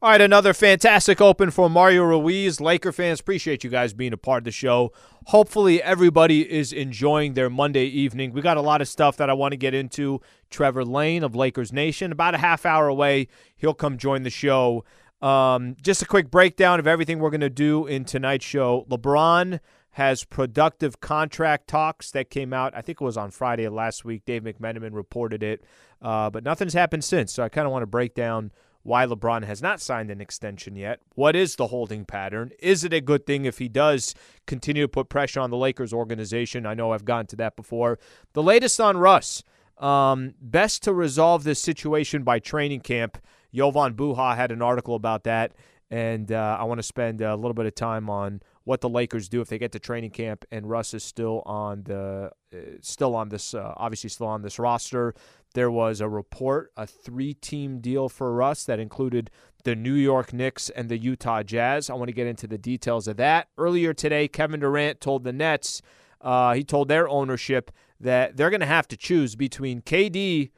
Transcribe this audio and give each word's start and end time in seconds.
All 0.00 0.10
right, 0.10 0.20
another 0.20 0.54
fantastic 0.54 1.20
open 1.20 1.50
for 1.50 1.68
Mario 1.68 2.04
Ruiz. 2.04 2.60
Laker 2.60 2.92
fans, 2.92 3.18
appreciate 3.18 3.64
you 3.64 3.70
guys 3.70 3.92
being 3.92 4.12
a 4.12 4.16
part 4.16 4.42
of 4.42 4.44
the 4.44 4.52
show. 4.52 4.92
Hopefully, 5.26 5.82
everybody 5.82 6.48
is 6.48 6.72
enjoying 6.72 7.34
their 7.34 7.50
Monday 7.50 7.86
evening. 7.86 8.32
We 8.32 8.40
got 8.40 8.56
a 8.56 8.60
lot 8.60 8.80
of 8.80 8.86
stuff 8.86 9.16
that 9.16 9.28
I 9.28 9.32
want 9.32 9.54
to 9.54 9.56
get 9.56 9.74
into. 9.74 10.20
Trevor 10.50 10.84
Lane 10.84 11.24
of 11.24 11.34
Lakers 11.34 11.72
Nation, 11.72 12.12
about 12.12 12.36
a 12.36 12.38
half 12.38 12.64
hour 12.64 12.86
away, 12.86 13.26
he'll 13.56 13.74
come 13.74 13.98
join 13.98 14.22
the 14.22 14.30
show. 14.30 14.84
Um, 15.20 15.74
just 15.82 16.00
a 16.00 16.06
quick 16.06 16.30
breakdown 16.30 16.78
of 16.78 16.86
everything 16.86 17.18
we're 17.18 17.30
going 17.30 17.40
to 17.40 17.50
do 17.50 17.84
in 17.88 18.04
tonight's 18.04 18.44
show. 18.44 18.86
LeBron 18.88 19.58
has 19.92 20.22
productive 20.22 21.00
contract 21.00 21.66
talks 21.66 22.12
that 22.12 22.30
came 22.30 22.52
out. 22.52 22.72
I 22.72 22.82
think 22.82 23.00
it 23.00 23.04
was 23.04 23.16
on 23.16 23.32
Friday 23.32 23.66
last 23.66 24.04
week. 24.04 24.24
Dave 24.24 24.44
McMenamin 24.44 24.92
reported 24.92 25.42
it, 25.42 25.64
uh, 26.00 26.30
but 26.30 26.44
nothing's 26.44 26.74
happened 26.74 27.02
since. 27.02 27.32
So 27.32 27.42
I 27.42 27.48
kind 27.48 27.66
of 27.66 27.72
want 27.72 27.82
to 27.82 27.88
break 27.88 28.14
down 28.14 28.52
why 28.88 29.04
LeBron 29.04 29.44
has 29.44 29.60
not 29.60 29.80
signed 29.80 30.10
an 30.10 30.20
extension 30.20 30.74
yet. 30.74 31.00
What 31.14 31.36
is 31.36 31.56
the 31.56 31.66
holding 31.66 32.06
pattern? 32.06 32.50
Is 32.58 32.84
it 32.84 32.92
a 32.94 33.02
good 33.02 33.26
thing 33.26 33.44
if 33.44 33.58
he 33.58 33.68
does 33.68 34.14
continue 34.46 34.82
to 34.82 34.88
put 34.88 35.10
pressure 35.10 35.40
on 35.40 35.50
the 35.50 35.58
Lakers 35.58 35.92
organization? 35.92 36.64
I 36.64 36.72
know 36.72 36.92
I've 36.92 37.04
gone 37.04 37.26
to 37.26 37.36
that 37.36 37.54
before. 37.54 37.98
The 38.32 38.42
latest 38.42 38.80
on 38.80 38.96
Russ. 38.96 39.44
Um, 39.76 40.34
best 40.40 40.82
to 40.84 40.92
resolve 40.92 41.44
this 41.44 41.60
situation 41.60 42.24
by 42.24 42.40
training 42.40 42.80
camp. 42.80 43.18
Jovan 43.54 43.94
Buha 43.94 44.34
had 44.34 44.50
an 44.50 44.60
article 44.60 44.96
about 44.96 45.22
that, 45.24 45.52
and 45.88 46.32
uh, 46.32 46.56
I 46.58 46.64
want 46.64 46.78
to 46.78 46.82
spend 46.82 47.20
a 47.20 47.36
little 47.36 47.54
bit 47.54 47.66
of 47.66 47.76
time 47.76 48.10
on 48.10 48.40
what 48.68 48.82
the 48.82 48.88
Lakers 48.88 49.30
do 49.30 49.40
if 49.40 49.48
they 49.48 49.56
get 49.56 49.72
to 49.72 49.78
training 49.78 50.10
camp 50.10 50.44
and 50.50 50.68
Russ 50.68 50.92
is 50.92 51.02
still 51.02 51.42
on 51.46 51.84
the 51.84 52.30
uh, 52.52 52.58
still 52.82 53.16
on 53.16 53.30
this 53.30 53.54
uh, 53.54 53.72
obviously 53.78 54.10
still 54.10 54.26
on 54.26 54.42
this 54.42 54.58
roster. 54.58 55.14
There 55.54 55.70
was 55.70 56.00
a 56.00 56.08
report, 56.08 56.72
a 56.76 56.86
three-team 56.86 57.80
deal 57.80 58.08
for 58.08 58.32
Russ 58.32 58.64
that 58.64 58.78
included 58.78 59.30
the 59.64 59.74
New 59.74 59.94
York 59.94 60.32
Knicks 60.32 60.70
and 60.70 60.88
the 60.88 60.98
Utah 60.98 61.42
Jazz. 61.42 61.90
I 61.90 61.94
want 61.94 62.08
to 62.08 62.14
get 62.14 62.26
into 62.26 62.46
the 62.46 62.58
details 62.58 63.08
of 63.08 63.16
that. 63.16 63.48
Earlier 63.56 63.92
today, 63.92 64.28
Kevin 64.28 64.60
Durant 64.60 65.00
told 65.00 65.24
the 65.24 65.32
Nets, 65.32 65.82
uh, 66.20 66.54
he 66.54 66.64
told 66.64 66.88
their 66.88 67.08
ownership 67.08 67.70
that 68.00 68.36
they're 68.36 68.50
going 68.50 68.60
to 68.60 68.66
have 68.66 68.88
to 68.88 68.96
choose 68.96 69.36
between 69.36 69.80
KD 69.80 70.50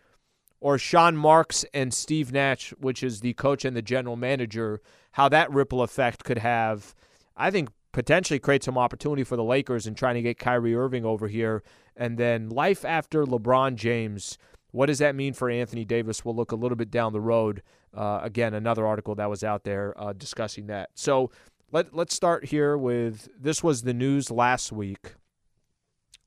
or 0.60 0.76
Sean 0.76 1.16
Marks 1.16 1.64
and 1.72 1.92
Steve 1.92 2.32
Nash, 2.32 2.70
which 2.78 3.02
is 3.02 3.20
the 3.20 3.32
coach 3.34 3.64
and 3.64 3.76
the 3.76 3.82
general 3.82 4.16
manager, 4.16 4.80
how 5.12 5.28
that 5.30 5.50
ripple 5.50 5.82
effect 5.82 6.24
could 6.24 6.38
have, 6.38 6.94
I 7.36 7.50
think, 7.50 7.70
potentially 7.92 8.38
create 8.38 8.62
some 8.62 8.78
opportunity 8.78 9.24
for 9.24 9.36
the 9.36 9.44
Lakers 9.44 9.86
in 9.86 9.94
trying 9.94 10.14
to 10.14 10.22
get 10.22 10.38
Kyrie 10.38 10.74
Irving 10.74 11.04
over 11.04 11.28
here. 11.28 11.62
And 11.96 12.18
then 12.18 12.48
life 12.48 12.84
after 12.84 13.24
LeBron 13.24 13.74
James. 13.74 14.38
What 14.72 14.86
does 14.86 14.98
that 14.98 15.14
mean 15.14 15.32
for 15.32 15.50
Anthony 15.50 15.84
Davis? 15.84 16.24
We'll 16.24 16.36
look 16.36 16.52
a 16.52 16.56
little 16.56 16.76
bit 16.76 16.90
down 16.90 17.12
the 17.12 17.20
road. 17.20 17.62
Uh, 17.94 18.20
again, 18.22 18.54
another 18.54 18.86
article 18.86 19.14
that 19.16 19.28
was 19.28 19.42
out 19.42 19.64
there 19.64 19.94
uh, 20.00 20.12
discussing 20.12 20.66
that. 20.68 20.90
So 20.94 21.30
let, 21.72 21.94
let's 21.94 22.14
start 22.14 22.46
here 22.46 22.76
with 22.76 23.28
this 23.38 23.62
was 23.62 23.82
the 23.82 23.94
news 23.94 24.30
last 24.30 24.72
week. 24.72 25.14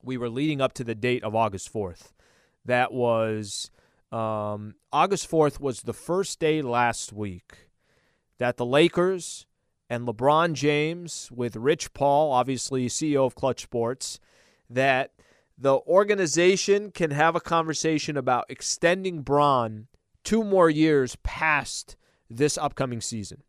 We 0.02 0.16
were 0.16 0.28
leading 0.28 0.60
up 0.60 0.74
to 0.74 0.84
the 0.84 0.94
date 0.94 1.24
of 1.24 1.34
August 1.34 1.72
4th. 1.72 2.12
That 2.66 2.92
was 2.92 3.70
um, 4.12 4.74
August 4.92 5.30
4th 5.30 5.60
was 5.60 5.82
the 5.82 5.92
first 5.92 6.38
day 6.38 6.62
last 6.62 7.12
week 7.12 7.68
that 8.38 8.56
the 8.56 8.66
Lakers 8.66 9.46
and 9.88 10.06
LeBron 10.06 10.54
James 10.54 11.30
with 11.32 11.56
Rich 11.56 11.92
Paul, 11.94 12.32
obviously 12.32 12.88
CEO 12.88 13.26
of 13.26 13.34
Clutch 13.34 13.62
Sports, 13.62 14.18
that 14.70 15.12
the 15.56 15.78
organization 15.80 16.90
can 16.90 17.10
have 17.10 17.36
a 17.36 17.40
conversation 17.40 18.16
about 18.16 18.46
extending 18.48 19.22
Bron 19.22 19.86
two 20.24 20.42
more 20.42 20.70
years 20.70 21.16
past 21.22 21.96
this 22.28 22.58
upcoming 22.58 23.00
season. 23.00 23.42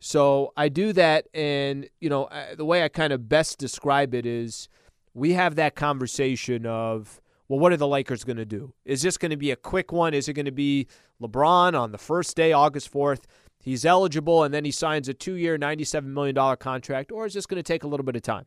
So 0.00 0.52
I 0.56 0.68
do 0.68 0.92
that, 0.92 1.26
and 1.34 1.88
you 2.00 2.08
know 2.08 2.28
the 2.56 2.64
way 2.64 2.84
I 2.84 2.88
kind 2.88 3.12
of 3.12 3.28
best 3.28 3.58
describe 3.58 4.14
it 4.14 4.26
is 4.26 4.68
we 5.14 5.32
have 5.32 5.56
that 5.56 5.74
conversation 5.74 6.66
of 6.66 7.20
well, 7.48 7.58
what 7.58 7.72
are 7.72 7.78
the 7.78 7.88
Lakers 7.88 8.24
going 8.24 8.36
to 8.36 8.44
do? 8.44 8.74
Is 8.84 9.02
this 9.02 9.16
going 9.16 9.30
to 9.30 9.36
be 9.36 9.50
a 9.50 9.56
quick 9.56 9.90
one? 9.90 10.12
Is 10.12 10.28
it 10.28 10.34
going 10.34 10.46
to 10.46 10.52
be 10.52 10.86
LeBron 11.20 11.78
on 11.78 11.92
the 11.92 11.98
first 11.98 12.36
day, 12.36 12.52
August 12.52 12.92
4th? 12.92 13.22
He's 13.58 13.84
eligible 13.84 14.44
and 14.44 14.52
then 14.52 14.64
he 14.64 14.70
signs 14.70 15.08
a 15.08 15.14
two 15.14 15.34
year, 15.34 15.58
$97 15.58 16.04
million 16.04 16.56
contract, 16.56 17.10
or 17.10 17.26
is 17.26 17.34
this 17.34 17.46
going 17.46 17.56
to 17.56 17.62
take 17.62 17.84
a 17.84 17.88
little 17.88 18.04
bit 18.04 18.16
of 18.16 18.22
time? 18.22 18.44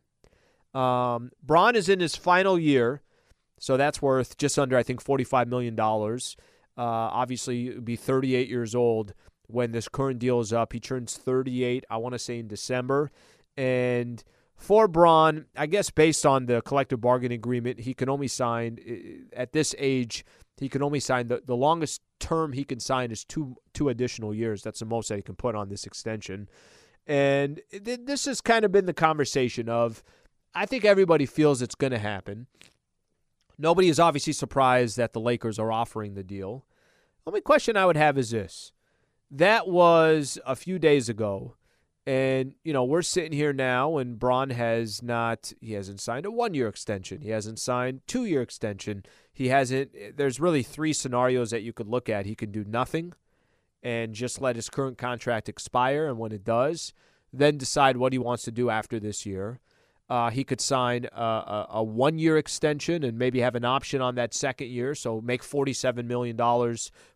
Um, 0.74 1.30
Bron 1.42 1.76
is 1.76 1.88
in 1.88 2.00
his 2.00 2.16
final 2.16 2.58
year, 2.58 3.02
so 3.58 3.76
that's 3.76 4.00
worth 4.00 4.36
just 4.36 4.58
under, 4.58 4.76
I 4.76 4.82
think, 4.82 5.04
$45 5.04 5.46
million. 5.46 5.78
Uh, 5.78 6.18
obviously, 6.76 7.62
he 7.62 7.70
would 7.70 7.84
be 7.84 7.96
38 7.96 8.48
years 8.48 8.74
old 8.74 9.14
when 9.46 9.72
this 9.72 9.88
current 9.88 10.18
deal 10.18 10.40
is 10.40 10.52
up. 10.52 10.72
He 10.72 10.80
turns 10.80 11.16
38, 11.16 11.84
I 11.90 11.96
want 11.98 12.14
to 12.14 12.18
say, 12.18 12.38
in 12.38 12.48
December. 12.48 13.10
And 13.56 14.22
for 14.56 14.88
Bron, 14.88 15.46
I 15.56 15.66
guess 15.66 15.90
based 15.90 16.24
on 16.24 16.46
the 16.46 16.62
collective 16.62 17.00
bargaining 17.00 17.36
agreement, 17.36 17.80
he 17.80 17.94
can 17.94 18.08
only 18.08 18.28
sign 18.28 18.78
at 19.36 19.52
this 19.52 19.74
age. 19.78 20.24
He 20.58 20.68
can 20.68 20.82
only 20.82 21.00
sign 21.00 21.28
the, 21.28 21.42
the 21.44 21.56
longest 21.56 22.00
term 22.20 22.52
he 22.52 22.64
can 22.64 22.78
sign 22.78 23.10
is 23.10 23.24
two 23.24 23.56
two 23.74 23.88
additional 23.88 24.32
years. 24.32 24.62
That's 24.62 24.78
the 24.78 24.86
most 24.86 25.08
that 25.08 25.16
he 25.16 25.22
can 25.22 25.34
put 25.34 25.54
on 25.54 25.68
this 25.68 25.84
extension. 25.84 26.48
And 27.06 27.60
th- 27.72 28.00
this 28.04 28.26
has 28.26 28.40
kind 28.40 28.64
of 28.64 28.70
been 28.70 28.86
the 28.86 28.94
conversation 28.94 29.68
of 29.68 30.02
I 30.54 30.66
think 30.66 30.84
everybody 30.84 31.26
feels 31.26 31.62
it's 31.62 31.74
going 31.74 31.92
to 31.92 31.98
happen. 31.98 32.46
Nobody 33.58 33.88
is 33.88 34.00
obviously 34.00 34.32
surprised 34.32 34.96
that 34.96 35.12
the 35.12 35.20
Lakers 35.20 35.58
are 35.58 35.72
offering 35.72 36.14
the 36.14 36.24
deal. 36.24 36.64
The 37.24 37.30
only 37.30 37.40
question 37.40 37.76
I 37.76 37.86
would 37.86 37.96
have 37.96 38.18
is 38.18 38.30
this. 38.30 38.72
That 39.30 39.68
was 39.68 40.38
a 40.44 40.56
few 40.56 40.78
days 40.78 41.08
ago. 41.08 41.56
And, 42.04 42.54
you 42.64 42.72
know, 42.72 42.82
we're 42.82 43.02
sitting 43.02 43.32
here 43.32 43.52
now 43.52 43.96
and 43.96 44.18
Bron 44.18 44.50
has 44.50 45.02
not, 45.02 45.52
he 45.60 45.74
hasn't 45.74 46.00
signed 46.00 46.26
a 46.26 46.30
one 46.30 46.52
year 46.52 46.66
extension. 46.66 47.20
He 47.20 47.30
hasn't 47.30 47.60
signed 47.60 48.00
two 48.06 48.24
year 48.24 48.42
extension. 48.42 49.04
He 49.32 49.48
hasn't, 49.48 50.16
there's 50.16 50.40
really 50.40 50.64
three 50.64 50.92
scenarios 50.92 51.50
that 51.50 51.62
you 51.62 51.72
could 51.72 51.86
look 51.86 52.08
at. 52.08 52.26
He 52.26 52.34
can 52.34 52.50
do 52.50 52.64
nothing 52.64 53.12
and 53.82 54.14
just 54.14 54.40
let 54.40 54.56
his 54.56 54.68
current 54.68 54.98
contract 54.98 55.48
expire. 55.48 56.08
And 56.08 56.18
when 56.18 56.32
it 56.32 56.44
does, 56.44 56.92
then 57.32 57.56
decide 57.56 57.96
what 57.96 58.12
he 58.12 58.18
wants 58.18 58.42
to 58.44 58.50
do 58.50 58.68
after 58.68 58.98
this 58.98 59.24
year. 59.24 59.60
Uh, 60.12 60.28
he 60.28 60.44
could 60.44 60.60
sign 60.60 61.08
a, 61.10 61.22
a, 61.22 61.66
a 61.70 61.82
one 61.82 62.18
year 62.18 62.36
extension 62.36 63.02
and 63.02 63.18
maybe 63.18 63.40
have 63.40 63.54
an 63.54 63.64
option 63.64 64.02
on 64.02 64.14
that 64.16 64.34
second 64.34 64.68
year. 64.68 64.94
So 64.94 65.22
make 65.22 65.40
$47 65.40 66.04
million 66.04 66.36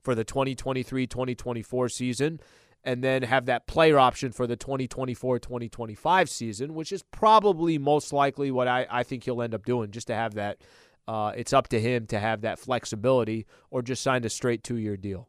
for 0.01 0.15
the 0.15 0.25
2023 0.25 1.07
2024 1.07 1.89
season 1.91 2.41
and 2.83 3.05
then 3.05 3.21
have 3.21 3.45
that 3.45 3.67
player 3.67 3.99
option 3.99 4.33
for 4.33 4.47
the 4.47 4.57
2024 4.57 5.39
2025 5.39 6.31
season, 6.31 6.73
which 6.73 6.91
is 6.91 7.03
probably 7.03 7.77
most 7.77 8.15
likely 8.15 8.51
what 8.51 8.67
I, 8.67 8.87
I 8.91 9.03
think 9.03 9.25
he'll 9.25 9.43
end 9.43 9.53
up 9.53 9.67
doing, 9.67 9.91
just 9.91 10.07
to 10.07 10.15
have 10.15 10.33
that. 10.33 10.63
Uh, 11.07 11.33
it's 11.37 11.53
up 11.53 11.69
to 11.69 11.79
him 11.79 12.07
to 12.07 12.19
have 12.19 12.41
that 12.41 12.59
flexibility 12.59 13.45
or 13.71 13.83
just 13.83 14.03
sign 14.03 14.25
a 14.25 14.31
straight 14.31 14.65
two 14.65 14.79
year 14.79 14.97
deal. 14.97 15.29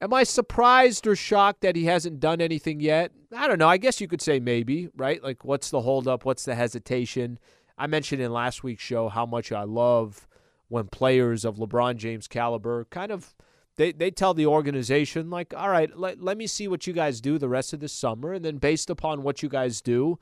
Am 0.00 0.12
I 0.12 0.24
surprised 0.24 1.06
or 1.06 1.16
shocked 1.16 1.62
that 1.62 1.74
he 1.74 1.86
hasn't 1.86 2.20
done 2.20 2.40
anything 2.40 2.80
yet? 2.80 3.12
I 3.34 3.48
don't 3.48 3.58
know. 3.58 3.68
I 3.68 3.78
guess 3.78 4.00
you 4.00 4.08
could 4.08 4.20
say 4.20 4.40
maybe, 4.40 4.88
right? 4.94 5.22
Like, 5.22 5.44
what's 5.44 5.70
the 5.70 5.80
holdup? 5.80 6.24
What's 6.24 6.44
the 6.44 6.54
hesitation? 6.54 7.38
I 7.78 7.86
mentioned 7.86 8.20
in 8.20 8.32
last 8.32 8.62
week's 8.62 8.82
show 8.82 9.08
how 9.08 9.24
much 9.24 9.52
I 9.52 9.64
love 9.64 10.28
when 10.68 10.88
players 10.88 11.44
of 11.44 11.56
LeBron 11.56 11.96
James 11.96 12.28
caliber 12.28 12.84
kind 12.86 13.12
of 13.12 13.34
they 13.76 13.92
they 13.92 14.10
tell 14.10 14.34
the 14.34 14.46
organization 14.46 15.30
like, 15.30 15.54
all 15.54 15.68
right, 15.68 15.96
let, 15.96 16.20
let 16.20 16.36
me 16.36 16.46
see 16.46 16.66
what 16.68 16.86
you 16.86 16.92
guys 16.92 17.20
do 17.20 17.38
the 17.38 17.48
rest 17.48 17.72
of 17.72 17.80
the 17.80 17.88
summer, 17.88 18.32
and 18.32 18.44
then 18.44 18.56
based 18.56 18.90
upon 18.90 19.22
what 19.22 19.42
you 19.42 19.48
guys 19.48 19.80
do, 19.80 20.18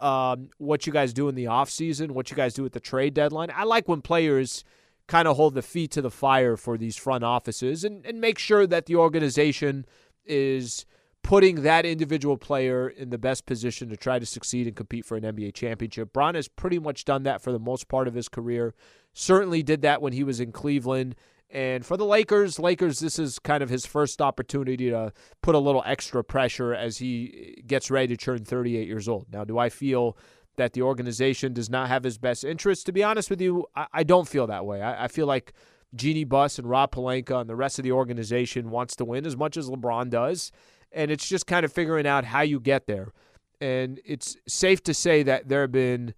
um, 0.00 0.50
what 0.58 0.86
you 0.86 0.92
guys 0.92 1.12
do 1.12 1.28
in 1.28 1.34
the 1.34 1.46
off 1.46 1.70
season, 1.70 2.14
what 2.14 2.30
you 2.30 2.36
guys 2.36 2.54
do 2.54 2.64
at 2.64 2.72
the 2.72 2.80
trade 2.80 3.14
deadline. 3.14 3.50
I 3.54 3.64
like 3.64 3.88
when 3.88 4.02
players 4.02 4.62
kind 5.08 5.26
of 5.26 5.36
hold 5.36 5.54
the 5.54 5.62
feet 5.62 5.90
to 5.90 6.02
the 6.02 6.10
fire 6.10 6.56
for 6.56 6.78
these 6.78 6.96
front 6.96 7.24
offices 7.24 7.82
and, 7.82 8.06
and 8.06 8.20
make 8.20 8.38
sure 8.38 8.66
that 8.66 8.86
the 8.86 8.94
organization 8.94 9.84
is 10.24 10.86
putting 11.22 11.62
that 11.62 11.84
individual 11.84 12.36
player 12.36 12.88
in 12.88 13.10
the 13.10 13.18
best 13.18 13.44
position 13.46 13.88
to 13.88 13.96
try 13.96 14.18
to 14.18 14.26
succeed 14.26 14.66
and 14.66 14.76
compete 14.76 15.04
for 15.04 15.16
an 15.16 15.24
NBA 15.24 15.54
championship. 15.54 16.12
Bron 16.12 16.34
has 16.34 16.46
pretty 16.46 16.78
much 16.78 17.04
done 17.04 17.24
that 17.24 17.42
for 17.42 17.50
the 17.52 17.58
most 17.58 17.88
part 17.88 18.06
of 18.06 18.14
his 18.14 18.28
career. 18.28 18.74
Certainly 19.12 19.64
did 19.64 19.82
that 19.82 20.00
when 20.00 20.12
he 20.12 20.22
was 20.22 20.38
in 20.40 20.52
Cleveland 20.52 21.16
And 21.50 21.84
for 21.84 21.96
the 21.96 22.04
Lakers, 22.04 22.58
Lakers, 22.58 23.00
this 23.00 23.18
is 23.18 23.38
kind 23.38 23.62
of 23.62 23.70
his 23.70 23.86
first 23.86 24.20
opportunity 24.20 24.90
to 24.90 25.12
put 25.40 25.54
a 25.54 25.58
little 25.58 25.82
extra 25.86 26.22
pressure 26.22 26.74
as 26.74 26.98
he 26.98 27.62
gets 27.66 27.90
ready 27.90 28.08
to 28.08 28.16
turn 28.16 28.44
38 28.44 28.86
years 28.86 29.08
old. 29.08 29.26
Now, 29.32 29.44
do 29.44 29.58
I 29.58 29.70
feel 29.70 30.16
that 30.58 30.74
the 30.74 30.82
organization 30.82 31.52
does 31.52 31.70
not 31.70 31.88
have 31.88 32.04
his 32.04 32.18
best 32.18 32.44
interest? 32.44 32.86
To 32.86 32.92
be 32.92 33.02
honest 33.02 33.30
with 33.30 33.40
you, 33.40 33.66
I, 33.74 33.86
I 33.92 34.02
don't 34.04 34.28
feel 34.28 34.46
that 34.46 34.66
way. 34.66 34.82
I, 34.82 35.04
I 35.04 35.08
feel 35.08 35.26
like 35.26 35.54
Jeanie 35.94 36.24
Buss 36.24 36.58
and 36.58 36.68
Rob 36.68 36.92
Pelinka 36.92 37.40
and 37.40 37.48
the 37.48 37.56
rest 37.56 37.78
of 37.78 37.82
the 37.82 37.92
organization 37.92 38.70
wants 38.70 38.94
to 38.96 39.04
win 39.04 39.26
as 39.26 39.36
much 39.36 39.56
as 39.56 39.68
LeBron 39.68 40.10
does. 40.10 40.52
And 40.92 41.10
it's 41.10 41.28
just 41.28 41.46
kind 41.46 41.64
of 41.64 41.72
figuring 41.72 42.06
out 42.06 42.24
how 42.24 42.42
you 42.42 42.60
get 42.60 42.86
there. 42.86 43.12
And 43.60 44.00
it's 44.04 44.36
safe 44.46 44.82
to 44.84 44.94
say 44.94 45.22
that 45.24 45.48
there 45.48 45.62
have 45.62 45.72
been 45.72 46.14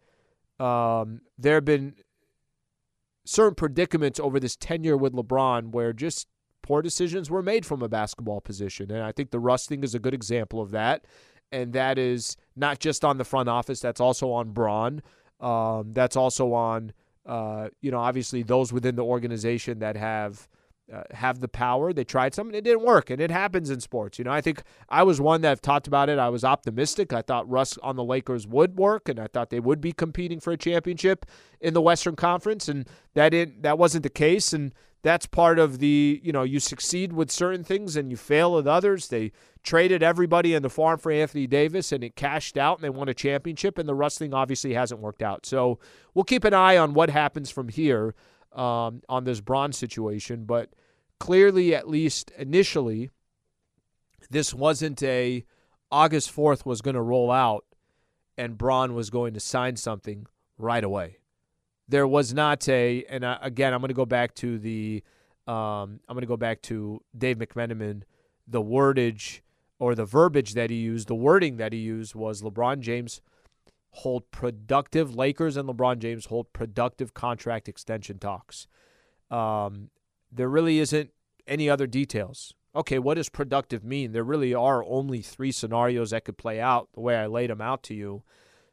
um, 0.59 1.23
there 1.39 1.55
have 1.55 1.65
been 1.65 1.95
certain 3.25 3.55
predicaments 3.55 4.21
over 4.21 4.39
this 4.39 4.57
tenure 4.57 4.97
with 4.97 5.15
LeBron 5.15 5.71
where 5.71 5.93
just 5.93 6.29
poor 6.63 6.83
decisions 6.83 7.31
were 7.31 7.43
made 7.43 7.65
from 7.65 7.83
a 7.83 7.89
basketball 7.89 8.41
position. 8.41 8.91
And 8.91 9.03
I 9.03 9.13
think 9.13 9.31
the 9.31 9.41
rusting 9.41 9.83
is 9.83 9.95
a 9.95 9.99
good 9.99 10.15
example 10.15 10.61
of 10.61 10.71
that. 10.73 11.07
And 11.53 11.73
that 11.73 11.99
is 11.99 12.37
not 12.55 12.79
just 12.79 13.05
on 13.05 13.19
the 13.19 13.25
front 13.25 13.49
office, 13.49 13.81
that's 13.81 14.01
also 14.01 14.31
on 14.31 14.51
Bron. 14.51 15.03
Um, 15.41 15.93
that's 15.93 16.17
also 16.17 16.53
on, 16.53 16.93
uh, 17.27 17.69
you 17.81 17.91
know, 17.91 17.99
obviously 17.99 18.43
those 18.43 18.73
within 18.73 18.95
the 18.95 19.05
organization 19.05 19.79
that 19.81 19.97
have 19.97 20.49
uh, 20.93 21.03
have 21.13 21.41
the 21.41 21.49
power. 21.49 21.93
They 21.93 22.05
tried 22.05 22.35
something, 22.35 22.55
it 22.55 22.65
didn't 22.65 22.85
work, 22.85 23.11
and 23.11 23.21
it 23.21 23.31
happens 23.31 23.71
in 23.71 23.81
sports. 23.81 24.19
You 24.19 24.25
know, 24.25 24.33
I 24.33 24.41
think 24.41 24.63
I 24.89 25.03
was 25.03 25.21
one 25.21 25.41
that 25.43 25.53
I've 25.53 25.63
talked 25.63 25.87
about 25.87 26.09
it. 26.09 26.19
I 26.19 26.29
was 26.29 26.45
optimistic. 26.45 27.13
I 27.13 27.23
thought 27.23 27.49
Russ 27.49 27.79
on 27.79 27.97
the 27.97 28.05
Lakers 28.05 28.47
would 28.47 28.77
work, 28.77 29.09
and 29.09 29.21
I 29.21 29.29
thought 29.29 29.51
they 29.51 29.61
would 29.61 29.81
be 29.81 29.93
competing 29.93 30.41
for 30.41 30.53
a 30.53 30.57
championship 30.57 31.27
in 31.61 31.75
the 31.75 31.81
Western 31.81 32.17
Conference, 32.17 32.69
and 32.69 32.89
that 33.15 33.31
didn't, 33.31 33.63
that 33.63 33.79
wasn't 33.79 34.03
the 34.03 34.11
case. 34.11 34.53
And 34.53 34.73
that's 35.03 35.27
part 35.27 35.59
of 35.59 35.79
the, 35.79 36.21
you 36.23 36.33
know, 36.33 36.43
you 36.43 36.61
succeed 36.61 37.13
with 37.13 37.31
certain 37.31 37.65
things 37.65 37.97
and 37.97 38.11
you 38.11 38.17
fail 38.17 38.55
with 38.55 38.67
others. 38.67 39.09
They 39.09 39.33
traded 39.63 40.03
everybody 40.03 40.55
in 40.55 40.63
the 40.63 40.71
farm 40.71 40.99
for 40.99 41.11
Anthony 41.11 41.47
Davis, 41.47 41.93
and 41.93 42.05
it 42.05 42.17
cashed 42.17 42.57
out, 42.57 42.79
and 42.79 42.85
they 42.85 42.91
won 42.91 43.09
a 43.09 43.15
championship. 43.15 43.79
And 43.79 43.89
the 43.89 43.95
Russ 43.95 44.19
thing 44.19 44.35
obviously 44.35 44.75
hasn't 44.75 45.01
worked 45.01 45.23
out. 45.23 45.47
So 45.47 45.79
we'll 46.15 46.25
keep 46.25 46.45
an 46.45 46.55
eye 46.55 46.77
on 46.77 46.95
what 46.95 47.11
happens 47.11 47.51
from 47.51 47.69
here 47.69 48.15
um, 48.53 49.03
on 49.09 49.25
this 49.25 49.41
Bron 49.41 49.73
situation, 49.73 50.45
but 50.45 50.71
clearly, 51.19 51.75
at 51.75 51.89
least 51.89 52.31
initially, 52.37 53.11
this 54.31 54.53
wasn't 54.53 55.03
a 55.03 55.45
August 55.91 56.35
4th 56.35 56.65
was 56.65 56.83
going 56.83 56.95
to 56.95 57.03
roll 57.03 57.31
out 57.31 57.65
and 58.37 58.57
Bron 58.57 58.95
was 58.95 59.11
going 59.11 59.35
to 59.35 59.41
sign 59.41 59.77
something 59.77 60.27
right 60.57 60.85
away. 60.85 61.20
There 61.91 62.07
was 62.07 62.33
not 62.33 62.69
a, 62.69 63.05
and 63.09 63.25
uh, 63.25 63.39
again, 63.43 63.75
I'm 63.75 63.81
going 63.81 63.89
to 63.89 63.95
go 63.95 64.07
back 64.07 64.35
to 64.37 64.59
the, 64.59 65.03
um, 65.47 66.01
I'm 66.09 66.15
going 66.15 66.21
to 66.21 66.27
go 66.27 66.37
back 66.37 66.63
to 66.63 67.03
Dave 67.17 67.39
McMenamin, 67.39 68.03
the 68.47 68.63
wordage 68.63 69.41
or 69.81 69.97
the 69.97 70.05
verbiage 70.05 70.55
that 70.55 70.71
he 70.71 70.77
used, 70.77 71.09
the 71.09 71.17
wording 71.17 71.57
that 71.57 71.73
he 71.73 71.81
used 71.81 72.15
was 72.15 72.43
LeBron 72.43 72.79
James 72.81 73.21
hold 73.91 74.31
productive 74.31 75.17
Lakers 75.17 75.57
and 75.57 75.69
LeBron 75.69 75.99
James 75.99 76.27
hold 76.27 76.53
productive 76.53 77.13
contract 77.13 77.69
extension 77.69 78.19
talks. 78.19 78.69
Um, 79.31 79.91
there 80.31 80.49
really 80.49 80.79
isn't 80.79 81.11
any 81.47 81.69
other 81.69 81.89
details. 81.89 82.55
Okay, 82.75 83.01
what 83.01 83.15
does 83.15 83.29
productive 83.29 83.83
mean? 83.83 84.13
There 84.13 84.23
really 84.23 84.55
are 84.55 84.85
only 84.85 85.23
three 85.23 85.51
scenarios 85.51 86.11
that 86.11 86.25
could 86.25 86.39
play 86.39 86.61
out 86.61 86.89
the 86.95 87.01
way 87.01 87.17
I 87.17 87.27
laid 87.27 87.51
them 87.51 87.61
out 87.61 87.83
to 87.85 87.95
you. 87.95 88.23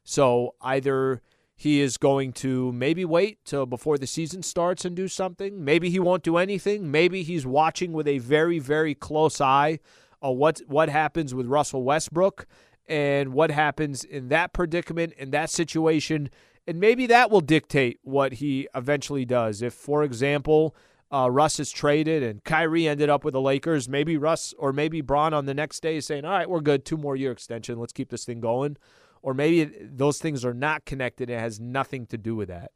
So 0.04 0.54
either 0.62 1.24
he 1.60 1.82
is 1.82 1.98
going 1.98 2.34
to 2.34 2.72
maybe 2.72 3.04
wait 3.04 3.44
till 3.44 3.66
before 3.66 3.98
the 3.98 4.06
season 4.06 4.44
starts 4.44 4.86
and 4.86 4.96
do 4.96 5.08
something. 5.08 5.66
Maybe 5.66 5.90
he 5.90 6.00
won't 6.00 6.22
do 6.22 6.38
anything. 6.38 6.92
Maybe 6.92 7.24
he's 7.24 7.48
watching 7.48 7.94
with 7.94 8.08
a 8.08 8.20
very, 8.20 8.60
very 8.60 8.94
close 8.94 9.42
eye 9.42 9.80
on 10.22 10.38
what 10.38 10.62
what 10.68 10.88
happens 10.90 11.34
with 11.34 11.48
Russell 11.48 11.84
Westbrook 11.84 12.46
and 12.88 13.34
what 13.34 13.50
happens 13.50 14.04
in 14.04 14.30
that 14.30 14.54
predicament, 14.54 15.14
in 15.18 15.32
that 15.32 15.50
situation. 15.50 16.30
And 16.68 16.80
maybe 16.80 17.08
that 17.08 17.32
will 17.32 17.42
dictate 17.42 18.00
what 18.04 18.34
he 18.34 18.68
eventually 18.76 19.26
does. 19.26 19.64
If, 19.64 19.74
for 19.74 20.04
example, 20.04 20.76
uh, 21.12 21.28
Russ 21.32 21.60
is 21.60 21.72
traded 21.72 22.22
and 22.22 22.44
Kyrie 22.44 22.88
ended 22.88 23.10
up 23.10 23.24
with 23.24 23.34
the 23.34 23.42
Lakers, 23.42 23.90
maybe 23.90 24.16
Russ 24.16 24.54
or 24.60 24.72
maybe 24.72 25.02
Bron 25.02 25.34
on 25.34 25.48
the 25.48 25.56
next 25.56 25.82
day 25.82 25.98
is 25.98 26.06
saying, 26.06 26.24
all 26.24 26.32
right, 26.32 26.50
we're 26.50 26.62
good, 26.62 26.86
two 26.86 26.98
more 26.98 27.16
year 27.16 27.32
extension, 27.32 27.80
let's 27.80 27.94
keep 27.94 28.10
this 28.10 28.26
thing 28.26 28.42
going. 28.42 28.78
Or 29.22 29.34
maybe 29.34 29.72
those 29.82 30.20
things 30.20 30.46
are 30.46 30.54
not 30.54 30.86
connected. 30.86 31.30
It 31.30 31.40
has 31.40 31.60
nothing 31.60 32.06
to 32.08 32.18
do 32.18 32.36
with 32.36 32.50
that. 32.50 32.72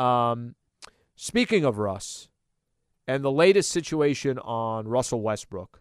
Um, 0.00 0.54
speaking 1.14 1.64
of 1.64 1.78
Russ 1.78 2.28
and 3.06 3.24
the 3.24 3.32
latest 3.32 3.70
situation 3.70 4.38
on 4.38 4.88
Russell 4.88 5.20
Westbrook, 5.20 5.80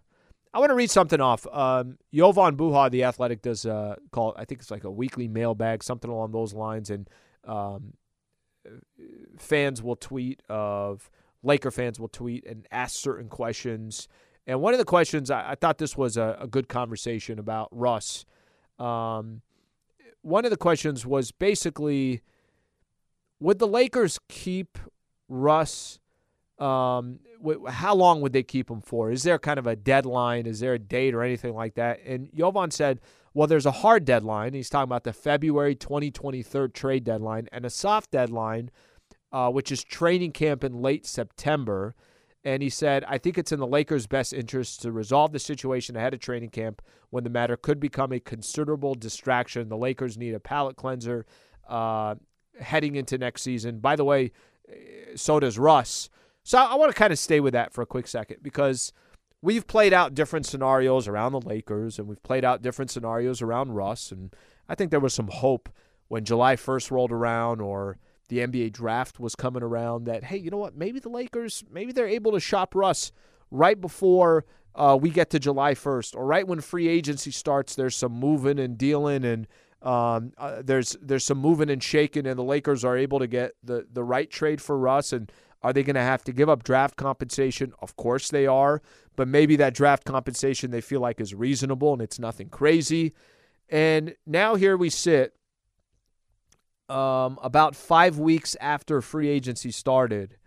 I 0.54 0.60
want 0.60 0.69
to 0.69 0.75
read 0.75 0.90
something 0.90 1.19
off. 1.19 1.46
Um, 1.52 1.98
Jovan 2.13 2.56
Buha, 2.56 2.90
the 2.90 3.04
athletic, 3.04 3.42
does 3.42 3.66
uh, 3.66 3.96
call 4.12 4.34
I 4.38 4.46
think 4.46 4.62
it's 4.62 4.72
like 4.72 4.86
a 4.86 4.92
weekly 4.92 5.28
mailbag, 5.28 5.84
something 5.84 6.10
along 6.10 6.31
those 6.31 6.54
lines, 6.54 6.90
and 6.90 7.10
um, 7.44 7.94
fans 9.38 9.84
will 9.84 9.98
tweet 9.98 10.42
of 10.48 11.10
Laker 11.44 11.72
fans 11.72 12.00
will 12.00 12.07
tweet 12.07 12.46
and 12.46 12.68
ask 12.72 12.96
certain 12.96 13.30
questions. 13.30 14.07
And 14.48 14.62
one 14.62 14.74
of 14.74 14.80
the 14.80 14.86
questions 14.86 15.30
I, 15.30 15.52
I 15.52 15.56
thought 15.56 15.78
this 15.78 15.98
was 15.98 16.18
a, 16.18 16.38
a, 16.40 16.48
good 16.48 16.68
conversation 16.68 17.38
about 17.38 17.69
Russ. 17.72 18.25
Um, 18.80 19.42
one 20.25 20.44
of 20.44 20.50
the 20.50 20.57
questions 20.57 21.06
was 21.06 21.31
basically, 21.31 22.22
would 23.39 23.60
the 23.60 23.68
Lakers 23.68 24.19
keep 24.27 24.80
Russ? 25.30 26.00
Um, 26.57 27.19
how 27.68 27.94
long 27.94 28.22
would 28.22 28.33
they 28.33 28.42
keep 28.42 28.72
him 28.72 28.81
for? 28.81 29.12
Is 29.12 29.22
there 29.22 29.38
kind 29.38 29.60
of 29.60 29.68
a 29.68 29.75
deadline? 29.75 30.48
Is 30.48 30.62
there 30.62 30.74
a 30.74 30.80
date 30.80 31.13
or 31.13 31.22
anything 31.22 31.54
like 31.54 31.75
that? 31.75 32.00
And 32.04 32.30
Jovan 32.36 32.72
said, 32.72 33.01
well, 33.36 33.45
there's 33.45 33.68
a 33.68 33.72
hard 33.72 34.04
deadline. 34.04 34.54
He's 34.54 34.69
talking 34.69 34.89
about 34.89 35.04
the 35.04 35.13
February 35.13 35.75
2023 35.75 36.69
trade 36.69 37.04
deadline 37.04 37.48
and 37.51 37.63
a 37.63 37.69
soft 37.69 38.10
deadline, 38.10 38.71
uh, 39.31 39.51
which 39.51 39.71
is 39.71 39.83
training 39.83 40.31
camp 40.31 40.63
in 40.63 40.81
late 40.81 41.06
September. 41.06 41.94
And 42.45 42.62
he 42.62 42.69
said, 42.69 43.03
I 43.07 43.18
think 43.18 43.39
it's 43.39 43.51
in 43.51 43.59
the 43.59 43.65
Lakers' 43.65 44.06
best 44.06 44.31
interest 44.31 44.83
to 44.83 44.92
resolve 44.92 45.31
the 45.31 45.39
situation 45.39 45.95
ahead 45.95 46.13
of 46.13 46.19
training 46.19 46.51
camp 46.51 46.83
when 47.09 47.24
the 47.24 47.30
matter 47.30 47.57
could 47.57 47.80
become 47.80 48.12
a 48.12 48.19
considerable 48.19 48.94
distraction. 48.94 49.68
The 49.68 49.75
Lakers 49.75 50.15
need 50.15 50.36
a 50.36 50.39
palate 50.39 50.75
cleanser 50.75 51.25
uh, 51.68 52.15
heading 52.62 52.95
into 52.95 53.18
next 53.18 53.42
season. 53.42 53.80
By 53.80 53.95
the 53.95 54.06
way, 54.06 54.31
so 55.15 55.39
does 55.39 55.57
Russ. 55.57 56.09
So 56.44 56.59
I 56.59 56.75
want 56.75 56.92
to 56.92 56.97
kind 56.97 57.12
of 57.12 57.18
stay 57.18 57.39
with 57.39 57.53
that 57.53 57.74
for 57.74 57.81
a 57.81 57.88
quick 57.88 58.07
second 58.07 58.38
because 58.44 58.94
we've 59.42 59.65
played 59.65 59.94
out 59.94 60.13
different 60.13 60.45
scenarios 60.45 61.07
around 61.07 61.31
the 61.31 61.42
Lakers 61.42 61.97
and 61.97 62.07
we've 62.07 62.21
played 62.21 62.45
out 62.45 62.62
different 62.62 62.92
scenarios 62.92 63.42
around 63.42 63.71
Russ. 63.71 64.11
And 64.11 64.31
I 64.69 64.75
think 64.75 64.92
there 64.92 64.99
was 64.99 65.16
some 65.16 65.30
hope 65.30 65.69
when 66.07 66.23
July 66.23 66.56
1st 66.56 66.92
rolled 66.92 67.11
around 67.11 67.61
or 67.61 67.97
the 68.27 68.39
NBA 68.39 68.73
draft 68.73 69.19
was 69.19 69.35
coming 69.35 69.63
around 69.63 70.05
that, 70.05 70.23
hey, 70.25 70.37
you 70.37 70.49
know 70.49 70.57
what? 70.57 70.75
Maybe 70.75 70.99
the 70.99 71.09
Lakers, 71.09 71.63
maybe 71.71 71.91
they're 71.91 72.07
able 72.07 72.31
to 72.31 72.39
shop 72.39 72.75
Russ 72.75 73.11
right 73.51 73.79
before 73.79 74.45
uh, 74.73 74.97
we 74.99 75.09
get 75.09 75.29
to 75.29 75.39
July 75.39 75.73
1st 75.73 76.15
or 76.15 76.25
right 76.25 76.47
when 76.47 76.61
free 76.61 76.87
agency 76.87 77.31
starts. 77.31 77.75
There's 77.75 77.95
some 77.95 78.11
moving 78.13 78.59
and 78.59 78.77
dealing 78.77 79.23
and 79.23 79.47
um, 79.85 80.33
uh, 80.39 80.63
there's 80.63 80.97
there's 80.99 81.23
some 81.23 81.37
moving 81.37 81.69
and 81.69 81.81
shaking, 81.81 82.25
and 82.25 82.39
the 82.39 82.44
Lakers 82.44 82.83
are 82.83 82.97
able 82.97 83.19
to 83.19 83.27
get 83.27 83.51
the, 83.63 83.85
the 83.94 84.03
right 84.03 84.29
trade 84.29 84.59
for 84.59 84.77
Russ. 84.77 85.13
And 85.13 85.31
are 85.61 85.71
they 85.73 85.83
going 85.83 85.95
to 85.95 86.01
have 86.01 86.23
to 86.23 86.31
give 86.31 86.49
up 86.49 86.63
draft 86.63 86.95
compensation? 86.95 87.71
Of 87.81 87.95
course 87.95 88.29
they 88.29 88.47
are, 88.47 88.81
but 89.15 89.27
maybe 89.27 89.55
that 89.57 89.75
draft 89.75 90.03
compensation 90.03 90.71
they 90.71 90.81
feel 90.81 91.01
like 91.01 91.21
is 91.21 91.35
reasonable 91.35 91.94
and 91.94 92.01
it's 92.01 92.17
nothing 92.17 92.49
crazy. 92.49 93.13
And 93.69 94.15
now 94.25 94.55
here 94.55 94.75
we 94.75 94.89
sit, 94.89 95.35
um, 96.89 97.39
about 97.42 97.75
five 97.75 98.18
weeks 98.18 98.56
after 98.61 99.01
free 99.01 99.30
agency 99.30 99.71
started, 99.71 100.37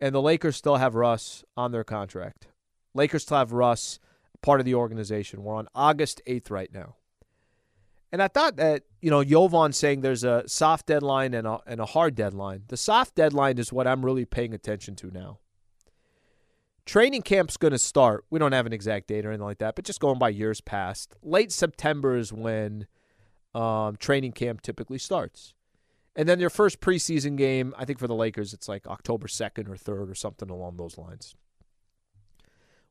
and 0.00 0.14
the 0.14 0.22
Lakers 0.22 0.56
still 0.56 0.76
have 0.76 0.94
Russ 0.94 1.44
on 1.56 1.72
their 1.72 1.84
contract. 1.84 2.46
Lakers 2.94 3.22
still 3.22 3.38
have 3.38 3.52
Russ 3.52 3.98
part 4.42 4.60
of 4.60 4.66
the 4.66 4.74
organization. 4.74 5.42
We're 5.42 5.54
on 5.54 5.68
August 5.74 6.22
8th 6.26 6.50
right 6.50 6.72
now. 6.72 6.96
And 8.12 8.22
I 8.22 8.28
thought 8.28 8.56
that, 8.56 8.82
you 9.00 9.10
know, 9.10 9.22
Jovan 9.22 9.72
saying 9.72 10.00
there's 10.00 10.24
a 10.24 10.42
soft 10.46 10.86
deadline 10.86 11.32
and 11.32 11.46
a, 11.46 11.60
and 11.66 11.80
a 11.80 11.86
hard 11.86 12.16
deadline. 12.16 12.64
The 12.68 12.76
soft 12.76 13.14
deadline 13.14 13.58
is 13.58 13.72
what 13.72 13.86
I'm 13.86 14.04
really 14.04 14.24
paying 14.24 14.52
attention 14.52 14.96
to 14.96 15.10
now. 15.12 15.38
Training 16.86 17.22
camp's 17.22 17.56
going 17.56 17.70
to 17.70 17.78
start. 17.78 18.24
We 18.30 18.40
don't 18.40 18.50
have 18.52 18.66
an 18.66 18.72
exact 18.72 19.06
date 19.06 19.24
or 19.24 19.28
anything 19.28 19.44
like 19.44 19.58
that, 19.58 19.76
but 19.76 19.84
just 19.84 20.00
going 20.00 20.18
by 20.18 20.30
years 20.30 20.60
past. 20.60 21.14
Late 21.22 21.52
September 21.52 22.16
is 22.16 22.32
when 22.32 22.88
um, 23.54 23.96
training 23.96 24.32
camp 24.32 24.62
typically 24.62 24.98
starts. 24.98 25.54
And 26.16 26.28
then 26.28 26.38
their 26.38 26.50
first 26.50 26.80
preseason 26.80 27.36
game, 27.36 27.74
I 27.78 27.84
think 27.84 27.98
for 27.98 28.08
the 28.08 28.14
Lakers, 28.14 28.52
it's 28.52 28.68
like 28.68 28.86
October 28.86 29.26
2nd 29.28 29.68
or 29.68 29.76
3rd 29.76 30.10
or 30.10 30.14
something 30.14 30.50
along 30.50 30.76
those 30.76 30.98
lines. 30.98 31.34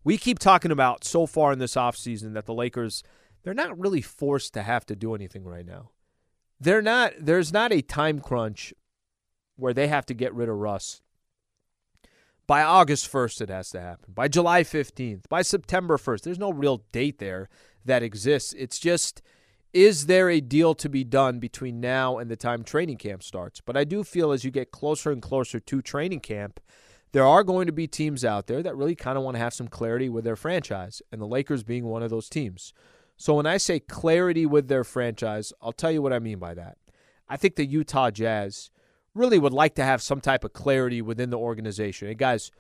We 0.04 0.18
keep 0.18 0.40
talking 0.40 0.72
about 0.72 1.04
so 1.04 1.26
far 1.26 1.52
in 1.52 1.60
this 1.60 1.76
offseason 1.76 2.34
that 2.34 2.46
the 2.46 2.54
Lakers– 2.54 3.04
they're 3.44 3.54
not 3.54 3.80
really 3.80 4.02
forced 4.02 4.54
to 4.54 4.64
have 4.64 4.86
to 4.88 4.96
do 4.96 5.16
anything 5.16 5.44
right 5.44 5.66
now. 5.66 5.92
They're 6.60 6.82
not 6.82 7.14
there's 7.20 7.54
not 7.54 7.72
a 7.72 7.82
time 7.82 8.20
crunch 8.20 8.74
where 9.56 9.74
they 9.74 9.88
have 9.88 10.06
to 10.08 10.14
get 10.14 10.34
rid 10.34 10.50
of 10.50 10.56
Russ 10.56 11.02
By 12.48 12.64
August 12.64 13.12
1st, 13.12 13.42
it 13.42 13.50
has 13.50 13.70
to 13.72 13.80
happen. 13.80 14.14
By 14.14 14.28
July 14.28 14.64
15th, 14.64 15.30
by 15.30 15.42
September 15.42 15.98
1st. 15.98 16.22
There's 16.22 16.40
no 16.40 16.52
real 16.52 16.84
date 16.92 17.20
there 17.20 17.50
that 17.86 18.04
exists. 18.04 18.54
It's 18.54 18.80
just, 18.80 19.22
is 19.74 20.08
there 20.08 20.30
a 20.30 20.42
deal 20.42 20.74
to 20.76 20.90
be 20.90 21.04
done 21.04 21.40
between 21.40 21.80
now 21.80 22.18
and 22.18 22.30
the 22.30 22.36
time 22.36 22.64
training 22.64 22.98
camp 22.98 23.24
starts? 23.24 23.62
But 23.62 23.78
I 23.78 23.84
do 23.84 24.04
feel 24.04 24.32
as 24.32 24.44
you 24.44 24.52
get 24.52 24.72
closer 24.72 25.12
and 25.12 25.22
closer 25.22 25.60
to 25.60 25.82
training 25.82 26.22
camp, 26.22 26.60
there 27.12 27.26
are 27.26 27.44
going 27.44 27.68
to 27.68 27.74
be 27.74 27.88
teams 27.88 28.24
out 28.24 28.48
there 28.48 28.62
that 28.64 28.76
really 28.76 28.96
kind 28.96 29.18
of 29.18 29.24
want 29.24 29.36
to 29.36 29.44
have 29.44 29.54
some 29.54 29.68
clarity 29.68 30.10
with 30.10 30.24
their 30.24 30.36
franchise, 30.36 31.02
and 31.12 31.22
the 31.22 31.28
Lakers 31.28 31.64
being 31.64 31.86
one 31.86 32.04
of 32.04 32.10
those 32.10 32.30
teams. 32.30 32.74
So 33.18 33.36
when 33.36 33.46
I 33.46 33.58
say 33.58 33.80
clarity 33.80 34.46
with 34.46 34.68
their 34.68 34.84
franchise, 34.84 35.52
I'll 35.62 35.74
tell 35.74 35.92
you 35.92 36.02
what 36.02 36.14
I 36.14 36.20
mean 36.20 36.40
by 36.40 36.54
that. 36.54 36.78
I 37.28 37.38
think 37.38 37.56
the 37.56 37.66
Utah 37.66 38.12
Jazz 38.12 38.70
really 39.14 39.40
would 39.40 39.54
like 39.54 39.76
to 39.76 39.84
have 39.84 40.02
some 40.02 40.22
type 40.22 40.44
of 40.44 40.54
clarity 40.54 41.02
within 41.02 41.30
the 41.30 41.38
organization. 41.38 42.08
Hey, 42.08 42.14
guys, 42.14 42.52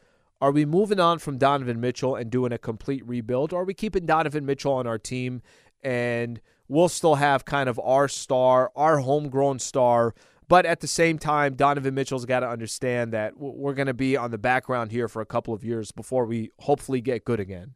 are 0.42 0.52
we 0.52 0.66
moving 0.66 1.00
on 1.00 1.20
from 1.20 1.38
Donovan 1.38 1.80
Mitchell 1.80 2.16
and 2.16 2.30
doing 2.30 2.52
a 2.52 2.58
complete 2.58 3.08
rebuild? 3.08 3.54
Or 3.54 3.62
are 3.62 3.66
we 3.66 3.74
keeping 3.74 4.06
Donovan 4.06 4.46
Mitchell 4.46 4.74
on 4.74 4.88
our 4.88 4.98
team 4.98 5.42
and 5.84 6.42
we'll 6.70 6.88
still 6.88 7.16
have 7.16 7.44
kind 7.44 7.68
of 7.68 7.80
our 7.84 8.08
star, 8.08 8.72
our 8.76 9.00
homegrown 9.00 9.60
star? 9.60 10.16
But 10.48 10.66
at 10.66 10.80
the 10.80 10.88
same 10.88 11.20
time, 11.20 11.56
Donovan 11.56 11.94
Mitchell's 11.94 12.26
got 12.26 12.40
to 12.40 12.50
understand 12.50 13.12
that 13.14 13.38
we're 13.38 13.74
going 13.74 13.88
to 13.88 13.94
be 13.94 14.16
on 14.16 14.32
the 14.32 14.38
background 14.38 14.92
here 14.92 15.08
for 15.08 15.22
a 15.22 15.26
couple 15.26 15.54
of 15.54 15.64
years 15.64 15.92
before 15.92 16.26
we 16.26 16.52
hopefully 16.60 17.02
get 17.02 17.26
good 17.26 17.40
again. 17.40 17.74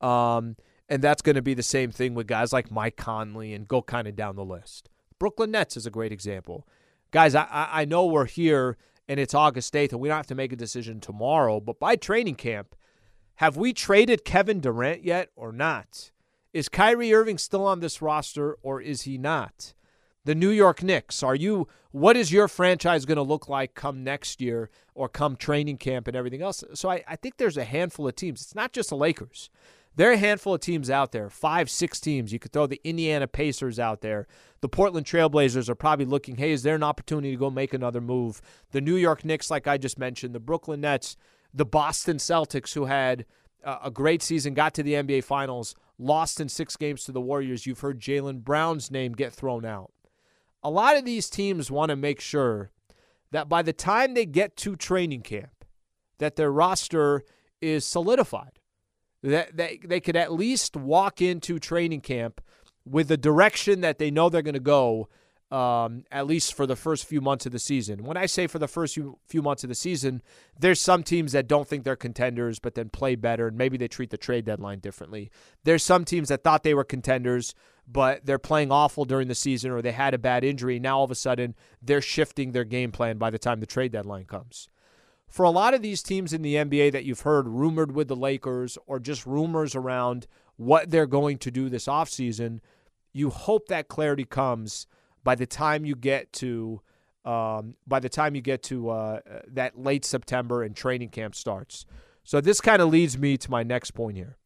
Um, 0.00 0.56
and 0.88 1.02
that's 1.02 1.22
going 1.22 1.36
to 1.36 1.42
be 1.42 1.54
the 1.54 1.62
same 1.62 1.90
thing 1.90 2.14
with 2.14 2.26
guys 2.26 2.52
like 2.52 2.70
Mike 2.70 2.96
Conley 2.96 3.54
and 3.54 3.66
go 3.66 3.80
kind 3.80 4.06
of 4.06 4.14
down 4.14 4.36
the 4.36 4.44
list. 4.44 4.90
Brooklyn 5.18 5.50
Nets 5.50 5.76
is 5.76 5.86
a 5.86 5.90
great 5.90 6.12
example 6.12 6.68
guys, 7.14 7.36
I, 7.36 7.46
I 7.50 7.84
know 7.84 8.06
we're 8.06 8.26
here 8.26 8.76
and 9.08 9.20
it's 9.20 9.34
August 9.34 9.72
8th 9.72 9.92
and 9.92 10.00
we 10.00 10.08
don't 10.08 10.16
have 10.16 10.26
to 10.26 10.34
make 10.34 10.52
a 10.52 10.56
decision 10.56 11.00
tomorrow, 11.00 11.60
but 11.60 11.78
by 11.78 11.94
training 11.94 12.34
camp, 12.34 12.74
have 13.36 13.56
we 13.56 13.72
traded 13.72 14.24
Kevin 14.24 14.60
Durant 14.60 15.04
yet 15.04 15.30
or 15.36 15.52
not? 15.52 16.10
Is 16.54 16.68
Kyrie 16.68 17.12
Irving 17.12 17.36
still 17.36 17.66
on 17.66 17.80
this 17.80 18.00
roster 18.00 18.56
or 18.62 18.80
is 18.80 19.02
he 19.02 19.18
not? 19.18 19.74
The 20.24 20.36
New 20.36 20.50
York 20.50 20.84
Knicks, 20.84 21.20
are 21.20 21.34
you 21.34 21.66
what 21.90 22.16
is 22.16 22.32
your 22.32 22.46
franchise 22.46 23.04
going 23.04 23.16
to 23.16 23.22
look 23.22 23.48
like 23.48 23.74
come 23.74 24.04
next 24.04 24.40
year 24.40 24.70
or 24.94 25.08
come 25.08 25.34
training 25.34 25.78
camp 25.78 26.06
and 26.06 26.16
everything 26.16 26.42
else? 26.42 26.62
So 26.74 26.88
I, 26.88 27.02
I 27.08 27.16
think 27.16 27.36
there's 27.36 27.56
a 27.56 27.64
handful 27.64 28.06
of 28.06 28.14
teams. 28.14 28.40
It's 28.40 28.54
not 28.54 28.72
just 28.72 28.90
the 28.90 28.96
Lakers. 28.96 29.50
There 29.96 30.10
are 30.10 30.14
a 30.14 30.16
handful 30.16 30.54
of 30.54 30.60
teams 30.60 30.90
out 30.90 31.10
there, 31.10 31.28
five, 31.28 31.68
six 31.68 32.00
teams. 32.00 32.32
You 32.32 32.38
could 32.38 32.52
throw 32.52 32.68
the 32.68 32.80
Indiana 32.84 33.26
Pacers 33.26 33.80
out 33.80 34.00
there. 34.00 34.28
The 34.60 34.68
Portland 34.68 35.06
Trailblazers 35.06 35.68
are 35.68 35.74
probably 35.74 36.06
looking, 36.06 36.36
hey, 36.36 36.52
is 36.52 36.62
there 36.62 36.76
an 36.76 36.82
opportunity 36.84 37.32
to 37.32 37.36
go 37.36 37.50
make 37.50 37.74
another 37.74 38.00
move? 38.00 38.40
The 38.70 38.80
New 38.80 38.96
York 38.96 39.24
Knicks, 39.24 39.50
like 39.50 39.66
I 39.66 39.76
just 39.76 39.98
mentioned, 39.98 40.36
the 40.36 40.40
Brooklyn 40.40 40.82
Nets, 40.82 41.16
the 41.52 41.66
Boston 41.66 42.18
Celtics, 42.18 42.74
who 42.74 42.84
had 42.84 43.26
a 43.64 43.90
great 43.90 44.22
season, 44.22 44.54
got 44.54 44.74
to 44.74 44.84
the 44.84 44.94
NBA 44.94 45.24
Finals, 45.24 45.74
lost 45.98 46.40
in 46.40 46.48
six 46.48 46.76
games 46.76 47.04
to 47.04 47.12
the 47.12 47.20
Warriors. 47.20 47.66
You've 47.66 47.80
heard 47.80 48.00
Jaylen 48.00 48.42
Brown's 48.42 48.90
name 48.90 49.12
get 49.12 49.32
thrown 49.32 49.64
out. 49.64 49.92
A 50.62 50.70
lot 50.70 50.96
of 50.96 51.04
these 51.04 51.28
teams 51.28 51.70
want 51.70 51.90
to 51.90 51.96
make 51.96 52.20
sure 52.20 52.70
that 53.30 53.48
by 53.48 53.62
the 53.62 53.72
time 53.72 54.14
they 54.14 54.26
get 54.26 54.56
to 54.58 54.76
training 54.76 55.22
camp, 55.22 55.64
that 56.18 56.36
their 56.36 56.50
roster 56.50 57.22
is 57.60 57.84
solidified 57.84 58.60
that 59.24 59.56
they, 59.56 59.80
they 59.82 60.00
could 60.00 60.16
at 60.16 60.32
least 60.32 60.76
walk 60.76 61.22
into 61.22 61.58
training 61.58 62.02
camp 62.02 62.42
with 62.84 63.08
the 63.08 63.16
direction 63.16 63.80
that 63.80 63.98
they 63.98 64.10
know 64.10 64.28
they're 64.28 64.42
going 64.42 64.52
to 64.52 64.60
go 64.60 65.08
um, 65.54 66.04
at 66.10 66.26
least 66.26 66.54
for 66.54 66.66
the 66.66 66.74
first 66.74 67.06
few 67.06 67.20
months 67.20 67.46
of 67.46 67.52
the 67.52 67.60
season. 67.60 68.02
When 68.02 68.16
I 68.16 68.26
say 68.26 68.48
for 68.48 68.58
the 68.58 68.66
first 68.66 68.94
few, 68.94 69.42
months 69.42 69.62
of 69.62 69.68
the 69.68 69.76
season, 69.76 70.20
there's 70.58 70.80
some 70.80 71.04
teams 71.04 71.30
that 71.30 71.46
don't 71.46 71.68
think 71.68 71.84
they're 71.84 71.94
contenders, 71.94 72.58
but 72.58 72.74
then 72.74 72.88
play 72.88 73.14
better, 73.14 73.46
and 73.46 73.56
maybe 73.56 73.76
they 73.76 73.86
treat 73.86 74.10
the 74.10 74.16
trade 74.16 74.46
deadline 74.46 74.80
differently. 74.80 75.30
There's 75.62 75.84
some 75.84 76.04
teams 76.04 76.28
that 76.28 76.42
thought 76.42 76.64
they 76.64 76.74
were 76.74 76.82
contenders, 76.82 77.54
but 77.86 78.26
they're 78.26 78.38
playing 78.40 78.72
awful 78.72 79.04
during 79.04 79.28
the 79.28 79.34
season 79.36 79.70
or 79.70 79.80
they 79.80 79.92
had 79.92 80.12
a 80.12 80.18
bad 80.18 80.42
injury. 80.42 80.80
Now 80.80 80.98
all 80.98 81.04
of 81.04 81.12
a 81.12 81.14
sudden, 81.14 81.54
they're 81.80 82.00
shifting 82.00 82.50
their 82.50 82.64
game 82.64 82.90
plan 82.90 83.18
by 83.18 83.30
the 83.30 83.38
time 83.38 83.60
the 83.60 83.66
trade 83.66 83.92
deadline 83.92 84.24
comes 84.24 84.68
for 85.28 85.44
a 85.44 85.50
lot 85.50 85.74
of 85.74 85.82
these 85.82 86.00
teams 86.00 86.32
in 86.32 86.42
the 86.42 86.54
NBA 86.54 86.92
that 86.92 87.04
you've 87.04 87.22
heard 87.22 87.48
rumored 87.48 87.92
with 87.92 88.06
the 88.06 88.14
Lakers 88.14 88.78
or 88.86 89.00
just 89.00 89.26
rumors 89.26 89.74
around 89.74 90.28
what 90.56 90.90
they're 90.90 91.06
going 91.06 91.38
to 91.38 91.50
do 91.50 91.68
this 91.68 91.86
offseason, 91.86 92.60
you 93.12 93.30
hope 93.30 93.66
that 93.66 93.88
clarity 93.88 94.24
comes 94.24 94.86
by 95.24 95.34
the 95.34 95.46
time 95.46 95.84
you 95.84 95.96
get 95.96 96.32
to 96.34 96.80
um, 97.24 97.76
by 97.86 98.00
the 98.00 98.10
time 98.10 98.34
you 98.34 98.42
get 98.42 98.62
to 98.64 98.90
uh, 98.90 99.20
that 99.48 99.78
late 99.78 100.04
September 100.04 100.62
and 100.62 100.76
training 100.76 101.08
camp 101.08 101.34
starts. 101.34 101.86
So 102.22 102.40
this 102.40 102.60
kind 102.60 102.82
of 102.82 102.90
leads 102.90 103.16
me 103.16 103.38
to 103.38 103.50
my 103.50 103.62
next 103.62 103.92
point 103.92 104.16
here. 104.16 104.36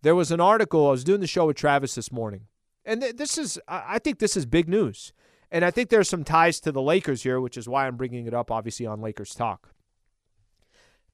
There 0.00 0.14
was 0.14 0.30
an 0.30 0.40
article 0.40 0.86
I 0.88 0.92
was 0.92 1.04
doing 1.04 1.20
the 1.20 1.26
show 1.26 1.46
with 1.46 1.56
Travis 1.56 1.94
this 1.94 2.10
morning, 2.10 2.46
and 2.84 3.02
th- 3.02 3.16
this 3.16 3.36
is 3.36 3.60
I 3.68 3.98
think 3.98 4.18
this 4.18 4.36
is 4.36 4.46
big 4.46 4.68
news, 4.68 5.12
and 5.50 5.64
I 5.64 5.70
think 5.70 5.90
there's 5.90 6.08
some 6.08 6.24
ties 6.24 6.60
to 6.60 6.72
the 6.72 6.82
Lakers 6.82 7.22
here, 7.22 7.40
which 7.40 7.56
is 7.58 7.68
why 7.68 7.86
I'm 7.86 7.96
bringing 7.96 8.26
it 8.26 8.34
up, 8.34 8.50
obviously 8.50 8.86
on 8.86 9.00
Lakers 9.00 9.34
talk. 9.34 9.70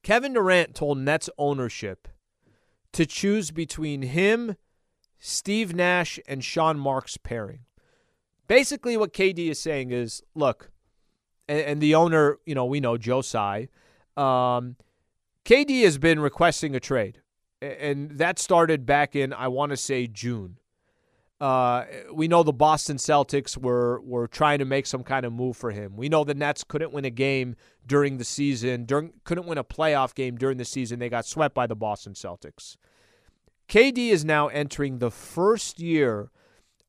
Kevin 0.02 0.34
Durant 0.34 0.74
told 0.74 0.98
Nets 0.98 1.30
ownership 1.38 2.08
to 2.92 3.06
choose 3.06 3.50
between 3.50 4.02
him, 4.02 4.56
Steve 5.18 5.74
Nash, 5.74 6.20
and 6.28 6.44
Sean 6.44 6.78
Marks 6.78 7.16
pairing. 7.16 7.60
Basically, 8.46 8.96
what 8.96 9.12
KD 9.12 9.50
is 9.50 9.58
saying 9.58 9.90
is, 9.90 10.22
look, 10.34 10.70
and, 11.48 11.60
and 11.60 11.80
the 11.80 11.94
owner, 11.94 12.38
you 12.44 12.54
know, 12.54 12.64
we 12.64 12.80
know 12.80 12.96
Joe 12.96 13.22
Tsai. 13.22 13.68
Um, 14.16 14.76
KD 15.44 15.82
has 15.84 15.98
been 15.98 16.20
requesting 16.20 16.74
a 16.74 16.80
trade, 16.80 17.20
and 17.60 18.12
that 18.12 18.38
started 18.38 18.86
back 18.86 19.16
in 19.16 19.32
I 19.32 19.48
want 19.48 19.70
to 19.70 19.76
say 19.76 20.06
June. 20.06 20.58
Uh, 21.40 21.84
we 22.12 22.28
know 22.28 22.42
the 22.42 22.52
Boston 22.52 22.96
Celtics 22.96 23.56
were 23.56 24.00
were 24.00 24.26
trying 24.28 24.60
to 24.60 24.64
make 24.64 24.86
some 24.86 25.02
kind 25.02 25.26
of 25.26 25.32
move 25.32 25.56
for 25.56 25.72
him. 25.72 25.96
We 25.96 26.08
know 26.08 26.24
the 26.24 26.34
Nets 26.34 26.64
couldn't 26.64 26.92
win 26.92 27.04
a 27.04 27.10
game 27.10 27.56
during 27.86 28.18
the 28.18 28.24
season, 28.24 28.84
during 28.84 29.12
couldn't 29.24 29.46
win 29.46 29.58
a 29.58 29.64
playoff 29.64 30.14
game 30.14 30.36
during 30.36 30.58
the 30.58 30.64
season. 30.64 31.00
They 31.00 31.08
got 31.08 31.26
swept 31.26 31.54
by 31.54 31.66
the 31.66 31.74
Boston 31.74 32.14
Celtics. 32.14 32.76
KD 33.68 34.10
is 34.10 34.24
now 34.24 34.48
entering 34.48 34.98
the 34.98 35.10
first 35.10 35.80
year 35.80 36.30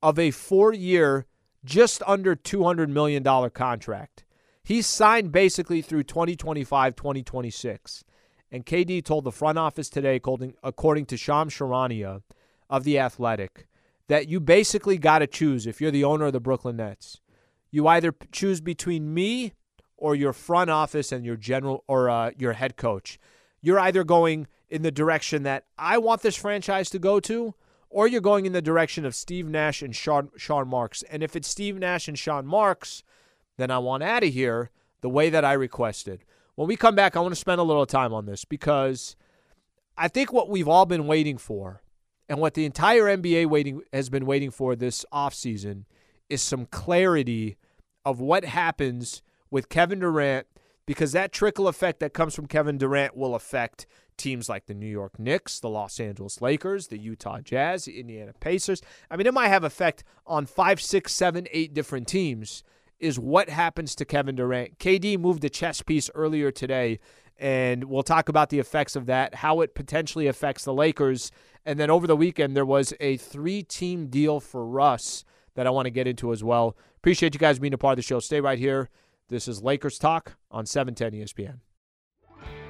of 0.04 0.20
a 0.20 0.32
four-year, 0.32 1.26
just 1.66 2.02
under 2.06 2.36
$200 2.36 2.90
million 2.90 3.24
contract. 3.50 4.24
He's 4.64 4.88
signed 4.88 5.32
basically 5.32 5.82
through 5.82 6.04
2025, 6.04 6.96
2026. 6.96 8.04
And 8.52 8.66
KD 8.66 9.04
told 9.04 9.24
the 9.24 9.32
front 9.32 9.58
office 9.58 9.90
today, 9.90 10.20
according 10.64 11.06
to 11.08 11.18
Shams 11.18 11.54
Charania 11.54 12.22
of 12.70 12.84
The 12.84 13.00
Athletic, 13.00 13.68
that 14.08 14.28
you 14.28 14.40
basically 14.40 14.98
got 14.98 15.20
to 15.20 15.28
choose 15.28 15.68
if 15.68 15.82
you're 15.82 15.92
the 15.92 16.04
owner 16.04 16.26
of 16.26 16.34
the 16.34 16.40
Brooklyn 16.40 16.78
Nets. 16.78 17.20
You 17.72 17.88
either 17.88 18.14
choose 18.32 18.62
between 18.62 19.14
me 19.14 19.54
or 19.98 20.16
your 20.16 20.34
front 20.34 20.70
office 20.70 21.12
and 21.12 21.26
your 21.26 21.36
general 21.36 21.84
or 21.88 22.10
uh, 22.10 22.32
your 22.38 22.54
head 22.54 22.78
coach. 22.78 23.20
You're 23.62 23.80
either 23.80 24.04
going 24.04 24.48
in 24.70 24.84
the 24.84 24.92
direction 24.92 25.44
that 25.44 25.66
I 25.78 25.98
want 25.98 26.22
this 26.22 26.36
franchise 26.36 26.90
to 26.92 27.00
go 27.00 27.20
to, 27.22 27.56
or 27.96 28.10
you're 28.10 28.20
going 28.20 28.46
in 28.46 28.52
the 28.52 28.62
direction 28.62 29.06
of 29.06 29.16
Steve 29.16 29.48
Nash 29.48 29.82
and 29.82 29.96
Sean, 29.96 30.30
Sean 30.36 30.68
Marks. 30.68 31.02
And 31.04 31.24
if 31.24 31.34
it's 31.34 31.48
Steve 31.48 31.78
Nash 31.78 32.10
and 32.10 32.20
Sean 32.20 32.46
Marks, 32.46 33.04
then 33.56 33.72
I 33.72 33.78
want 33.78 34.04
out 34.04 34.22
of 34.22 34.34
here 34.34 34.70
the 35.00 35.08
way 35.08 35.30
that 35.30 35.46
I 35.46 35.54
requested. 35.54 36.26
When 36.56 36.68
we 36.68 36.76
come 36.76 36.94
back, 36.94 37.16
I 37.16 37.22
want 37.22 37.32
to 37.32 37.40
spend 37.40 37.62
a 37.62 37.64
little 37.64 37.86
time 37.86 38.14
on 38.14 38.26
this 38.26 38.44
because 38.44 39.16
I 39.98 40.10
think 40.10 40.34
what 40.34 40.50
we've 40.50 40.68
all 40.68 40.86
been 40.86 41.08
waiting 41.08 41.38
for 41.38 41.84
and 42.28 42.38
what 42.38 42.54
the 42.54 42.66
entire 42.66 43.04
NBA 43.04 43.46
waiting 43.46 43.82
has 43.94 44.10
been 44.10 44.26
waiting 44.26 44.52
for 44.52 44.76
this 44.76 45.06
offseason 45.14 45.86
is 46.30 46.42
some 46.42 46.66
clarity 46.66 47.56
of 48.04 48.20
what 48.20 48.44
happens 48.44 49.22
with 49.50 49.70
Kevin 49.70 50.02
Durant 50.02 50.48
because 50.86 51.12
that 51.14 51.32
trickle 51.32 51.68
effect 51.68 52.00
that 52.00 52.14
comes 52.14 52.36
from 52.36 52.48
Kevin 52.48 52.78
Durant 52.78 53.16
will 53.16 53.36
affect 53.36 53.86
teams 54.18 54.48
like 54.48 54.66
the 54.66 54.74
New 54.74 54.88
York 54.88 55.20
Knicks, 55.20 55.60
the 55.60 55.70
Los 55.70 56.00
Angeles 56.00 56.42
Lakers, 56.42 56.88
the 56.88 56.98
Utah 56.98 57.40
Jazz, 57.42 57.86
the 57.86 58.00
Indiana 58.00 58.34
Pacers. 58.40 58.82
I 59.10 59.18
mean, 59.18 59.28
it 59.28 59.34
might 59.34 59.50
have 59.50 59.64
effect 59.64 60.04
on 60.26 60.46
five, 60.46 60.80
six, 60.82 61.14
seven, 61.14 61.48
eight 61.52 61.74
different 61.74 62.08
teams. 62.08 62.64
Is 63.00 63.20
what 63.20 63.50
happens 63.50 63.94
to 63.96 64.06
Kevin 64.06 64.36
Durant? 64.36 64.80
KD 64.80 65.20
moved 65.20 65.44
a 65.44 65.50
chess 65.50 65.82
piece 65.82 66.10
earlier 66.16 66.50
today, 66.50 67.00
and 67.38 67.84
we'll 67.86 68.04
talk 68.04 68.30
about 68.30 68.50
the 68.50 68.60
effects 68.60 68.96
of 68.96 69.06
that, 69.08 69.36
how 69.36 69.60
it 69.60 69.76
potentially 69.76 70.28
affects 70.28 70.64
the 70.64 70.74
Lakers, 70.74 71.30
and 71.66 71.78
then 71.80 71.90
over 71.90 72.08
the 72.08 72.16
weekend, 72.16 72.56
there 72.56 72.66
was 72.66 72.94
a 73.00 73.18
three 73.18 73.64
team 73.64 74.08
deal 74.08 74.40
for 74.40 74.66
Russ 74.66 75.26
that 75.56 75.66
I 75.66 75.72
want 75.72 75.88
to 75.88 75.92
get 75.92 76.08
into 76.08 76.32
as 76.32 76.44
well. 76.44 76.78
Appreciate 76.98 77.34
you 77.34 77.40
guys 77.40 77.60
being 77.60 77.74
a 77.74 77.78
part 77.78 77.94
of 77.94 77.98
the 77.98 78.04
show. 78.04 78.20
Stay 78.20 78.40
right 78.40 78.60
here. 78.60 78.90
This 79.28 79.48
is 79.48 79.64
Lakers 79.64 79.98
Talk 79.98 80.36
on 80.52 80.68
710 80.68 81.20
ESPN. 81.20 81.56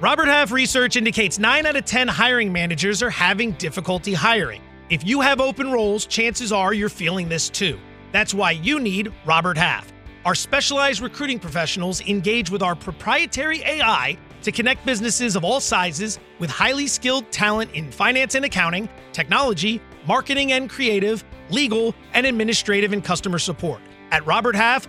Robert 0.00 0.26
Half 0.26 0.52
research 0.52 0.96
indicates 0.96 1.38
9 1.38 1.66
out 1.66 1.76
of 1.76 1.84
10 1.84 2.08
hiring 2.08 2.50
managers 2.50 3.02
are 3.02 3.10
having 3.10 3.52
difficulty 3.52 4.14
hiring. 4.14 4.62
If 4.88 5.06
you 5.06 5.20
have 5.20 5.38
open 5.38 5.70
roles, 5.70 6.06
chances 6.06 6.52
are 6.52 6.72
you're 6.72 6.88
feeling 6.88 7.28
this 7.28 7.50
too. 7.50 7.78
That's 8.10 8.32
why 8.32 8.52
you 8.52 8.80
need 8.80 9.12
Robert 9.26 9.58
Half. 9.58 9.92
Our 10.24 10.34
specialized 10.34 11.02
recruiting 11.02 11.38
professionals 11.38 12.00
engage 12.00 12.50
with 12.50 12.62
our 12.62 12.74
proprietary 12.74 13.60
AI 13.62 14.16
to 14.40 14.50
connect 14.50 14.86
businesses 14.86 15.36
of 15.36 15.44
all 15.44 15.60
sizes 15.60 16.18
with 16.38 16.48
highly 16.48 16.86
skilled 16.86 17.30
talent 17.30 17.70
in 17.72 17.92
finance 17.92 18.34
and 18.34 18.46
accounting, 18.46 18.88
technology, 19.12 19.82
marketing 20.06 20.52
and 20.52 20.70
creative, 20.70 21.22
legal, 21.50 21.94
and 22.14 22.24
administrative 22.24 22.94
and 22.94 23.04
customer 23.04 23.38
support. 23.38 23.82
At 24.10 24.24
Robert 24.24 24.56
Half, 24.56 24.88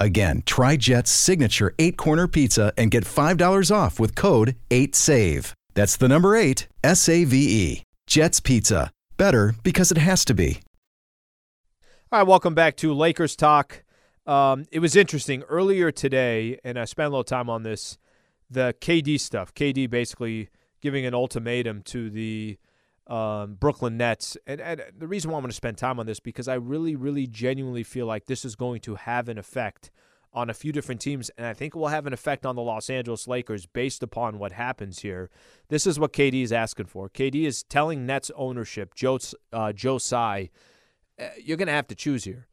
Again, 0.00 0.42
try 0.46 0.76
Jet's 0.76 1.10
signature 1.10 1.74
eight 1.78 1.96
corner 1.96 2.26
pizza 2.28 2.72
and 2.76 2.90
get 2.90 3.04
$5 3.04 3.74
off 3.74 3.98
with 3.98 4.14
code 4.14 4.56
8SAVE. 4.70 5.52
That's 5.74 5.96
the 5.96 6.08
number 6.08 6.36
eight, 6.36 6.68
S 6.82 7.08
A 7.08 7.24
V 7.24 7.36
E. 7.36 7.82
Jet's 8.06 8.40
Pizza. 8.40 8.90
Better 9.16 9.54
because 9.62 9.90
it 9.90 9.98
has 9.98 10.24
to 10.26 10.34
be. 10.34 10.60
All 12.12 12.20
right, 12.20 12.28
welcome 12.28 12.54
back 12.54 12.76
to 12.76 12.92
Lakers 12.92 13.34
Talk. 13.34 13.82
Um, 14.26 14.66
it 14.70 14.78
was 14.78 14.96
interesting 14.96 15.42
earlier 15.48 15.90
today, 15.90 16.58
and 16.64 16.78
I 16.78 16.84
spent 16.84 17.08
a 17.08 17.10
little 17.10 17.24
time 17.24 17.50
on 17.50 17.62
this 17.62 17.98
the 18.50 18.74
KD 18.80 19.18
stuff. 19.18 19.52
KD 19.54 19.90
basically 19.90 20.48
giving 20.80 21.06
an 21.06 21.14
ultimatum 21.14 21.82
to 21.82 22.10
the 22.10 22.58
um, 23.06 23.54
Brooklyn 23.54 23.96
Nets. 23.96 24.36
And, 24.46 24.60
and 24.60 24.82
the 24.96 25.06
reason 25.06 25.30
why 25.30 25.36
I'm 25.36 25.42
going 25.42 25.50
to 25.50 25.56
spend 25.56 25.78
time 25.78 25.98
on 26.00 26.06
this 26.06 26.20
because 26.20 26.48
I 26.48 26.54
really, 26.54 26.96
really 26.96 27.26
genuinely 27.26 27.82
feel 27.82 28.06
like 28.06 28.26
this 28.26 28.44
is 28.44 28.56
going 28.56 28.80
to 28.82 28.94
have 28.94 29.28
an 29.28 29.38
effect 29.38 29.90
on 30.34 30.50
a 30.50 30.54
few 30.54 30.72
different 30.72 31.00
teams, 31.00 31.30
and 31.38 31.46
I 31.46 31.54
think 31.54 31.76
it 31.76 31.78
will 31.78 31.88
have 31.88 32.06
an 32.06 32.12
effect 32.12 32.44
on 32.44 32.56
the 32.56 32.62
Los 32.62 32.90
Angeles 32.90 33.28
Lakers 33.28 33.66
based 33.66 34.02
upon 34.02 34.38
what 34.38 34.50
happens 34.50 34.98
here. 34.98 35.30
This 35.68 35.86
is 35.86 35.98
what 35.98 36.12
KD 36.12 36.42
is 36.42 36.52
asking 36.52 36.86
for. 36.86 37.08
KD 37.08 37.44
is 37.44 37.62
telling 37.62 38.04
Nets 38.04 38.32
ownership, 38.34 38.94
Joe, 38.94 39.20
uh, 39.52 39.72
Joe 39.72 39.98
Tsai, 39.98 40.50
uh, 41.20 41.28
you're 41.40 41.56
going 41.56 41.68
to 41.68 41.72
have 41.72 41.86
to 41.86 41.94
choose 41.94 42.24
here. 42.24 42.48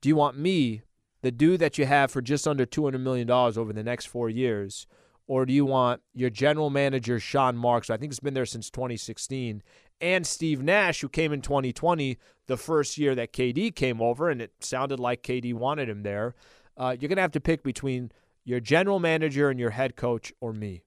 Do 0.00 0.08
you 0.08 0.14
want 0.14 0.38
me, 0.38 0.82
the 1.22 1.32
dude 1.32 1.58
that 1.58 1.76
you 1.76 1.86
have 1.86 2.12
for 2.12 2.22
just 2.22 2.46
under 2.46 2.64
$200 2.64 3.00
million 3.00 3.28
over 3.28 3.72
the 3.72 3.82
next 3.82 4.06
four 4.06 4.30
years, 4.30 4.86
or 5.26 5.46
do 5.46 5.52
you 5.52 5.64
want 5.64 6.02
your 6.12 6.30
general 6.30 6.70
manager, 6.70 7.18
Sean 7.18 7.56
Marks, 7.56 7.90
I 7.90 7.96
think 7.96 8.12
it's 8.12 8.20
been 8.20 8.34
there 8.34 8.46
since 8.46 8.70
2016, 8.70 9.62
and 10.00 10.26
Steve 10.26 10.62
Nash, 10.62 11.00
who 11.00 11.08
came 11.08 11.32
in 11.32 11.40
2020, 11.40 12.18
the 12.46 12.56
first 12.56 12.98
year 12.98 13.14
that 13.14 13.32
KD 13.32 13.74
came 13.74 14.02
over, 14.02 14.28
and 14.28 14.42
it 14.42 14.52
sounded 14.60 15.00
like 15.00 15.22
KD 15.22 15.54
wanted 15.54 15.88
him 15.88 16.02
there. 16.02 16.34
Uh, 16.76 16.96
you're 16.98 17.08
going 17.08 17.16
to 17.16 17.22
have 17.22 17.32
to 17.32 17.40
pick 17.40 17.62
between 17.62 18.10
your 18.44 18.60
general 18.60 19.00
manager 19.00 19.48
and 19.48 19.58
your 19.58 19.70
head 19.70 19.96
coach 19.96 20.32
or 20.40 20.52
me. 20.52 20.82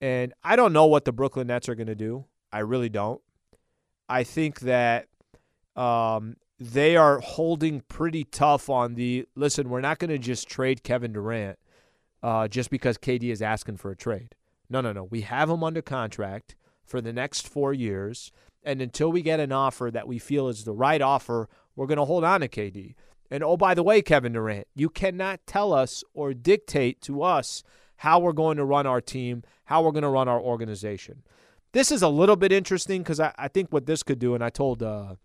And 0.00 0.34
I 0.42 0.56
don't 0.56 0.72
know 0.72 0.86
what 0.86 1.04
the 1.04 1.12
Brooklyn 1.12 1.46
Nets 1.46 1.68
are 1.68 1.74
going 1.74 1.86
to 1.86 1.94
do. 1.94 2.24
I 2.52 2.60
really 2.60 2.88
don't. 2.88 3.20
I 4.08 4.24
think 4.24 4.60
that 4.60 5.06
um, 5.76 6.36
they 6.58 6.96
are 6.96 7.20
holding 7.20 7.80
pretty 7.82 8.24
tough 8.24 8.68
on 8.68 8.94
the 8.94 9.26
listen, 9.34 9.68
we're 9.68 9.80
not 9.80 9.98
going 9.98 10.10
to 10.10 10.18
just 10.18 10.48
trade 10.48 10.82
Kevin 10.82 11.12
Durant 11.12 11.58
uh, 12.24 12.48
just 12.48 12.70
because 12.70 12.96
KD 12.96 13.24
is 13.24 13.42
asking 13.42 13.76
for 13.76 13.90
a 13.90 13.96
trade. 13.96 14.34
No, 14.70 14.80
no, 14.80 14.94
no. 14.94 15.04
We 15.04 15.20
have 15.20 15.50
him 15.50 15.62
under 15.62 15.82
contract 15.82 16.56
for 16.82 17.02
the 17.02 17.12
next 17.12 17.46
four 17.46 17.74
years. 17.74 18.32
And 18.64 18.80
until 18.80 19.12
we 19.12 19.20
get 19.20 19.40
an 19.40 19.52
offer 19.52 19.90
that 19.92 20.08
we 20.08 20.18
feel 20.18 20.48
is 20.48 20.64
the 20.64 20.72
right 20.72 21.02
offer, 21.02 21.50
we're 21.76 21.86
going 21.86 21.98
to 21.98 22.06
hold 22.06 22.24
on 22.24 22.40
to 22.40 22.48
KD. 22.48 22.94
And 23.30 23.44
oh, 23.44 23.58
by 23.58 23.74
the 23.74 23.82
way, 23.82 24.00
Kevin 24.00 24.32
Durant, 24.32 24.66
you 24.74 24.88
cannot 24.88 25.46
tell 25.46 25.74
us 25.74 26.02
or 26.14 26.32
dictate 26.32 27.02
to 27.02 27.22
us 27.22 27.62
how 27.96 28.18
we're 28.18 28.32
going 28.32 28.56
to 28.56 28.64
run 28.64 28.86
our 28.86 29.02
team, 29.02 29.42
how 29.66 29.82
we're 29.82 29.92
going 29.92 30.02
to 30.02 30.08
run 30.08 30.26
our 30.26 30.40
organization. 30.40 31.24
This 31.72 31.92
is 31.92 32.00
a 32.00 32.08
little 32.08 32.36
bit 32.36 32.52
interesting 32.52 33.02
because 33.02 33.20
I, 33.20 33.34
I, 33.36 33.48
think 33.48 33.70
what 33.70 33.84
this 33.84 34.02
could 34.02 34.18
do, 34.18 34.34
and 34.34 34.42
I 34.42 34.48
told 34.48 34.82
uh, 34.82 35.16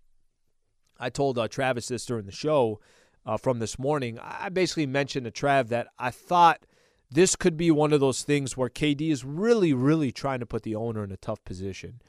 I 0.99 1.09
told 1.09 1.37
uh, 1.37 1.47
Travis 1.47 1.87
this 1.87 2.05
during 2.05 2.25
the 2.25 2.31
show 2.31 2.81
uh, 3.25 3.37
from 3.37 3.59
this 3.59 3.79
morning. 3.79 4.19
I 4.21 4.49
basically 4.49 4.87
mentioned 4.87 5.25
to 5.25 5.31
Trav 5.31 5.69
that 5.69 5.87
I 5.97 6.09
thought 6.09 6.65
this 7.11 7.35
could 7.35 7.57
be 7.57 7.71
one 7.71 7.93
of 7.93 7.99
those 7.99 8.23
things 8.23 8.55
where 8.55 8.69
KD 8.69 9.11
is 9.11 9.25
really, 9.25 9.73
really 9.73 10.11
trying 10.11 10.39
to 10.39 10.45
put 10.45 10.63
the 10.63 10.75
owner 10.75 11.03
in 11.03 11.11
a 11.11 11.17
tough 11.17 11.43
position, 11.43 12.01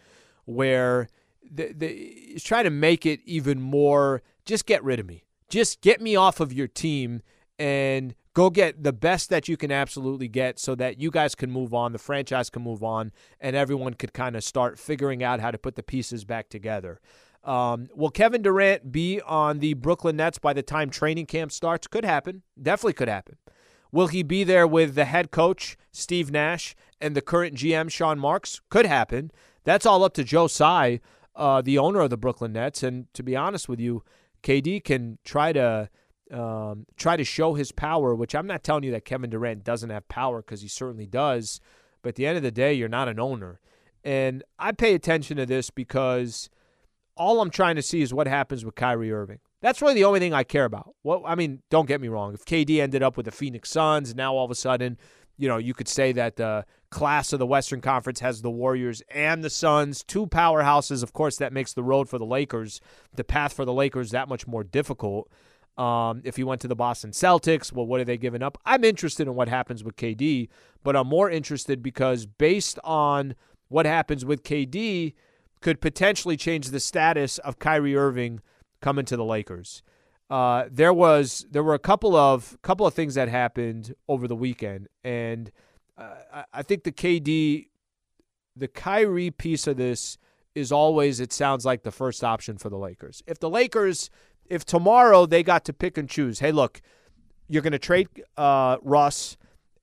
where 0.45 1.09
the, 1.51 1.73
the, 1.73 1.89
he's 1.89 2.45
trying 2.45 2.65
to 2.65 2.71
make 2.71 3.07
it 3.07 3.21
even 3.25 3.61
more. 3.61 4.23
Just 4.45 4.67
get 4.67 4.83
rid 4.85 5.01
of 5.01 5.07
me. 5.07 5.25
Just 5.49 5.81
get 5.81 6.01
me 6.01 6.17
off 6.17 6.41
of 6.41 6.53
your 6.53 6.69
team 6.69 7.23
and 7.59 8.15
go 8.35 8.51
get 8.51 8.83
the 8.83 8.93
best 8.93 9.31
that 9.31 9.49
you 9.49 9.57
can 9.57 9.73
absolutely 9.73 10.29
get 10.29 10.59
so 10.59 10.75
that 10.75 11.01
you 11.01 11.11
guys 11.11 11.35
can 11.35 11.51
move 11.51 11.75
on, 11.75 11.93
the 11.93 11.99
franchise 11.99 12.49
can 12.51 12.63
move 12.63 12.83
on, 12.83 13.13
and 13.41 13.57
everyone 13.57 13.95
could 13.95 14.13
kind 14.13 14.37
of 14.37 14.45
start 14.45 14.79
figuring 14.79 15.23
out 15.23 15.41
how 15.41 15.51
to 15.51 15.59
put 15.59 15.75
the 15.75 15.83
pieces 15.83 16.25
back 16.25 16.49
together. 16.49 17.01
Um, 17.43 17.89
will 17.95 18.11
Kevin 18.11 18.43
Durant 18.43 18.93
be 18.93 19.21
on 19.23 19.61
the 19.61 19.75
Brooklyn 19.75 20.17
Nets 20.17 20.39
by 20.39 20.53
the 20.53 20.63
time 20.63 20.91
training 20.91 21.27
camp 21.27 21.53
starts? 21.53 21.87
Could 21.87 22.05
happen. 22.05 22.43
Definitely 22.61 22.93
could 22.93 23.09
happen. 23.09 23.37
Will 23.93 24.07
he 24.07 24.23
be 24.23 24.45
there 24.45 24.67
with 24.67 24.95
the 24.95 25.05
head 25.05 25.31
coach, 25.31 25.77
Steve 25.91 26.31
Nash, 26.31 26.75
and 27.01 27.17
the 27.17 27.23
current 27.23 27.55
GM, 27.55 27.91
Sean 27.91 28.19
Marks? 28.19 28.61
Could 28.69 28.87
happen. 28.87 29.31
That's 29.65 29.87
all 29.87 30.05
up 30.05 30.15
to 30.15 30.25
Joe 30.25 30.47
Tsai, 30.47 31.01
uh, 31.35 31.61
the 31.63 31.79
owner 31.79 32.01
of 32.01 32.11
the 32.11 32.17
Brooklyn 32.17 32.53
Nets. 32.53 32.83
And 32.83 33.13
to 33.15 33.23
be 33.23 33.37
honest 33.37 33.69
with 33.69 33.81
you, 33.81 34.03
KD 34.43 34.83
can 34.85 35.19
try 35.25 35.53
to 35.53 35.91
um, 36.31 36.87
try 36.97 37.17
to 37.17 37.25
show 37.25 37.55
his 37.55 37.73
power, 37.73 38.15
which 38.15 38.35
I'm 38.35 38.47
not 38.47 38.63
telling 38.63 38.85
you 38.85 38.93
that 38.93 39.05
Kevin 39.05 39.31
Durant 39.31 39.65
doesn't 39.65 39.91
have 39.91 40.07
power 40.09 40.43
because 40.43 40.63
he 40.63 40.69
certainly 40.69 41.07
does. 41.07 41.61
But 42.03 42.11
at 42.11 42.15
the 42.15 42.27
end 42.27 42.37
of 42.37 42.43
the 42.43 42.53
day, 42.53 42.73
you're 42.73 42.89
not 42.89 43.09
an 43.09 43.19
owner. 43.19 43.61
And 44.05 44.43
I 44.59 44.73
pay 44.73 44.95
attention 44.95 45.37
to 45.37 45.47
this 45.47 45.71
because 45.71 46.49
all 47.17 47.41
I'm 47.41 47.51
trying 47.51 47.77
to 47.77 47.83
see 47.83 48.01
is 48.01 48.15
what 48.15 48.27
happens 48.27 48.65
with 48.65 48.77
Kyrie 48.77 49.13
Irving. 49.13 49.41
That's 49.61 49.83
really 49.83 49.95
the 49.95 50.05
only 50.05 50.21
thing 50.21 50.33
I 50.33 50.43
care 50.43 50.65
about. 50.65 50.95
Well, 51.03 51.23
I 51.27 51.35
mean, 51.35 51.63
don't 51.71 51.87
get 51.87 52.01
me 52.01 52.09
wrong. 52.09 52.33
If 52.35 52.45
KD 52.45 52.81
ended 52.81 53.03
up 53.03 53.17
with 53.17 53.27
the 53.27 53.33
Phoenix 53.33 53.71
Suns, 53.71 54.15
now 54.15 54.35
all 54.35 54.45
of 54.45 54.51
a 54.51 54.55
sudden, 54.55 54.97
you 55.37 55.49
know, 55.49 55.59
you 55.59 55.75
could 55.75 55.89
say 55.89 56.13
that 56.13 56.37
the 56.37 56.65
class 56.91 57.33
of 57.33 57.39
the 57.39 57.47
Western 57.47 57.81
Conference 57.81 58.21
has 58.21 58.43
the 58.43 58.51
Warriors 58.51 59.03
and 59.11 59.45
the 59.45 59.51
Suns, 59.51 60.03
two 60.03 60.27
powerhouses. 60.27 61.03
Of 61.03 61.13
course, 61.13 61.37
that 61.37 61.53
makes 61.53 61.73
the 61.73 61.83
road 61.83 62.09
for 62.09 62.19
the 62.19 62.27
Lakers, 62.27 62.81
the 63.15 63.25
path 63.25 63.53
for 63.53 63.65
the 63.65 63.73
Lakers, 63.73 64.11
that 64.11 64.29
much 64.29 64.47
more 64.47 64.65
difficult. 64.65 65.31
Um, 65.79 66.21
if 66.25 66.37
he 66.37 66.45
went 66.45 66.61
to 66.63 66.69
the 66.69 66.77
Boston 66.77 67.11
Celtics, 67.11 67.73
well, 67.73 67.87
what 67.87 68.01
are 68.01 68.05
they 68.05 68.19
giving 68.19 68.43
up? 68.43 68.59
I'm 68.67 68.85
interested 68.85 69.27
in 69.27 69.35
what 69.35 69.49
happens 69.49 69.85
with 69.85 69.97
KD, 69.97 70.49
but 70.83 70.97
I'm 70.97 71.07
more 71.07 71.31
interested 71.31 71.83
because 71.83 72.27
based 72.27 72.79
on 72.85 73.35
what 73.69 73.87
happens 73.87 74.25
with 74.25 74.43
KD, 74.43 75.15
could 75.61 75.81
potentially 75.81 76.37
change 76.37 76.69
the 76.69 76.81
status 76.81 77.39
of 77.39 77.59
Kyrie 77.59 77.97
Irving 77.97 78.41
coming 78.81 79.05
to 79.07 79.17
the 79.17 79.25
Lakers. 79.25 79.83
Uh, 80.29 80.65
there 80.71 80.93
was 80.93 81.45
there 81.51 81.63
were 81.63 81.75
a 81.75 81.79
couple 81.79 82.15
of 82.15 82.57
couple 82.63 82.87
of 82.87 82.95
things 82.95 83.15
that 83.15 83.29
happened 83.29 83.95
over 84.09 84.29
the 84.29 84.37
weekend, 84.37 84.89
and 85.03 85.51
uh, 85.99 86.45
I 86.53 86.63
think 86.63 86.85
the 86.85 86.93
KD, 86.93 87.67
the 88.55 88.69
Kyrie 88.69 89.31
piece 89.31 89.67
of 89.67 89.77
this 89.77 90.19
is 90.55 90.71
always 90.73 91.21
it 91.21 91.33
sounds 91.33 91.65
like 91.65 91.83
the 91.83 91.91
first 91.91 92.23
option 92.23 92.59
for 92.59 92.69
the 92.69 92.79
Lakers. 92.79 93.23
If 93.27 93.41
the 93.41 93.51
Lakers, 93.51 94.09
if 94.45 94.65
tomorrow 94.65 95.27
they 95.27 95.43
got 95.43 95.65
to 95.65 95.73
pick 95.73 95.99
and 95.99 96.09
choose, 96.09 96.39
hey, 96.39 96.53
look, 96.53 96.81
you're 97.49 97.63
going 97.63 97.73
to 97.73 97.79
trade 97.79 98.09
uh, 98.37 98.77
Russ 98.83 99.37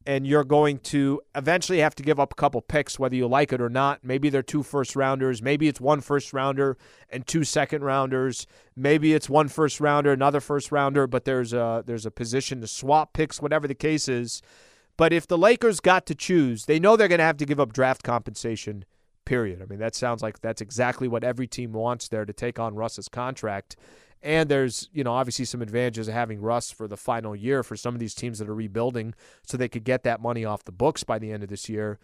and 0.07 0.25
you're 0.25 0.45
going 0.45 0.79
to 0.79 1.21
eventually 1.35 1.79
have 1.79 1.93
to 1.93 2.01
give 2.01 2.17
up 2.17 2.31
a 2.31 2.35
couple 2.35 2.61
picks, 2.61 2.97
whether 2.97 3.15
you 3.15 3.27
like 3.27 3.51
it 3.51 3.59
or 3.59 3.67
not. 3.67 4.05
Maybe 4.05 4.29
they're 4.29 4.41
two 4.41 4.63
first 4.63 4.95
rounders. 4.95 5.41
Maybe 5.41 5.67
it's 5.67 5.81
one 5.81 5.99
first 5.99 6.31
rounder 6.31 6.77
and 7.09 7.27
two 7.27 7.43
second 7.43 7.83
rounders. 7.83 8.47
Maybe 8.73 9.13
it's 9.13 9.29
one 9.29 9.49
first 9.49 9.81
rounder, 9.81 10.13
another 10.13 10.39
first 10.39 10.71
rounder, 10.71 11.07
but 11.07 11.25
there's 11.25 11.51
a 11.51 11.83
there's 11.85 12.05
a 12.05 12.11
position 12.11 12.61
to 12.61 12.67
swap 12.67 13.11
picks, 13.11 13.41
whatever 13.41 13.67
the 13.67 13.75
case 13.75 14.07
is. 14.07 14.41
But 14.95 15.11
if 15.11 15.27
the 15.27 15.37
Lakers 15.37 15.81
got 15.81 16.05
to 16.07 16.15
choose, 16.15 16.65
they 16.65 16.79
know 16.79 16.95
they're 16.95 17.09
going 17.09 17.19
to 17.19 17.25
have 17.25 17.37
to 17.37 17.45
give 17.45 17.59
up 17.59 17.73
draft 17.73 18.01
compensation. 18.01 18.85
Period. 19.25 19.61
I 19.61 19.65
mean, 19.65 19.79
that 19.79 19.93
sounds 19.93 20.23
like 20.23 20.39
that's 20.39 20.61
exactly 20.61 21.09
what 21.09 21.25
every 21.25 21.47
team 21.47 21.73
wants 21.73 22.07
there 22.07 22.23
to 22.23 22.31
take 22.31 22.59
on 22.59 22.75
Russ's 22.75 23.09
contract. 23.09 23.75
And 24.21 24.49
there's, 24.49 24.89
you 24.91 25.03
know, 25.03 25.13
obviously 25.13 25.45
some 25.45 25.61
advantages 25.61 26.07
of 26.07 26.13
having 26.13 26.41
Russ 26.41 26.71
for 26.71 26.87
the 26.87 26.97
final 26.97 27.35
year 27.35 27.63
for 27.63 27.75
some 27.75 27.93
of 27.93 27.99
these 27.99 28.15
teams 28.15 28.39
that 28.39 28.49
are 28.49 28.55
rebuilding 28.55 29.13
so 29.43 29.57
they 29.57 29.69
could 29.69 29.83
get 29.83 30.03
that 30.03 30.21
money 30.21 30.43
off 30.43 30.63
the 30.63 30.71
books 30.71 31.03
by 31.03 31.19
the 31.19 31.31
end 31.31 31.43
of 31.43 31.49
this 31.49 31.69
year. 31.69 31.99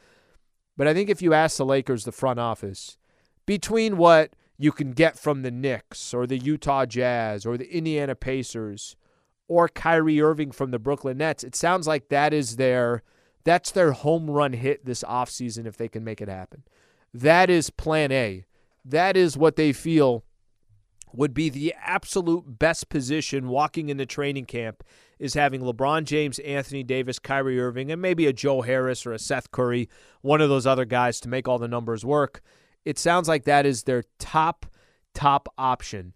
But 0.77 0.87
I 0.87 0.93
think 0.93 1.09
if 1.09 1.21
you 1.21 1.33
ask 1.33 1.57
the 1.57 1.65
Lakers, 1.65 2.05
the 2.05 2.11
front 2.11 2.39
office, 2.39 2.97
between 3.45 3.97
what 3.97 4.31
you 4.57 4.71
can 4.71 4.91
get 4.91 5.17
from 5.17 5.41
the 5.41 5.51
Knicks 5.51 6.13
or 6.13 6.27
the 6.27 6.37
Utah 6.37 6.85
Jazz 6.85 7.45
or 7.45 7.57
the 7.57 7.75
Indiana 7.75 8.15
Pacers 8.15 8.95
or 9.47 9.67
Kyrie 9.67 10.21
Irving 10.21 10.51
from 10.51 10.71
the 10.71 10.79
Brooklyn 10.79 11.17
Nets, 11.17 11.43
it 11.43 11.55
sounds 11.55 11.87
like 11.87 12.09
that 12.09 12.33
is 12.33 12.55
their 12.55 13.03
That's 13.43 13.71
their 13.71 13.91
home 13.91 14.29
run 14.29 14.53
hit 14.53 14.85
this 14.85 15.03
offseason 15.03 15.65
if 15.65 15.77
they 15.77 15.89
can 15.89 16.03
make 16.03 16.21
it 16.21 16.29
happen. 16.29 16.63
That 17.13 17.49
is 17.49 17.69
plan 17.69 18.11
A. 18.11 18.45
That 18.85 19.17
is 19.17 19.37
what 19.37 19.55
they 19.55 19.73
feel 19.73 20.23
would 21.13 21.33
be 21.33 21.49
the 21.49 21.73
absolute 21.79 22.59
best 22.59 22.89
position 22.89 23.47
walking 23.47 23.89
into 23.89 24.05
training 24.05 24.45
camp 24.45 24.83
is 25.19 25.35
having 25.35 25.61
LeBron 25.61 26.03
James, 26.05 26.39
Anthony 26.39 26.83
Davis, 26.83 27.19
Kyrie 27.19 27.59
Irving, 27.59 27.91
and 27.91 28.01
maybe 28.01 28.25
a 28.25 28.33
Joe 28.33 28.61
Harris 28.61 29.05
or 29.05 29.13
a 29.13 29.19
Seth 29.19 29.51
Curry, 29.51 29.87
one 30.21 30.41
of 30.41 30.49
those 30.49 30.67
other 30.67 30.85
guys 30.85 31.19
to 31.21 31.29
make 31.29 31.47
all 31.47 31.59
the 31.59 31.67
numbers 31.67 32.03
work. 32.03 32.41
It 32.83 32.99
sounds 32.99 33.27
like 33.27 33.45
that 33.45 33.65
is 33.65 33.83
their 33.83 34.03
top, 34.19 34.65
top 35.13 35.47
option. 35.57 36.13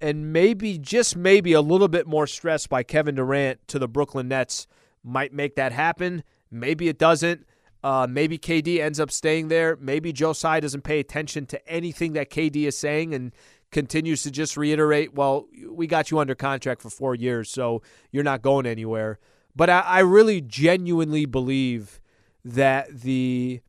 And 0.00 0.32
maybe, 0.32 0.78
just 0.78 1.16
maybe, 1.16 1.52
a 1.52 1.60
little 1.60 1.88
bit 1.88 2.06
more 2.06 2.26
stress 2.26 2.66
by 2.66 2.82
Kevin 2.82 3.14
Durant 3.14 3.66
to 3.68 3.78
the 3.78 3.88
Brooklyn 3.88 4.28
Nets 4.28 4.66
might 5.04 5.32
make 5.32 5.56
that 5.56 5.72
happen. 5.72 6.24
Maybe 6.50 6.88
it 6.88 6.98
doesn't. 6.98 7.46
Uh, 7.82 8.06
maybe 8.08 8.38
KD 8.38 8.80
ends 8.80 9.00
up 9.00 9.10
staying 9.10 9.48
there. 9.48 9.76
Maybe 9.80 10.12
Joe 10.12 10.34
Tsai 10.34 10.60
doesn't 10.60 10.82
pay 10.82 11.00
attention 11.00 11.46
to 11.46 11.68
anything 11.68 12.12
that 12.12 12.30
KD 12.30 12.66
is 12.66 12.76
saying 12.76 13.14
and 13.14 13.32
continues 13.70 14.22
to 14.22 14.30
just 14.30 14.56
reiterate, 14.56 15.14
well, 15.14 15.46
we 15.68 15.86
got 15.86 16.10
you 16.10 16.18
under 16.18 16.34
contract 16.34 16.82
for 16.82 16.90
four 16.90 17.14
years, 17.14 17.50
so 17.50 17.82
you're 18.10 18.24
not 18.24 18.42
going 18.42 18.66
anywhere. 18.66 19.18
But 19.54 19.70
I, 19.70 19.80
I 19.80 19.98
really 20.00 20.40
genuinely 20.40 21.26
believe 21.26 22.00
that 22.44 23.02
the 23.02 23.60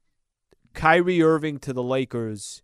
Kyrie 0.73 1.21
Irving 1.21 1.59
to 1.59 1.73
the 1.73 1.83
Lakers 1.83 2.63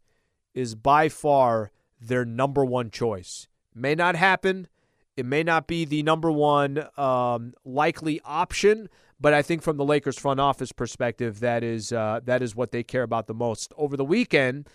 is 0.54 0.76
by 0.76 1.10
far 1.10 1.72
their 2.00 2.26
number 2.26 2.64
one 2.64 2.90
choice. 2.90 3.48
May 3.74 3.96
not 3.96 4.16
happen. 4.16 4.68
It 5.16 5.26
may 5.26 5.44
not 5.44 5.68
be 5.68 5.86
the 5.86 6.04
number 6.04 6.32
one 6.32 6.88
um, 6.98 7.54
likely 7.66 8.22
option, 8.24 8.88
but 9.20 9.34
I 9.34 9.42
think 9.42 9.64
from 9.64 9.78
the 9.78 9.86
Lakers 9.86 10.18
front 10.18 10.40
office 10.40 10.72
perspective, 10.72 11.40
that 11.40 11.64
is 11.64 11.92
uh, 11.92 12.20
that 12.26 12.42
is 12.42 12.56
what 12.56 12.72
they 12.72 12.84
care 12.84 13.04
about 13.04 13.28
the 13.28 13.34
most. 13.34 13.74
Over 13.78 13.98
the 13.98 14.06
weekend, 14.06 14.70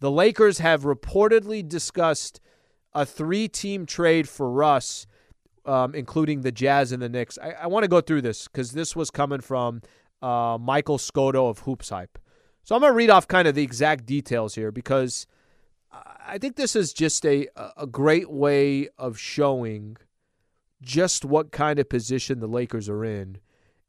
the 0.00 0.10
Lakers 0.10 0.58
have 0.58 0.82
reportedly 0.82 1.66
discussed 1.66 2.40
a 2.92 3.04
three-team 3.06 3.86
trade 3.86 4.28
for 4.28 4.50
Russ, 4.50 5.06
um, 5.64 5.94
including 5.94 6.42
the 6.42 6.52
Jazz 6.52 6.92
and 6.92 7.02
the 7.02 7.08
Knicks. 7.08 7.38
I, 7.42 7.50
I 7.52 7.66
want 7.66 7.84
to 7.84 7.88
go 7.88 8.00
through 8.00 8.22
this 8.22 8.48
because 8.48 8.72
this 8.72 8.94
was 8.94 9.10
coming 9.10 9.40
from 9.40 9.82
uh, 10.22 10.58
Michael 10.60 10.98
Scotto 10.98 11.48
of 11.48 11.60
Hoops 11.60 11.90
Hype. 11.90 12.18
So 12.62 12.74
I'm 12.74 12.80
going 12.80 12.92
to 12.92 12.96
read 12.96 13.10
off 13.10 13.28
kind 13.28 13.46
of 13.46 13.54
the 13.54 13.62
exact 13.62 14.06
details 14.06 14.54
here 14.54 14.70
because 14.72 15.26
I 16.26 16.38
think 16.38 16.56
this 16.56 16.74
is 16.74 16.92
just 16.92 17.24
a 17.26 17.46
a 17.76 17.86
great 17.86 18.30
way 18.30 18.88
of 18.98 19.18
showing 19.18 19.96
just 20.80 21.24
what 21.24 21.52
kind 21.52 21.78
of 21.78 21.88
position 21.88 22.40
the 22.40 22.46
Lakers 22.46 22.88
are 22.88 23.04
in, 23.04 23.38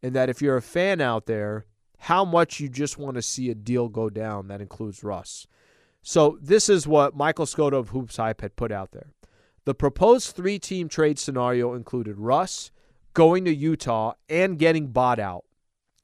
and 0.03 0.13
that 0.15 0.29
if 0.29 0.41
you're 0.41 0.57
a 0.57 0.61
fan 0.61 1.01
out 1.01 1.25
there, 1.25 1.65
how 1.99 2.25
much 2.25 2.59
you 2.59 2.69
just 2.69 2.97
want 2.97 3.15
to 3.15 3.21
see 3.21 3.49
a 3.49 3.55
deal 3.55 3.89
go 3.89 4.09
down 4.09 4.47
that 4.49 4.61
includes 4.61 5.03
Russ. 5.03 5.47
So 6.07 6.37
this 6.39 6.69
is 6.69 6.85
what 6.85 7.15
Michael 7.15 7.47
Scotto 7.47 7.79
of 7.79 7.89
Hoops 7.89 8.17
Hype 8.17 8.41
had 8.41 8.55
put 8.55 8.71
out 8.71 8.91
there. 8.91 9.07
The 9.65 9.73
proposed 9.73 10.35
three-team 10.35 10.87
trade 10.87 11.17
scenario 11.17 11.73
included 11.73 12.19
Russ 12.19 12.69
going 13.15 13.43
to 13.45 13.53
Utah 13.53 14.13
and 14.29 14.59
getting 14.59 14.89
bought 14.89 15.17
out. 15.17 15.45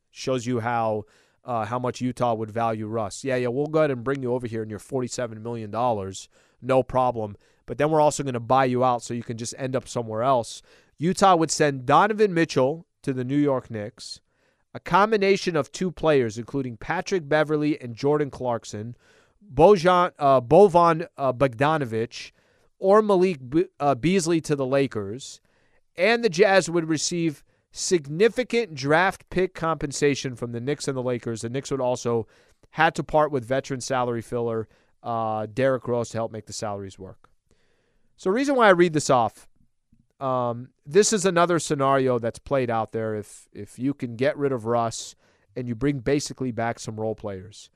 Shows 0.10 0.48
you 0.48 0.62
how 0.62 1.04
uh, 1.46 1.66
how 1.66 1.78
much 1.78 2.02
Utah 2.02 2.34
would 2.34 2.50
value 2.50 2.88
Russ. 2.88 3.24
Yeah, 3.24 3.36
yeah, 3.36 3.50
we'll 3.50 3.68
go 3.68 3.80
ahead 3.80 3.92
and 3.92 4.04
bring 4.04 4.24
you 4.24 4.34
over 4.34 4.48
here 4.48 4.64
and 4.64 4.72
you're 4.72 4.80
$47 4.80 5.40
million. 5.40 5.70
No 6.64 6.82
problem. 6.82 7.38
But 7.68 7.78
then 7.78 7.92
we're 7.92 8.02
also 8.02 8.24
going 8.24 8.34
to 8.34 8.40
buy 8.40 8.66
you 8.66 8.84
out 8.84 9.04
so 9.04 9.14
you 9.14 9.22
can 9.22 9.38
just 9.38 9.54
end 9.56 9.76
up 9.76 9.88
somewhere 9.88 10.24
else. 10.24 10.64
Utah 10.98 11.36
would 11.36 11.52
send 11.52 11.86
Donovan 11.86 12.34
Mitchell 12.34 12.88
to 13.04 13.14
the 13.14 13.24
New 13.24 13.38
York 13.38 13.70
Knicks, 13.70 14.20
a 14.74 14.80
combination 14.80 15.56
of 15.56 15.72
two 15.72 15.92
players, 15.92 16.40
including 16.40 16.78
Patrick 16.78 17.30
Beverley 17.30 17.80
and 17.80 17.96
Jordan 17.96 18.32
Clarkson, 18.32 18.96
Bojan, 19.54 20.12
uh, 20.18 20.42
Bovan 20.42 21.08
uh, 21.18 21.34
Bogdanovic, 21.34 22.32
or 22.80 23.02
Malik 23.02 23.50
Be- 23.50 23.68
uh, 23.80 23.96
Beasley 23.96 24.42
to 24.42 24.56
the 24.56 24.66
Lakers. 24.66 25.42
And 25.96 26.24
the 26.24 26.30
Jazz 26.30 26.70
would 26.70 26.88
receive 26.88 27.44
significant 27.72 28.76
draft 28.76 29.30
pick 29.30 29.54
compensation 29.54 30.36
from 30.36 30.52
the 30.52 30.62
Knicks 30.62 30.88
and 30.88 30.96
the 30.96 31.04
Lakers. 31.04 31.42
The 31.42 31.50
Knicks 31.50 31.72
would 31.72 31.82
also 31.82 32.28
had 32.72 32.96
to 32.96 33.04
part 33.04 33.32
with 33.32 33.46
veteran 33.46 33.82
salary 33.82 34.22
filler 34.22 34.68
uh, 35.04 35.48
Derrick 35.52 35.88
Rose 35.88 36.10
to 36.10 36.18
help 36.18 36.32
make 36.32 36.46
the 36.46 36.54
salaries 36.54 37.00
work. 37.00 37.30
So, 38.18 38.30
the 38.30 38.34
reason 38.34 38.56
why 38.56 38.68
I 38.68 38.72
read 38.72 38.94
this 38.94 39.10
off, 39.10 39.48
um, 40.20 40.70
this 40.86 41.12
is 41.12 41.26
another 41.26 41.60
scenario 41.60 42.20
that's 42.20 42.40
played 42.40 42.70
out 42.70 42.92
there. 42.92 43.16
If 43.16 43.48
if 43.52 43.80
you 43.80 43.94
can 43.94 44.16
get 44.16 44.38
rid 44.38 44.52
of 44.52 44.66
Russ 44.66 45.16
and 45.56 45.68
you 45.68 45.76
bring 45.76 46.00
basically 46.00 46.52
back 46.52 46.80
some 46.80 47.00
role 47.00 47.16
players, 47.16 47.70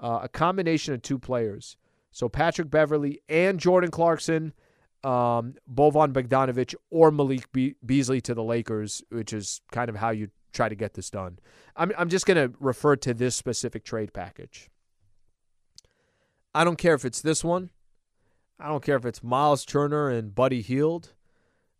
uh, 0.00 0.20
a 0.22 0.28
combination 0.28 0.94
of 0.94 1.02
two 1.02 1.18
players. 1.18 1.76
So 2.10 2.28
Patrick 2.28 2.70
Beverley 2.70 3.20
and 3.28 3.60
Jordan 3.60 3.90
Clarkson 3.90 4.52
um, 5.04 5.54
Bovan 5.72 6.12
Bogdanovic 6.12 6.74
or 6.90 7.10
Malik 7.10 7.50
Be- 7.52 7.76
Beasley 7.84 8.20
to 8.22 8.34
the 8.34 8.42
Lakers, 8.42 9.02
which 9.10 9.32
is 9.32 9.62
kind 9.72 9.88
of 9.88 9.96
how 9.96 10.10
you 10.10 10.28
try 10.52 10.68
to 10.68 10.74
get 10.74 10.94
this 10.94 11.10
done. 11.10 11.38
I'm, 11.76 11.92
I'm 11.96 12.08
just 12.08 12.26
going 12.26 12.36
to 12.36 12.56
refer 12.60 12.96
to 12.96 13.14
this 13.14 13.36
specific 13.36 13.84
trade 13.84 14.12
package. 14.12 14.68
I 16.54 16.64
don't 16.64 16.76
care 16.76 16.94
if 16.94 17.04
it's 17.04 17.22
this 17.22 17.44
one. 17.44 17.70
I 18.58 18.68
don't 18.68 18.84
care 18.84 18.96
if 18.96 19.06
it's 19.06 19.22
Miles 19.22 19.64
Turner 19.64 20.10
and 20.10 20.34
Buddy 20.34 20.60
Hield. 20.60 21.14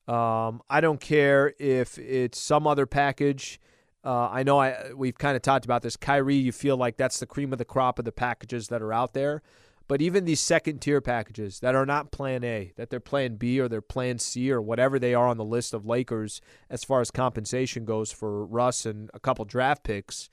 Um, 0.08 0.62
I 0.70 0.80
don't 0.80 1.00
care 1.00 1.52
if 1.58 1.98
it's 1.98 2.40
some 2.40 2.66
other 2.66 2.86
package. 2.86 3.60
Uh, 4.04 4.28
I 4.28 4.42
know 4.42 4.58
I 4.58 4.92
we've 4.94 5.18
kind 5.18 5.36
of 5.36 5.42
talked 5.42 5.64
about 5.64 5.82
this. 5.82 5.96
Kyrie, 5.96 6.36
you 6.36 6.52
feel 6.52 6.76
like 6.76 6.96
that's 6.96 7.20
the 7.20 7.26
cream 7.26 7.52
of 7.52 7.58
the 7.58 7.64
crop 7.64 7.98
of 7.98 8.04
the 8.04 8.12
packages 8.12 8.68
that 8.68 8.82
are 8.82 8.92
out 8.92 9.12
there. 9.12 9.42
But 9.90 10.00
even 10.00 10.24
these 10.24 10.38
second 10.38 10.78
tier 10.78 11.00
packages 11.00 11.58
that 11.60 11.74
are 11.74 11.84
not 11.84 12.12
plan 12.12 12.44
A, 12.44 12.72
that 12.76 12.90
they're 12.90 13.00
plan 13.00 13.34
B 13.34 13.58
or 13.58 13.68
they're 13.68 13.80
plan 13.80 14.20
C 14.20 14.52
or 14.52 14.62
whatever 14.62 15.00
they 15.00 15.14
are 15.14 15.26
on 15.26 15.36
the 15.36 15.44
list 15.44 15.74
of 15.74 15.84
Lakers 15.84 16.40
as 16.70 16.84
far 16.84 17.00
as 17.00 17.10
compensation 17.10 17.84
goes 17.84 18.12
for 18.12 18.46
Russ 18.46 18.86
and 18.86 19.10
a 19.12 19.18
couple 19.18 19.44
draft 19.44 19.82
picks, 19.82 20.30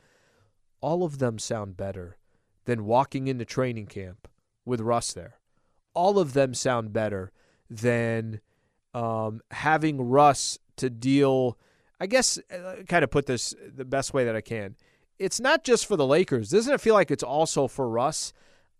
all 0.79 1.03
of 1.03 1.17
them 1.17 1.39
sound 1.39 1.75
better 1.75 2.17
than 2.65 2.85
walking 2.85 3.27
into 3.27 3.45
training 3.45 3.87
camp 3.87 4.27
with 4.63 4.79
Russ 4.79 5.11
there. 5.13 5.39
All 5.95 6.19
of 6.19 6.33
them 6.33 6.53
sound 6.53 6.93
better 6.93 7.31
than 7.67 8.41
um, 8.93 9.41
having 9.49 9.99
Russ 9.99 10.59
to 10.75 10.91
deal. 10.91 11.57
I 11.99 12.07
guess, 12.07 12.37
uh, 12.51 12.83
kind 12.87 13.03
of 13.03 13.11
put 13.11 13.25
this 13.25 13.53
the 13.75 13.85
best 13.85 14.13
way 14.13 14.25
that 14.25 14.35
I 14.35 14.41
can. 14.41 14.75
It's 15.19 15.39
not 15.39 15.63
just 15.63 15.85
for 15.85 15.95
the 15.95 16.05
Lakers. 16.05 16.49
Doesn't 16.49 16.73
it 16.73 16.81
feel 16.81 16.93
like 16.93 17.09
it's 17.09 17.23
also 17.23 17.67
for 17.67 17.89
Russ? 17.89 18.33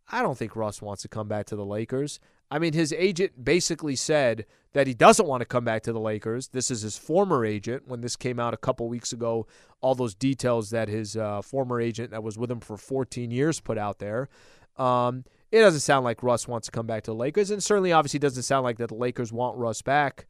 I 0.09 0.21
don't 0.21 0.37
think 0.37 0.55
Russ 0.55 0.81
wants 0.81 1.01
to 1.01 1.07
come 1.07 1.27
back 1.27 1.47
to 1.47 1.55
the 1.55 1.65
Lakers. 1.65 2.19
I 2.49 2.59
mean, 2.59 2.73
his 2.73 2.93
agent 2.93 3.43
basically 3.43 3.95
said 3.95 4.45
that 4.73 4.87
he 4.87 4.93
doesn't 4.93 5.27
want 5.27 5.41
to 5.41 5.45
come 5.45 5.65
back 5.65 5.83
to 5.83 5.91
the 5.91 5.99
Lakers. 5.99 6.49
This 6.49 6.71
is 6.71 6.81
his 6.81 6.97
former 6.97 7.43
agent. 7.43 7.87
When 7.87 8.01
this 8.01 8.15
came 8.15 8.39
out 8.39 8.53
a 8.53 8.57
couple 8.57 8.87
weeks 8.87 9.11
ago, 9.11 9.47
all 9.81 9.95
those 9.95 10.15
details 10.15 10.69
that 10.69 10.87
his 10.87 11.17
uh, 11.17 11.41
former 11.41 11.81
agent 11.81 12.11
that 12.11 12.23
was 12.23 12.37
with 12.37 12.49
him 12.49 12.61
for 12.61 12.77
14 12.77 13.31
years 13.31 13.59
put 13.59 13.77
out 13.77 13.99
there. 13.99 14.29
Um, 14.77 15.25
it 15.51 15.59
doesn't 15.59 15.81
sound 15.81 16.05
like 16.05 16.23
Russ 16.23 16.47
wants 16.47 16.67
to 16.67 16.71
come 16.71 16.87
back 16.87 17.03
to 17.03 17.11
the 17.11 17.15
Lakers, 17.15 17.51
and 17.51 17.63
certainly, 17.63 17.91
obviously, 17.91 18.19
doesn't 18.19 18.43
sound 18.43 18.63
like 18.63 18.77
that 18.77 18.89
the 18.89 18.95
Lakers 18.95 19.33
want 19.33 19.57
Russ 19.57 19.81
back. 19.81 20.27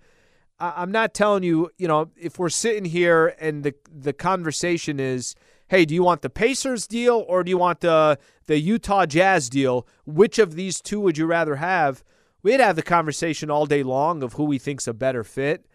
I- 0.59 0.73
I'm 0.77 0.91
not 0.91 1.13
telling 1.13 1.43
you, 1.43 1.69
you 1.77 1.87
know, 1.87 2.11
if 2.15 2.39
we're 2.39 2.49
sitting 2.49 2.85
here 2.85 3.35
and 3.39 3.63
the 3.63 3.73
the 3.91 4.13
conversation 4.13 4.99
is 4.99 5.35
hey, 5.69 5.83
do 5.83 5.93
you 5.93 6.01
want 6.01 6.21
the 6.21 6.29
Pacers 6.29 6.87
deal 6.87 7.25
or 7.27 7.43
do 7.43 7.49
you 7.49 7.57
want 7.57 7.81
the 7.81 8.17
the 8.45 8.59
Utah 8.59 9.05
Jazz 9.05 9.49
deal? 9.49 9.85
Which 10.05 10.39
of 10.39 10.55
these 10.55 10.81
two 10.81 10.99
would 11.01 11.17
you 11.17 11.25
rather 11.25 11.57
have? 11.57 12.03
We'd 12.41 12.59
have 12.61 12.75
the 12.77 12.83
conversation 12.83 13.51
all 13.51 13.65
day 13.65 13.83
long 13.83 14.23
of 14.23 14.33
who 14.33 14.45
we 14.45 14.57
think's 14.59 14.87
a 14.87 14.93
better 14.93 15.23
fit. 15.23 15.65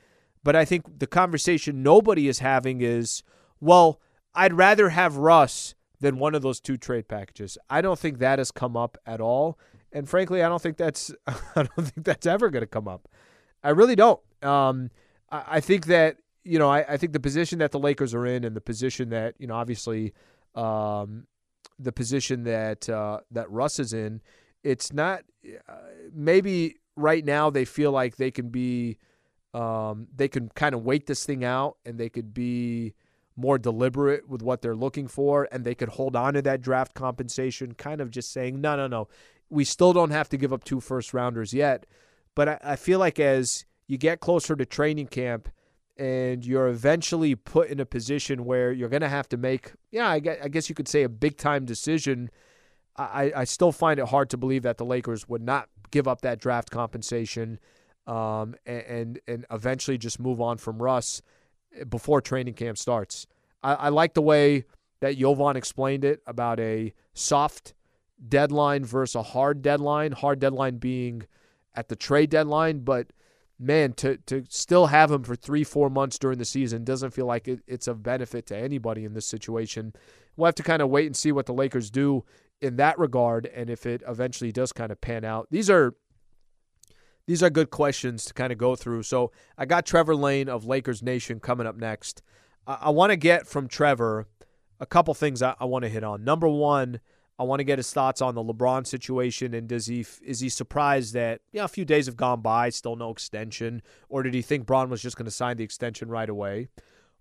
But 0.45 0.57
I 0.57 0.65
think 0.65 0.99
the 0.99 1.07
conversation 1.07 1.83
nobody 1.83 2.27
is 2.27 2.39
having 2.41 2.81
is, 2.81 3.23
well, 3.61 4.01
I'd 4.35 4.55
rather 4.55 4.89
have 4.89 5.17
Russ 5.17 5.75
than 6.01 6.19
one 6.19 6.35
of 6.35 6.43
those 6.43 6.61
two 6.61 6.77
trade 6.77 7.07
packages. 7.07 7.59
I 7.71 7.81
don't 7.81 7.99
think 7.99 8.19
that 8.19 8.39
has 8.39 8.51
come 8.51 8.77
up 8.77 8.99
at 9.07 9.21
all. 9.21 9.59
And 9.93 10.09
frankly, 10.09 10.43
I 10.43 10.49
don't 10.49 10.63
think 10.63 10.79
that's 10.79 11.13
I 11.27 11.35
don't 11.55 11.87
think 11.87 12.05
that's 12.05 12.27
ever 12.27 12.49
going 12.51 12.63
to 12.63 12.67
come 12.67 12.89
up. 12.89 13.09
I 13.63 13.71
really 13.71 13.95
don't. 13.95 14.21
Um, 14.43 14.91
I, 15.31 15.45
I 15.49 15.61
think 15.61 15.87
that 15.87 16.17
you 16.45 16.59
know, 16.59 16.69
I, 16.69 16.85
I, 16.89 16.97
think 16.97 17.13
the 17.13 17.21
position 17.21 17.61
that 17.61 17.71
the 17.71 17.79
Lakers 17.79 18.15
are 18.15 18.27
in 18.27 18.45
and 18.45 18.57
the 18.57 18.61
position 18.61 19.11
that, 19.11 19.35
you 19.39 19.47
know, 19.47 19.55
obviously 19.55 20.13
um, 20.55 21.27
the 21.79 21.93
position 21.93 22.45
that 22.45 22.89
uh, 22.89 23.21
that 23.31 23.51
Russ 23.51 23.79
is 23.79 23.93
in, 23.93 24.21
it's 24.63 24.93
not 24.93 25.23
uh, 25.69 25.75
maybe 26.13 26.77
right 26.97 27.25
now 27.25 27.51
they 27.51 27.65
feel 27.65 27.93
like 27.93 28.17
they 28.17 28.31
can 28.31 28.49
be 28.49 28.99
um, 29.55 30.09
they 30.15 30.29
can 30.29 30.49
kind 30.51 30.75
of 30.75 30.83
wait 30.83 31.07
this 31.07 31.25
thing 31.25 31.45
out 31.45 31.77
and 31.85 31.99
they 31.99 32.09
could 32.09 32.35
be 32.35 32.95
more 33.37 33.59
deliberate 33.59 34.29
with 34.29 34.43
what 34.43 34.63
they're 34.63 34.77
looking 34.77 35.09
for 35.09 35.49
and 35.51 35.65
they 35.65 35.75
could 35.75 35.91
hold 35.91 36.17
on 36.17 36.35
to 36.35 36.43
that 36.43 36.61
draft 36.61 36.95
compensation, 36.95 37.75
kind 37.75 38.01
of 38.01 38.11
just 38.11 38.33
saying, 38.33 38.61
no, 38.61 38.77
no, 38.77 38.87
no, 38.87 39.09
we 39.49 39.65
still 39.65 39.93
don't 39.93 40.11
have 40.11 40.29
to 40.29 40.37
give 40.37 40.53
up 40.53 40.65
two 40.65 40.81
first 40.81 41.15
rounders 41.15 41.55
yet. 41.55 41.87
But 42.35 42.49
I, 42.49 42.59
I 42.63 42.77
feel 42.77 42.99
like 42.99 43.21
as 43.21 43.65
you 43.93 43.99
get 43.99 44.21
closer 44.21 44.57
to 44.57 44.67
training 44.67 45.07
camp– 45.07 45.49
and 45.97 46.45
you're 46.45 46.69
eventually 46.69 47.35
put 47.35 47.69
in 47.69 47.79
a 47.81 47.87
position 47.87 48.45
where 48.45 48.73
you're 48.73 48.89
going 48.89 49.03
to 49.03 49.09
have 49.09 49.29
to 49.29 49.37
make, 49.37 49.73
yeah, 49.91 50.09
I 50.09 50.19
guess 50.19 50.69
you 50.69 50.75
could 50.75 50.89
say 50.89 51.03
a 51.03 51.09
big 51.09 51.37
time 51.37 51.65
decision. 51.65 52.31
I, 52.97 53.33
I 53.37 53.45
still 53.45 53.73
find 53.73 54.01
it 54.01 54.09
hard 54.09 54.31
to 54.31 54.37
believe 54.37 54.63
that 54.63 54.79
the 54.79 54.85
Lakers 54.85 55.29
would 55.29 55.43
not 55.43 55.69
give 55.91 56.09
up 56.09 56.23
that 56.23 56.41
draft 56.41 56.71
compensation 56.71 57.59
um, 58.07 58.55
and, 58.67 59.21
and, 59.29 59.47
eventually 59.51 59.97
just 59.97 60.19
move 60.19 60.41
on 60.41 60.59
from 60.59 60.83
Russ 60.83 61.23
before 61.89 62.21
training 62.21 62.55
camp 62.55 62.77
starts. 62.79 63.29
I, 63.63 63.75
I 63.75 63.89
like 63.91 64.15
the 64.15 64.23
way 64.23 64.65
that 65.01 65.17
Jovan 65.17 65.57
explained 65.57 66.05
it 66.05 66.21
about 66.27 66.59
a 66.59 66.93
soft 67.15 67.75
deadline 68.29 68.85
versus 68.85 69.15
a 69.15 69.23
hard 69.23 69.63
deadline. 69.63 70.13
Hard 70.13 70.41
deadline 70.41 70.79
being 70.79 71.23
at 71.77 71.89
the 71.89 71.97
trade 71.97 72.29
deadline, 72.29 72.81
but 72.81 73.13
man, 73.63 73.93
to 73.95 74.17
to 74.27 74.45
still 74.49 74.87
have 74.87 75.11
him 75.11 75.23
for 75.23 75.37
three, 75.37 75.65
four 75.65 75.89
months 75.89 76.19
during 76.19 76.39
the 76.39 76.45
season 76.45 76.85
doesn't 76.85 77.13
feel 77.13 77.27
like 77.27 77.49
it, 77.49 77.61
it's 77.67 77.89
of 77.89 78.03
benefit 78.03 78.47
to 78.47 78.57
anybody 78.57 79.05
in 79.05 79.15
this 79.15 79.27
situation. 79.27 79.93
We'll 80.37 80.47
have 80.47 80.55
to 80.57 80.63
kind 80.63 80.83
of 80.83 80.89
wait 80.89 81.07
and 81.07 81.17
see 81.17 81.33
what 81.33 81.47
the 81.47 81.55
Lakers 81.55 81.91
do 81.91 82.25
in 82.61 82.77
that 82.77 82.99
regard, 82.99 83.47
and 83.47 83.71
if 83.71 83.87
it 83.87 84.03
eventually 84.07 84.53
does 84.53 84.73
kind 84.73 84.93
of 84.93 85.01
pan 85.01 85.25
out. 85.25 85.49
These 85.51 85.71
are 85.71 85.95
these 87.27 87.43
are 87.43 87.51
good 87.51 87.71
questions 87.71 88.25
to 88.27 88.35
kind 88.35 88.53
of 88.53 88.59
go 88.59 88.75
through. 88.75 89.05
So 89.05 89.33
I 89.57 89.65
got 89.65 89.87
Trevor 89.87 90.17
Lane 90.17 90.49
of 90.49 90.65
Lakers 90.65 91.03
Nation 91.03 91.41
coming 91.41 91.67
up 91.67 91.77
next. 91.77 92.23
I, 92.67 92.79
I 92.83 92.91
want 92.91 93.11
to 93.11 93.17
get 93.17 93.47
from 93.47 93.69
Trevor 93.69 94.27
a 94.81 94.87
couple 94.87 95.15
things 95.15 95.43
I, 95.43 95.55
I 95.61 95.65
want 95.65 95.85
to 95.85 95.89
hit 95.89 96.05
on. 96.05 96.25
Number 96.25 96.49
one 96.49 97.01
I 97.39 97.45
want 97.45 97.61
to 97.61 97.65
get 97.65 97.79
his 97.79 97.93
thoughts 97.93 98.21
on 98.23 98.35
the 98.35 98.45
LeBron 98.45 98.87
situation 98.87 99.55
and 99.55 99.69
does 99.69 99.87
he 99.87 100.07
is 100.23 100.41
he 100.41 100.49
surprised 100.49 101.15
that 101.15 101.41
yeah 101.53 101.59
you 101.59 101.61
know, 101.61 101.65
a 101.65 101.69
few 101.69 101.85
days 101.85 102.07
have 102.07 102.17
gone 102.17 102.41
by, 102.41 102.71
still 102.71 102.97
no 102.97 103.11
extension, 103.11 103.83
or 104.09 104.23
did 104.23 104.35
he 104.35 104.43
think 104.43 104.67
Bron 104.67 104.91
was 104.91 105.03
just 105.03 105.17
going 105.17 105.27
to 105.27 105.31
sign 105.31 105.57
the 105.57 105.65
extension 105.65 106.09
right 106.09 106.29
away? 106.29 106.69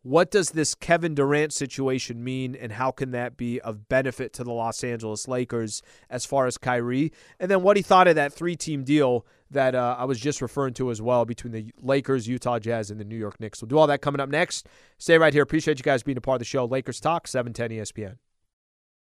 What 0.04 0.32
does 0.32 0.50
this 0.52 0.74
Kevin 0.74 1.14
Durant 1.14 1.54
situation 1.54 2.24
mean, 2.24 2.56
and 2.56 2.72
how 2.72 2.90
can 2.90 3.12
that 3.12 3.38
be 3.38 3.62
of 3.62 3.88
benefit 3.88 4.34
to 4.34 4.44
the 4.44 4.52
Los 4.52 4.84
Angeles 4.84 5.28
Lakers 5.28 5.84
as 6.10 6.26
far 6.26 6.48
as 6.48 6.58
Kyrie? 6.58 7.14
And 7.40 7.52
then 7.52 7.62
what 7.62 7.78
he 7.78 7.84
thought 7.84 8.08
of 8.08 8.16
that 8.16 8.34
three-team 8.34 8.84
deal 8.84 9.28
that 9.52 9.76
uh, 9.76 9.96
I 10.00 10.06
was 10.06 10.20
just 10.20 10.42
referring 10.42 10.74
to 10.76 10.90
as 10.90 11.04
well 11.04 11.24
between 11.26 11.54
the 11.54 11.72
Lakers, 11.80 12.28
Utah 12.28 12.58
Jazz, 12.58 12.90
and 12.90 13.00
the 13.00 13.06
New 13.06 13.18
York 13.18 13.40
Knicks. 13.40 13.62
We'll 13.62 13.70
do 13.70 13.78
all 13.78 13.86
that 13.88 14.02
coming 14.02 14.20
up 14.20 14.30
next. 14.30 14.68
Stay 14.98 15.20
right 15.20 15.34
here. 15.34 15.44
Appreciate 15.44 15.78
you 15.78 15.84
guys 15.84 16.02
being 16.02 16.18
a 16.18 16.22
part 16.22 16.36
of 16.36 16.40
the 16.40 16.46
show. 16.46 16.66
Lakers 16.66 17.00
Talk, 17.00 17.28
710 17.28 17.78
ESPN. 17.78 18.18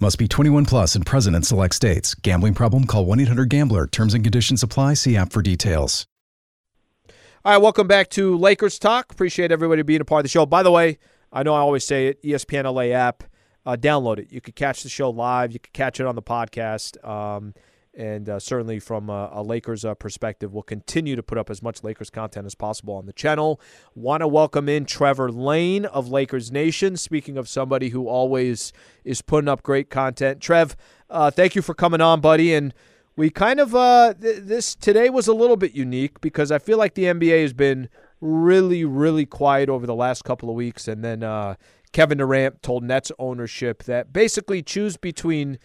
Must 0.00 0.18
be 0.18 0.26
21 0.26 0.64
plus 0.66 0.94
and 0.96 1.06
present 1.06 1.36
in 1.36 1.42
select 1.42 1.74
states. 1.74 2.14
Gambling 2.14 2.54
problem? 2.54 2.86
Call 2.86 3.06
1 3.06 3.20
800 3.20 3.48
GAMBLER. 3.48 3.86
Terms 3.86 4.14
and 4.14 4.24
conditions 4.24 4.62
apply. 4.62 4.94
See 4.94 5.16
app 5.16 5.32
for 5.32 5.42
details. 5.42 6.06
All 7.44 7.52
right, 7.52 7.58
welcome 7.58 7.88
back 7.88 8.08
to 8.10 8.36
Lakers 8.36 8.78
Talk. 8.78 9.12
Appreciate 9.12 9.50
everybody 9.50 9.82
being 9.82 10.00
a 10.00 10.04
part 10.04 10.20
of 10.20 10.24
the 10.24 10.28
show. 10.28 10.46
By 10.46 10.62
the 10.62 10.70
way, 10.70 10.98
I 11.32 11.42
know 11.42 11.54
I 11.54 11.58
always 11.58 11.84
say 11.84 12.06
it 12.08 12.22
ESPN 12.22 12.72
LA 12.72 12.94
app, 12.96 13.24
uh, 13.66 13.76
download 13.76 14.18
it. 14.18 14.32
You 14.32 14.40
could 14.40 14.54
catch 14.54 14.84
the 14.84 14.88
show 14.88 15.10
live, 15.10 15.52
you 15.52 15.58
could 15.58 15.72
catch 15.72 15.98
it 15.98 16.06
on 16.06 16.14
the 16.14 16.22
podcast. 16.22 17.04
Um, 17.04 17.54
and 17.94 18.28
uh, 18.28 18.38
certainly 18.38 18.78
from 18.78 19.10
a, 19.10 19.30
a 19.32 19.42
Lakers 19.42 19.84
uh, 19.84 19.94
perspective, 19.94 20.52
we'll 20.52 20.62
continue 20.62 21.14
to 21.16 21.22
put 21.22 21.38
up 21.38 21.50
as 21.50 21.62
much 21.62 21.84
Lakers 21.84 22.10
content 22.10 22.46
as 22.46 22.54
possible 22.54 22.94
on 22.94 23.06
the 23.06 23.12
channel. 23.12 23.60
Want 23.94 24.22
to 24.22 24.28
welcome 24.28 24.68
in 24.68 24.86
Trevor 24.86 25.30
Lane 25.30 25.84
of 25.84 26.08
Lakers 26.08 26.50
Nation. 26.50 26.96
Speaking 26.96 27.36
of 27.36 27.48
somebody 27.48 27.90
who 27.90 28.08
always 28.08 28.72
is 29.04 29.20
putting 29.20 29.48
up 29.48 29.62
great 29.62 29.90
content, 29.90 30.40
Trev, 30.40 30.76
uh, 31.10 31.30
thank 31.30 31.54
you 31.54 31.62
for 31.62 31.74
coming 31.74 32.00
on, 32.00 32.20
buddy. 32.20 32.54
And 32.54 32.72
we 33.16 33.28
kind 33.28 33.60
of 33.60 33.74
uh, 33.74 34.14
th- 34.14 34.42
this 34.42 34.74
today 34.74 35.10
was 35.10 35.28
a 35.28 35.34
little 35.34 35.56
bit 35.56 35.72
unique 35.72 36.20
because 36.20 36.50
I 36.50 36.58
feel 36.58 36.78
like 36.78 36.94
the 36.94 37.04
NBA 37.04 37.42
has 37.42 37.52
been 37.52 37.88
really, 38.20 38.84
really 38.84 39.26
quiet 39.26 39.68
over 39.68 39.86
the 39.86 39.94
last 39.94 40.24
couple 40.24 40.48
of 40.48 40.54
weeks, 40.54 40.88
and 40.88 41.04
then 41.04 41.22
uh, 41.22 41.56
Kevin 41.92 42.18
Durant 42.18 42.62
told 42.62 42.84
Nets 42.84 43.12
ownership 43.18 43.82
that 43.82 44.12
basically 44.12 44.62
choose 44.62 44.96
between 44.96 45.58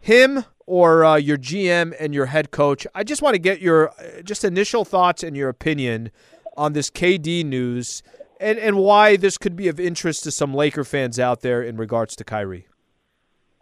him 0.00 0.44
or 0.66 1.04
uh, 1.04 1.16
your 1.16 1.38
GM 1.38 1.94
and 1.98 2.14
your 2.14 2.26
head 2.26 2.50
coach. 2.50 2.86
I 2.94 3.04
just 3.04 3.22
want 3.22 3.34
to 3.34 3.38
get 3.38 3.60
your 3.60 3.90
uh, 3.90 4.22
just 4.22 4.44
initial 4.44 4.84
thoughts 4.84 5.22
and 5.22 5.36
your 5.36 5.48
opinion 5.48 6.10
on 6.56 6.72
this 6.72 6.90
KD 6.90 7.44
news 7.44 8.02
and, 8.40 8.58
and 8.58 8.76
why 8.76 9.16
this 9.16 9.38
could 9.38 9.56
be 9.56 9.68
of 9.68 9.80
interest 9.80 10.24
to 10.24 10.30
some 10.30 10.54
Laker 10.54 10.84
fans 10.84 11.18
out 11.18 11.40
there 11.40 11.62
in 11.62 11.76
regards 11.76 12.14
to 12.16 12.24
Kyrie. 12.24 12.66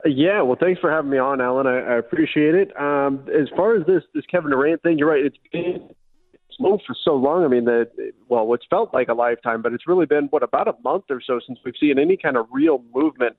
Yeah, 0.04 0.42
well, 0.42 0.56
thanks 0.60 0.80
for 0.80 0.90
having 0.90 1.10
me 1.10 1.18
on, 1.18 1.40
Alan. 1.40 1.66
I, 1.66 1.78
I 1.78 1.96
appreciate 1.96 2.54
it. 2.54 2.78
Um, 2.78 3.26
as 3.28 3.48
far 3.56 3.74
as 3.74 3.86
this 3.86 4.02
this 4.14 4.24
Kevin 4.26 4.50
Durant 4.50 4.82
thing, 4.82 4.98
you're 4.98 5.08
right. 5.08 5.24
It's 5.24 5.38
been 5.52 5.88
slow 6.56 6.78
for 6.86 6.94
so 7.04 7.14
long. 7.14 7.44
I 7.44 7.48
mean, 7.48 7.64
that 7.64 7.90
well, 8.28 8.46
what's 8.46 8.64
felt 8.68 8.92
like 8.94 9.08
a 9.08 9.14
lifetime, 9.14 9.62
but 9.62 9.72
it's 9.72 9.86
really 9.86 10.06
been 10.06 10.26
what 10.26 10.42
about 10.42 10.68
a 10.68 10.74
month 10.84 11.04
or 11.10 11.20
so 11.26 11.40
since 11.44 11.58
we've 11.64 11.74
seen 11.80 11.98
any 11.98 12.16
kind 12.16 12.36
of 12.36 12.46
real 12.52 12.84
movement 12.94 13.36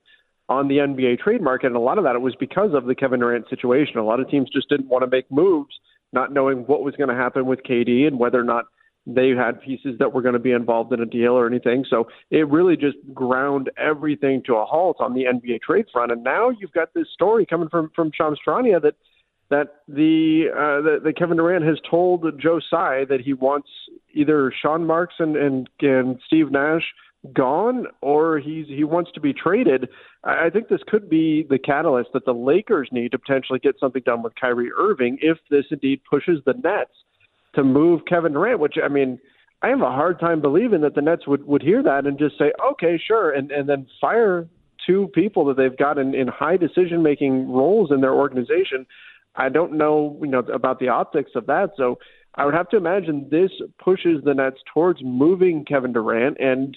on 0.48 0.68
the 0.68 0.76
NBA 0.76 1.18
trade 1.18 1.42
market, 1.42 1.68
and 1.68 1.76
a 1.76 1.80
lot 1.80 1.98
of 1.98 2.04
that 2.04 2.20
was 2.20 2.34
because 2.36 2.70
of 2.74 2.86
the 2.86 2.94
Kevin 2.94 3.20
Durant 3.20 3.48
situation. 3.50 3.98
A 3.98 4.04
lot 4.04 4.20
of 4.20 4.30
teams 4.30 4.48
just 4.50 4.68
didn't 4.68 4.88
want 4.88 5.02
to 5.02 5.10
make 5.10 5.30
moves, 5.30 5.74
not 6.12 6.32
knowing 6.32 6.58
what 6.60 6.82
was 6.82 6.94
going 6.96 7.10
to 7.10 7.14
happen 7.14 7.46
with 7.46 7.60
KD 7.68 8.06
and 8.06 8.18
whether 8.18 8.40
or 8.40 8.44
not 8.44 8.64
they 9.06 9.30
had 9.30 9.60
pieces 9.62 9.94
that 9.98 10.12
were 10.12 10.20
going 10.20 10.34
to 10.34 10.38
be 10.38 10.52
involved 10.52 10.92
in 10.92 11.00
a 11.00 11.06
deal 11.06 11.32
or 11.32 11.46
anything. 11.46 11.84
So 11.88 12.08
it 12.30 12.48
really 12.48 12.76
just 12.76 12.96
ground 13.14 13.70
everything 13.78 14.42
to 14.46 14.56
a 14.56 14.64
halt 14.66 14.98
on 15.00 15.14
the 15.14 15.24
NBA 15.24 15.62
trade 15.62 15.86
front. 15.92 16.12
And 16.12 16.22
now 16.22 16.50
you've 16.50 16.72
got 16.72 16.92
this 16.94 17.06
story 17.14 17.46
coming 17.46 17.68
from 17.70 17.90
from 17.96 18.10
Shams 18.14 18.38
Charania 18.46 18.80
that 18.82 18.94
that 19.50 19.76
the 19.88 20.48
uh, 20.52 21.04
that 21.04 21.16
Kevin 21.16 21.38
Durant 21.38 21.64
has 21.64 21.78
told 21.90 22.24
Joe 22.38 22.60
Tsai 22.60 23.06
that 23.08 23.20
he 23.22 23.32
wants 23.32 23.68
either 24.12 24.52
Sean 24.60 24.86
Marks 24.86 25.14
and 25.18 25.36
and, 25.36 25.70
and 25.80 26.20
Steve 26.26 26.50
Nash 26.50 26.84
gone 27.34 27.86
or 28.00 28.38
he's 28.38 28.66
he 28.68 28.84
wants 28.84 29.10
to 29.12 29.20
be 29.20 29.32
traded. 29.32 29.88
I 30.24 30.50
think 30.50 30.68
this 30.68 30.80
could 30.86 31.08
be 31.08 31.46
the 31.48 31.58
catalyst 31.58 32.10
that 32.12 32.24
the 32.24 32.34
Lakers 32.34 32.88
need 32.92 33.12
to 33.12 33.18
potentially 33.18 33.58
get 33.58 33.78
something 33.80 34.02
done 34.04 34.22
with 34.22 34.34
Kyrie 34.40 34.70
Irving 34.78 35.18
if 35.20 35.38
this 35.50 35.64
indeed 35.70 36.00
pushes 36.08 36.40
the 36.44 36.54
Nets 36.54 36.92
to 37.54 37.64
move 37.64 38.02
Kevin 38.06 38.32
Durant, 38.32 38.60
which 38.60 38.76
I 38.82 38.88
mean, 38.88 39.18
I 39.62 39.68
have 39.68 39.80
a 39.80 39.90
hard 39.90 40.20
time 40.20 40.40
believing 40.40 40.80
that 40.82 40.94
the 40.94 41.02
Nets 41.02 41.26
would 41.26 41.46
would 41.46 41.62
hear 41.62 41.82
that 41.82 42.06
and 42.06 42.18
just 42.18 42.38
say, 42.38 42.52
"Okay, 42.72 42.98
sure," 43.04 43.30
and 43.30 43.50
and 43.50 43.68
then 43.68 43.86
fire 44.00 44.46
two 44.86 45.08
people 45.08 45.44
that 45.46 45.56
they've 45.56 45.76
got 45.76 45.98
in, 45.98 46.14
in 46.14 46.28
high 46.28 46.56
decision 46.56 47.02
making 47.02 47.50
roles 47.50 47.90
in 47.90 48.00
their 48.00 48.14
organization. 48.14 48.86
I 49.34 49.48
don't 49.48 49.72
know, 49.72 50.18
you 50.20 50.28
know, 50.28 50.38
about 50.38 50.78
the 50.78 50.88
optics 50.88 51.32
of 51.34 51.46
that. 51.46 51.70
So 51.76 51.98
I 52.34 52.44
would 52.44 52.54
have 52.54 52.68
to 52.70 52.76
imagine 52.76 53.28
this 53.30 53.50
pushes 53.82 54.22
the 54.24 54.34
Nets 54.34 54.58
towards 54.72 55.00
moving 55.02 55.64
Kevin 55.64 55.92
Durant 55.92 56.38
and 56.40 56.76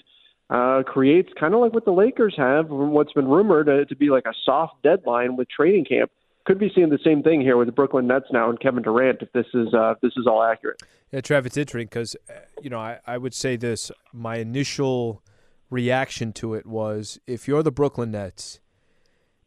uh, 0.52 0.82
creates 0.82 1.30
kind 1.40 1.54
of 1.54 1.60
like 1.60 1.72
what 1.72 1.86
the 1.86 1.92
Lakers 1.92 2.34
have, 2.36 2.68
what's 2.68 3.12
been 3.14 3.26
rumored 3.26 3.68
uh, 3.68 3.86
to 3.86 3.96
be 3.96 4.10
like 4.10 4.26
a 4.26 4.34
soft 4.44 4.74
deadline 4.82 5.36
with 5.36 5.48
training 5.48 5.86
camp. 5.86 6.10
Could 6.44 6.58
be 6.58 6.70
seeing 6.74 6.90
the 6.90 6.98
same 7.02 7.22
thing 7.22 7.40
here 7.40 7.56
with 7.56 7.68
the 7.68 7.72
Brooklyn 7.72 8.06
Nets 8.06 8.26
now 8.32 8.50
and 8.50 8.60
Kevin 8.60 8.82
Durant 8.82 9.22
if 9.22 9.32
this 9.32 9.46
is 9.54 9.72
uh, 9.72 9.92
if 9.92 10.00
this 10.00 10.12
is 10.16 10.26
all 10.26 10.42
accurate. 10.42 10.82
Yeah, 11.10 11.20
Trav, 11.20 11.46
it's 11.46 11.56
interesting 11.56 11.86
because 11.86 12.16
uh, 12.28 12.34
you 12.60 12.68
know 12.68 12.80
I, 12.80 12.98
I 13.06 13.16
would 13.16 13.32
say 13.32 13.56
this. 13.56 13.90
My 14.12 14.36
initial 14.36 15.22
reaction 15.70 16.32
to 16.34 16.54
it 16.54 16.66
was 16.66 17.18
if 17.26 17.48
you're 17.48 17.62
the 17.62 17.70
Brooklyn 17.70 18.10
Nets, 18.10 18.60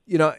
you 0.06 0.18
know 0.18 0.34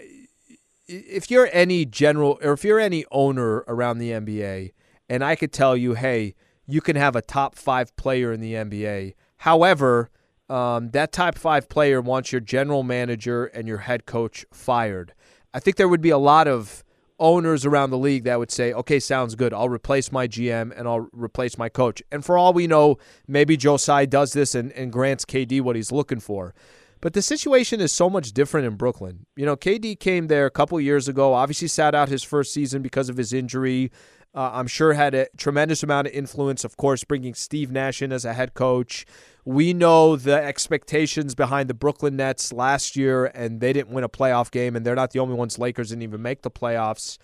if 0.88 1.30
you're 1.30 1.48
any 1.52 1.84
general 1.84 2.38
or 2.42 2.54
if 2.54 2.64
you're 2.64 2.80
any 2.80 3.04
owner 3.12 3.58
around 3.68 3.98
the 3.98 4.10
NBA, 4.10 4.72
and 5.10 5.22
I 5.22 5.36
could 5.36 5.52
tell 5.52 5.76
you, 5.76 5.92
hey, 5.92 6.34
you 6.66 6.80
can 6.80 6.96
have 6.96 7.14
a 7.14 7.22
top 7.22 7.54
five 7.54 7.94
player 7.96 8.32
in 8.32 8.40
the 8.40 8.54
NBA. 8.54 9.14
However, 9.38 10.10
um, 10.48 10.90
that 10.90 11.12
top 11.12 11.36
five 11.36 11.68
player 11.68 12.00
wants 12.00 12.32
your 12.32 12.40
general 12.40 12.82
manager 12.82 13.46
and 13.46 13.66
your 13.66 13.78
head 13.78 14.06
coach 14.06 14.44
fired. 14.52 15.12
I 15.52 15.60
think 15.60 15.76
there 15.76 15.88
would 15.88 16.00
be 16.00 16.10
a 16.10 16.18
lot 16.18 16.46
of 16.46 16.84
owners 17.18 17.64
around 17.64 17.90
the 17.90 17.98
league 17.98 18.24
that 18.24 18.38
would 18.38 18.50
say, 18.50 18.72
okay, 18.72 19.00
sounds 19.00 19.34
good. 19.34 19.54
I'll 19.54 19.68
replace 19.68 20.12
my 20.12 20.28
GM 20.28 20.76
and 20.76 20.86
I'll 20.86 21.08
replace 21.12 21.56
my 21.56 21.68
coach. 21.68 22.02
And 22.12 22.24
for 22.24 22.36
all 22.36 22.52
we 22.52 22.66
know, 22.66 22.98
maybe 23.26 23.56
Tsai 23.56 24.06
does 24.06 24.32
this 24.32 24.54
and, 24.54 24.70
and 24.72 24.92
grants 24.92 25.24
KD 25.24 25.62
what 25.62 25.76
he's 25.76 25.92
looking 25.92 26.20
for. 26.20 26.54
But 27.00 27.12
the 27.12 27.22
situation 27.22 27.80
is 27.80 27.92
so 27.92 28.08
much 28.08 28.32
different 28.32 28.66
in 28.66 28.74
Brooklyn. 28.74 29.26
You 29.36 29.46
know, 29.46 29.56
KD 29.56 29.98
came 30.00 30.28
there 30.28 30.46
a 30.46 30.50
couple 30.50 30.80
years 30.80 31.08
ago, 31.08 31.34
obviously 31.34 31.68
sat 31.68 31.94
out 31.94 32.08
his 32.08 32.22
first 32.22 32.52
season 32.52 32.82
because 32.82 33.08
of 33.08 33.16
his 33.16 33.32
injury. 33.32 33.90
Uh, 34.36 34.50
I'm 34.52 34.66
sure 34.66 34.92
had 34.92 35.14
a 35.14 35.28
tremendous 35.38 35.82
amount 35.82 36.08
of 36.08 36.12
influence, 36.12 36.62
of 36.62 36.76
course, 36.76 37.02
bringing 37.04 37.32
Steve 37.32 37.72
Nash 37.72 38.02
in 38.02 38.12
as 38.12 38.26
a 38.26 38.34
head 38.34 38.52
coach. 38.52 39.06
We 39.46 39.72
know 39.72 40.14
the 40.14 40.34
expectations 40.34 41.34
behind 41.34 41.70
the 41.70 41.74
Brooklyn 41.74 42.16
Nets 42.16 42.52
last 42.52 42.96
year, 42.96 43.26
and 43.26 43.60
they 43.60 43.72
didn't 43.72 43.94
win 43.94 44.04
a 44.04 44.10
playoff 44.10 44.50
game, 44.50 44.76
and 44.76 44.84
they're 44.84 44.94
not 44.94 45.12
the 45.12 45.20
only 45.20 45.36
ones. 45.36 45.58
Lakers 45.58 45.88
didn't 45.88 46.02
even 46.02 46.20
make 46.20 46.42
the 46.42 46.50
playoffs. 46.50 47.16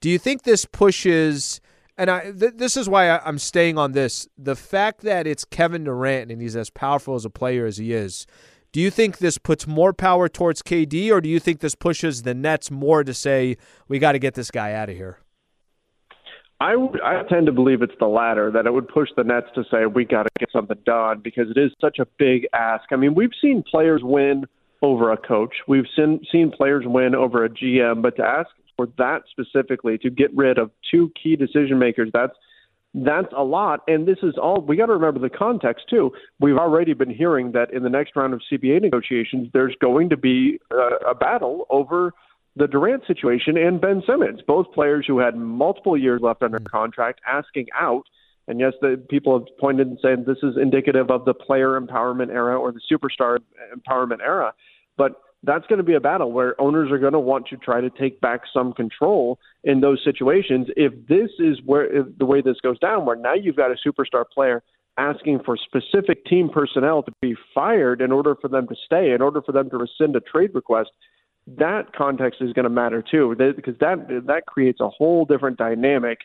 Do 0.00 0.08
you 0.08 0.18
think 0.18 0.44
this 0.44 0.64
pushes? 0.64 1.60
And 1.98 2.08
I, 2.10 2.30
th- 2.30 2.54
this 2.54 2.76
is 2.76 2.88
why 2.88 3.08
I, 3.08 3.26
I'm 3.26 3.40
staying 3.40 3.76
on 3.76 3.90
this. 3.90 4.28
The 4.38 4.54
fact 4.54 5.00
that 5.00 5.26
it's 5.26 5.44
Kevin 5.44 5.82
Durant 5.82 6.30
and 6.30 6.40
he's 6.40 6.54
as 6.54 6.70
powerful 6.70 7.16
as 7.16 7.24
a 7.24 7.30
player 7.30 7.66
as 7.66 7.78
he 7.78 7.92
is, 7.92 8.24
do 8.70 8.80
you 8.80 8.90
think 8.90 9.18
this 9.18 9.38
puts 9.38 9.66
more 9.66 9.92
power 9.92 10.28
towards 10.28 10.62
KD, 10.62 11.10
or 11.10 11.20
do 11.20 11.28
you 11.28 11.40
think 11.40 11.58
this 11.58 11.74
pushes 11.74 12.22
the 12.22 12.34
Nets 12.34 12.70
more 12.70 13.02
to 13.02 13.14
say 13.14 13.56
we 13.88 13.98
got 13.98 14.12
to 14.12 14.20
get 14.20 14.34
this 14.34 14.52
guy 14.52 14.74
out 14.74 14.90
of 14.90 14.96
here? 14.96 15.18
I 16.58 16.74
would, 16.74 17.00
I 17.02 17.22
tend 17.28 17.46
to 17.46 17.52
believe 17.52 17.82
it's 17.82 17.92
the 18.00 18.06
latter 18.06 18.50
that 18.50 18.66
it 18.66 18.72
would 18.72 18.88
push 18.88 19.10
the 19.16 19.24
Nets 19.24 19.48
to 19.54 19.64
say 19.70 19.84
we 19.86 20.04
got 20.04 20.22
to 20.22 20.30
get 20.38 20.50
something 20.50 20.78
done 20.86 21.20
because 21.22 21.50
it 21.50 21.58
is 21.58 21.70
such 21.80 21.98
a 21.98 22.06
big 22.18 22.46
ask. 22.54 22.84
I 22.92 22.96
mean, 22.96 23.14
we've 23.14 23.32
seen 23.40 23.62
players 23.70 24.00
win 24.02 24.46
over 24.82 25.10
a 25.10 25.16
coach, 25.16 25.54
we've 25.66 25.86
seen 25.96 26.20
seen 26.30 26.50
players 26.50 26.84
win 26.86 27.14
over 27.14 27.44
a 27.44 27.48
GM, 27.48 28.02
but 28.02 28.16
to 28.16 28.22
ask 28.22 28.48
for 28.76 28.88
that 28.98 29.22
specifically 29.30 29.96
to 29.98 30.10
get 30.10 30.34
rid 30.36 30.58
of 30.58 30.70
two 30.90 31.10
key 31.20 31.34
decision 31.34 31.78
makers, 31.78 32.10
that's 32.12 32.34
that's 32.94 33.32
a 33.36 33.42
lot. 33.42 33.80
And 33.88 34.06
this 34.06 34.18
is 34.22 34.34
all 34.40 34.60
we 34.60 34.76
got 34.76 34.86
to 34.86 34.92
remember 34.92 35.20
the 35.20 35.30
context 35.30 35.86
too. 35.88 36.12
We've 36.40 36.56
already 36.56 36.94
been 36.94 37.10
hearing 37.10 37.52
that 37.52 37.72
in 37.72 37.82
the 37.82 37.90
next 37.90 38.16
round 38.16 38.34
of 38.34 38.40
CBA 38.50 38.80
negotiations, 38.80 39.48
there's 39.52 39.74
going 39.80 40.10
to 40.10 40.16
be 40.16 40.58
a, 40.70 41.10
a 41.10 41.14
battle 41.14 41.66
over 41.70 42.12
the 42.56 42.66
Durant 42.66 43.06
situation 43.06 43.56
and 43.58 43.80
Ben 43.80 44.02
Simmons, 44.06 44.40
both 44.46 44.72
players 44.72 45.04
who 45.06 45.18
had 45.18 45.36
multiple 45.36 45.96
years 45.96 46.22
left 46.22 46.42
under 46.42 46.58
mm. 46.58 46.70
contract, 46.70 47.20
asking 47.26 47.66
out. 47.78 48.04
And 48.48 48.60
yes, 48.60 48.72
the 48.80 49.02
people 49.10 49.38
have 49.38 49.58
pointed 49.58 49.88
and 49.88 49.98
said 50.00 50.24
this 50.24 50.38
is 50.42 50.56
indicative 50.56 51.10
of 51.10 51.24
the 51.24 51.34
player 51.34 51.78
empowerment 51.78 52.30
era 52.30 52.58
or 52.58 52.72
the 52.72 52.80
superstar 52.90 53.38
empowerment 53.76 54.20
era. 54.20 54.54
But 54.96 55.20
that's 55.42 55.66
going 55.66 55.78
to 55.78 55.84
be 55.84 55.94
a 55.94 56.00
battle 56.00 56.32
where 56.32 56.58
owners 56.60 56.90
are 56.90 56.98
going 56.98 57.12
to 57.12 57.20
want 57.20 57.46
to 57.48 57.56
try 57.56 57.80
to 57.80 57.90
take 57.90 58.20
back 58.20 58.42
some 58.52 58.72
control 58.72 59.38
in 59.64 59.80
those 59.80 60.00
situations. 60.02 60.68
If 60.76 60.92
this 61.08 61.30
is 61.38 61.58
where 61.64 61.88
the 62.18 62.24
way 62.24 62.40
this 62.40 62.56
goes 62.62 62.78
down, 62.78 63.04
where 63.04 63.16
now 63.16 63.34
you've 63.34 63.56
got 63.56 63.70
a 63.70 63.76
superstar 63.86 64.24
player 64.32 64.62
asking 64.96 65.40
for 65.44 65.56
specific 65.56 66.24
team 66.24 66.48
personnel 66.48 67.02
to 67.02 67.12
be 67.20 67.36
fired 67.54 68.00
in 68.00 68.12
order 68.12 68.34
for 68.40 68.48
them 68.48 68.66
to 68.68 68.74
stay, 68.86 69.12
in 69.12 69.20
order 69.20 69.42
for 69.42 69.52
them 69.52 69.68
to 69.70 69.76
rescind 69.76 70.16
a 70.16 70.20
trade 70.20 70.50
request, 70.54 70.90
that 71.46 71.94
context 71.94 72.40
is 72.40 72.52
going 72.52 72.64
to 72.64 72.70
matter 72.70 73.02
too, 73.02 73.34
because 73.36 73.76
that 73.80 74.24
that 74.26 74.46
creates 74.46 74.80
a 74.80 74.88
whole 74.88 75.24
different 75.24 75.58
dynamic 75.58 76.20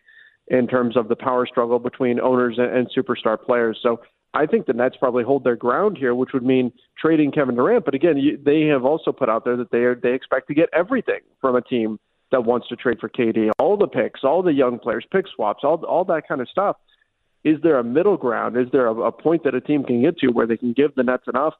in 0.48 0.68
terms 0.68 0.98
of 0.98 1.08
the 1.08 1.16
power 1.16 1.46
struggle 1.46 1.80
between 1.80 2.20
owners 2.20 2.58
and, 2.58 2.90
superstar 2.92 3.42
players. 3.42 3.80
So 3.82 4.02
I 4.34 4.46
think 4.46 4.66
the 4.66 4.74
Nets 4.74 4.98
probably 4.98 5.24
hold 5.24 5.44
their 5.44 5.56
ground 5.56 5.98
here, 5.98 6.16
which 6.16 6.32
would 6.34 6.44
mean 6.44 6.72
trading 6.98 7.32
Kevin 7.32 7.56
Durant. 7.56 7.86
But 7.86 7.94
again, 7.94 8.18
you, 8.18 8.40
they 8.44 8.64
have 8.64 8.84
also 8.84 9.12
put 9.12 9.30
out 9.30 9.46
there 9.46 9.56
that 9.58 9.72
they 9.72 9.80
are, 9.80 9.96
they 9.96 10.14
expect 10.14 10.48
to 10.48 10.54
get 10.54 10.70
everything 10.74 11.20
from 11.40 11.56
a 11.56 11.62
team 11.62 12.00
that 12.32 12.44
wants 12.44 12.68
to 12.70 12.76
trade 12.76 12.98
for 13.00 13.10
KD, 13.10 13.52
all 13.60 13.78
the 13.78 13.88
picks, 13.88 14.24
all 14.24 14.42
the 14.42 14.54
young 14.54 14.80
players, 14.80 15.06
pick 15.12 15.26
swaps, 15.36 15.64
all 15.64 15.84
all 15.86 16.06
that 16.06 16.28
kind 16.28 16.42
of 16.42 16.50
stuff. 16.50 16.78
Is 17.44 17.58
there 17.62 17.78
a 17.78 17.84
middle 17.84 18.18
ground? 18.18 18.58
Is 18.58 18.68
there 18.72 18.88
a, 18.88 18.94
a 18.94 19.12
point 19.12 19.44
that 19.44 19.56
a 19.56 19.62
team 19.62 19.84
can 19.84 20.02
get 20.02 20.18
to 20.20 20.28
where 20.28 20.48
they 20.48 20.58
can 20.58 20.74
give 20.74 20.96
the 20.96 21.04
Nets 21.04 21.28
enough? 21.28 21.54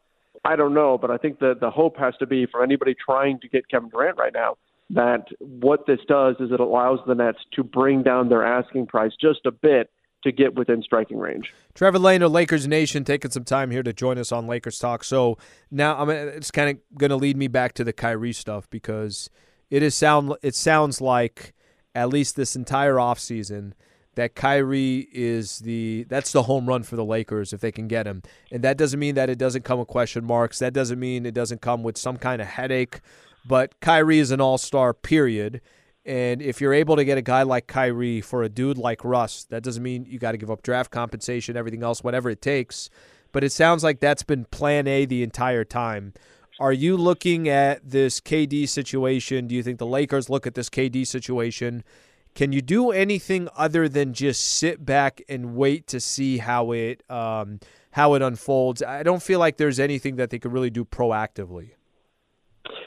I 0.44 0.56
don't 0.56 0.74
know, 0.74 0.98
but 0.98 1.12
I 1.12 1.18
think 1.18 1.40
that 1.40 1.60
the 1.60 1.70
hope 1.70 1.98
has 1.98 2.16
to 2.20 2.26
be 2.26 2.46
for 2.46 2.64
anybody 2.64 2.96
trying 2.96 3.40
to 3.42 3.48
get 3.48 3.70
Kevin 3.70 3.90
Durant 3.90 4.18
right 4.18 4.34
now 4.34 4.58
that 4.94 5.28
what 5.40 5.86
this 5.88 6.00
does 6.08 6.36
is 6.40 6.52
it 6.52 6.60
allows 6.60 7.00
the 7.08 7.16
Nets 7.16 7.40
to 7.56 7.64
bring 7.64 8.04
down 8.04 8.30
their 8.30 8.46
asking 8.46 8.88
price 8.88 9.14
just 9.20 9.46
a 9.46 9.52
bit 9.52 9.90
to 10.24 10.32
get 10.32 10.54
within 10.56 10.84
striking 10.84 11.18
range. 11.18 11.54
Trevor 11.74 11.98
Lane 11.98 12.22
of 12.22 12.32
Lakers 12.32 12.68
Nation 12.68 13.04
taking 13.04 13.32
some 13.32 13.44
time 13.44 13.72
here 13.72 13.84
to 13.84 13.94
join 13.94 14.18
us 14.18 14.32
on 14.32 14.48
Lakers 14.48 14.78
Talk. 14.78 15.04
So 15.04 15.38
now 15.72 15.98
I'm 15.98 16.10
it's 16.10 16.52
kind 16.52 16.70
of 16.70 16.98
going 16.98 17.10
to 17.10 17.16
lead 17.16 17.38
me 17.38 17.48
back 17.48 17.74
to 17.74 17.84
the 17.84 17.94
Kyrie 17.94 18.34
stuff 18.34 18.70
because 18.70 19.30
it 19.70 19.82
is 19.82 19.96
sound 19.96 20.34
it 20.44 20.56
sounds 20.56 21.02
like 21.02 21.54
at 21.96 22.10
least 22.10 22.36
this 22.36 22.56
entire 22.56 22.96
offseason 22.96 23.74
that 24.16 24.36
Kyrie 24.36 25.08
is 25.12 25.60
the 25.60 26.06
that's 26.10 26.32
the 26.32 26.44
home 26.44 26.66
run 26.68 26.84
for 26.84 26.96
the 26.96 27.06
Lakers 27.06 27.54
if 27.54 27.62
they 27.62 27.72
can 27.72 27.88
get 27.88 28.06
him. 28.06 28.24
And 28.52 28.64
that 28.64 28.78
doesn't 28.78 29.00
mean 29.00 29.16
that 29.16 29.30
it 29.30 29.38
doesn't 29.38 29.64
come 29.64 29.80
with 29.80 29.88
question 29.88 30.26
marks. 30.26 30.60
That 30.60 30.74
doesn't 30.74 31.00
mean 31.00 31.26
it 31.26 31.34
doesn't 31.34 31.62
come 31.62 31.84
with 31.84 31.98
some 31.98 32.18
kind 32.18 32.42
of 32.42 32.48
headache. 32.48 33.02
But 33.46 33.80
Kyrie 33.80 34.20
is 34.20 34.32
an 34.32 34.42
all-star 34.42 34.94
period. 34.94 35.62
And 36.06 36.42
if 36.42 36.62
you're 36.62 36.74
able 36.74 36.96
to 36.96 37.06
get 37.06 37.18
a 37.18 37.22
guy 37.22 37.44
like 37.44 37.68
Kyrie 37.68 38.22
for 38.22 38.44
a 38.44 38.50
dude 38.50 38.78
like 38.78 39.04
Russ, 39.04 39.46
that 39.46 39.64
doesn't 39.64 39.84
mean 39.84 40.06
you 40.08 40.20
got 40.20 40.32
to 40.32 40.38
give 40.38 40.52
up 40.52 40.64
draft 40.64 40.92
compensation, 40.92 41.56
everything 41.56 41.84
else, 41.84 42.04
whatever 42.04 42.30
it 42.30 42.42
takes. 42.42 42.90
But 43.32 43.44
it 43.44 43.52
sounds 43.52 43.84
like 43.84 44.00
that's 44.00 44.24
been 44.24 44.46
plan 44.46 44.88
A 44.88 45.06
the 45.06 45.24
entire 45.24 45.64
time. 45.64 46.14
Are 46.60 46.74
you 46.74 46.98
looking 46.98 47.48
at 47.50 47.90
this 47.90 48.20
KD 48.20 48.68
situation? 48.68 49.48
Do 49.48 49.56
you 49.56 49.64
think 49.64 49.80
the 49.80 49.86
Lakers 49.86 50.30
look 50.30 50.46
at 50.46 50.54
this 50.54 50.70
KD 50.70 51.08
situation? 51.08 51.84
Can 52.34 52.54
you 52.54 52.62
do 52.62 52.92
anything 52.92 53.50
other 53.58 53.90
than 53.90 54.14
just 54.14 54.42
sit 54.42 54.86
back 54.86 55.22
and 55.28 55.56
wait 55.56 55.88
to 55.88 56.00
see 56.00 56.38
how 56.38 56.72
it 56.72 57.04
um, 57.10 57.60
how 57.92 58.14
it 58.14 58.22
unfolds? 58.22 58.82
I 58.82 59.04
don't 59.04 59.22
feel 59.22 59.40
like 59.40 59.58
there's 59.58 59.80
anything 59.80 60.16
that 60.16 60.30
they 60.30 60.40
could 60.40 60.54
really 60.54 60.70
do 60.70 60.86
proactively. 60.86 61.72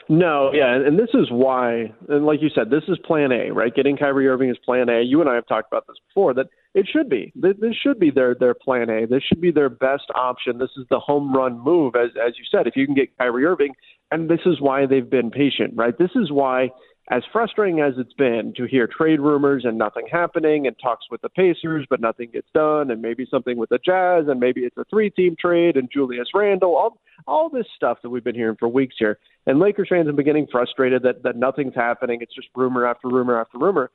No, 0.07 0.51
yeah, 0.53 0.75
and 0.75 0.99
this 0.99 1.09
is 1.15 1.31
why, 1.31 1.91
and 2.09 2.25
like 2.25 2.39
you 2.41 2.49
said, 2.53 2.69
this 2.69 2.83
is 2.87 2.97
Plan 3.05 3.31
A, 3.31 3.51
right? 3.51 3.73
Getting 3.73 3.97
Kyrie 3.97 4.27
Irving 4.27 4.49
is 4.49 4.57
Plan 4.63 4.87
A. 4.87 5.01
You 5.01 5.19
and 5.19 5.29
I 5.29 5.33
have 5.33 5.47
talked 5.47 5.67
about 5.71 5.87
this 5.87 5.97
before. 6.07 6.33
That 6.33 6.47
it 6.75 6.87
should 6.91 7.09
be. 7.09 7.33
This 7.35 7.55
should 7.81 7.99
be 7.99 8.11
their 8.11 8.35
their 8.35 8.53
Plan 8.53 8.89
A. 8.89 9.07
This 9.07 9.23
should 9.23 9.41
be 9.41 9.51
their 9.51 9.69
best 9.69 10.05
option. 10.13 10.59
This 10.59 10.69
is 10.77 10.85
the 10.89 10.99
home 10.99 11.33
run 11.33 11.59
move, 11.59 11.95
as 11.95 12.11
as 12.23 12.33
you 12.37 12.45
said. 12.51 12.67
If 12.67 12.75
you 12.75 12.85
can 12.85 12.93
get 12.93 13.17
Kyrie 13.17 13.45
Irving, 13.45 13.73
and 14.11 14.29
this 14.29 14.41
is 14.45 14.61
why 14.61 14.85
they've 14.85 15.09
been 15.09 15.31
patient, 15.31 15.73
right? 15.75 15.97
This 15.97 16.11
is 16.15 16.31
why 16.31 16.69
as 17.09 17.21
frustrating 17.31 17.81
as 17.81 17.93
it's 17.97 18.13
been 18.13 18.51
to 18.57 18.65
hear 18.65 18.87
trade 18.87 19.19
rumors 19.19 19.63
and 19.63 19.77
nothing 19.77 20.07
happening 20.11 20.65
and 20.65 20.75
talks 20.79 21.05
with 21.11 21.21
the 21.21 21.29
Pacers, 21.29 21.85
but 21.87 22.01
nothing 22.01 22.31
gets 22.31 22.47
done, 22.53 22.89
and 22.89 22.99
maybe 23.01 23.27
something 23.29 23.57
with 23.57 23.69
the 23.69 23.77
Jazz, 23.77 24.25
and 24.27 24.39
maybe 24.39 24.61
it's 24.61 24.77
a 24.77 24.85
three 24.85 25.11
team 25.11 25.35
trade 25.39 25.77
and 25.77 25.87
Julius 25.91 26.29
Randle, 26.33 26.75
all, 26.75 26.99
all 27.27 27.49
this 27.49 27.67
stuff 27.75 27.99
that 28.01 28.09
we've 28.09 28.23
been 28.23 28.35
hearing 28.35 28.57
for 28.59 28.67
weeks 28.67 28.95
here. 28.97 29.19
And 29.45 29.59
Lakers 29.59 29.87
fans 29.89 30.07
have 30.07 30.15
been 30.15 30.25
getting 30.25 30.47
frustrated 30.51 31.03
that, 31.03 31.21
that 31.21 31.35
nothing's 31.35 31.75
happening. 31.75 32.21
It's 32.21 32.33
just 32.33 32.47
rumor 32.55 32.87
after 32.87 33.07
rumor 33.07 33.39
after 33.39 33.59
rumor. 33.59 33.91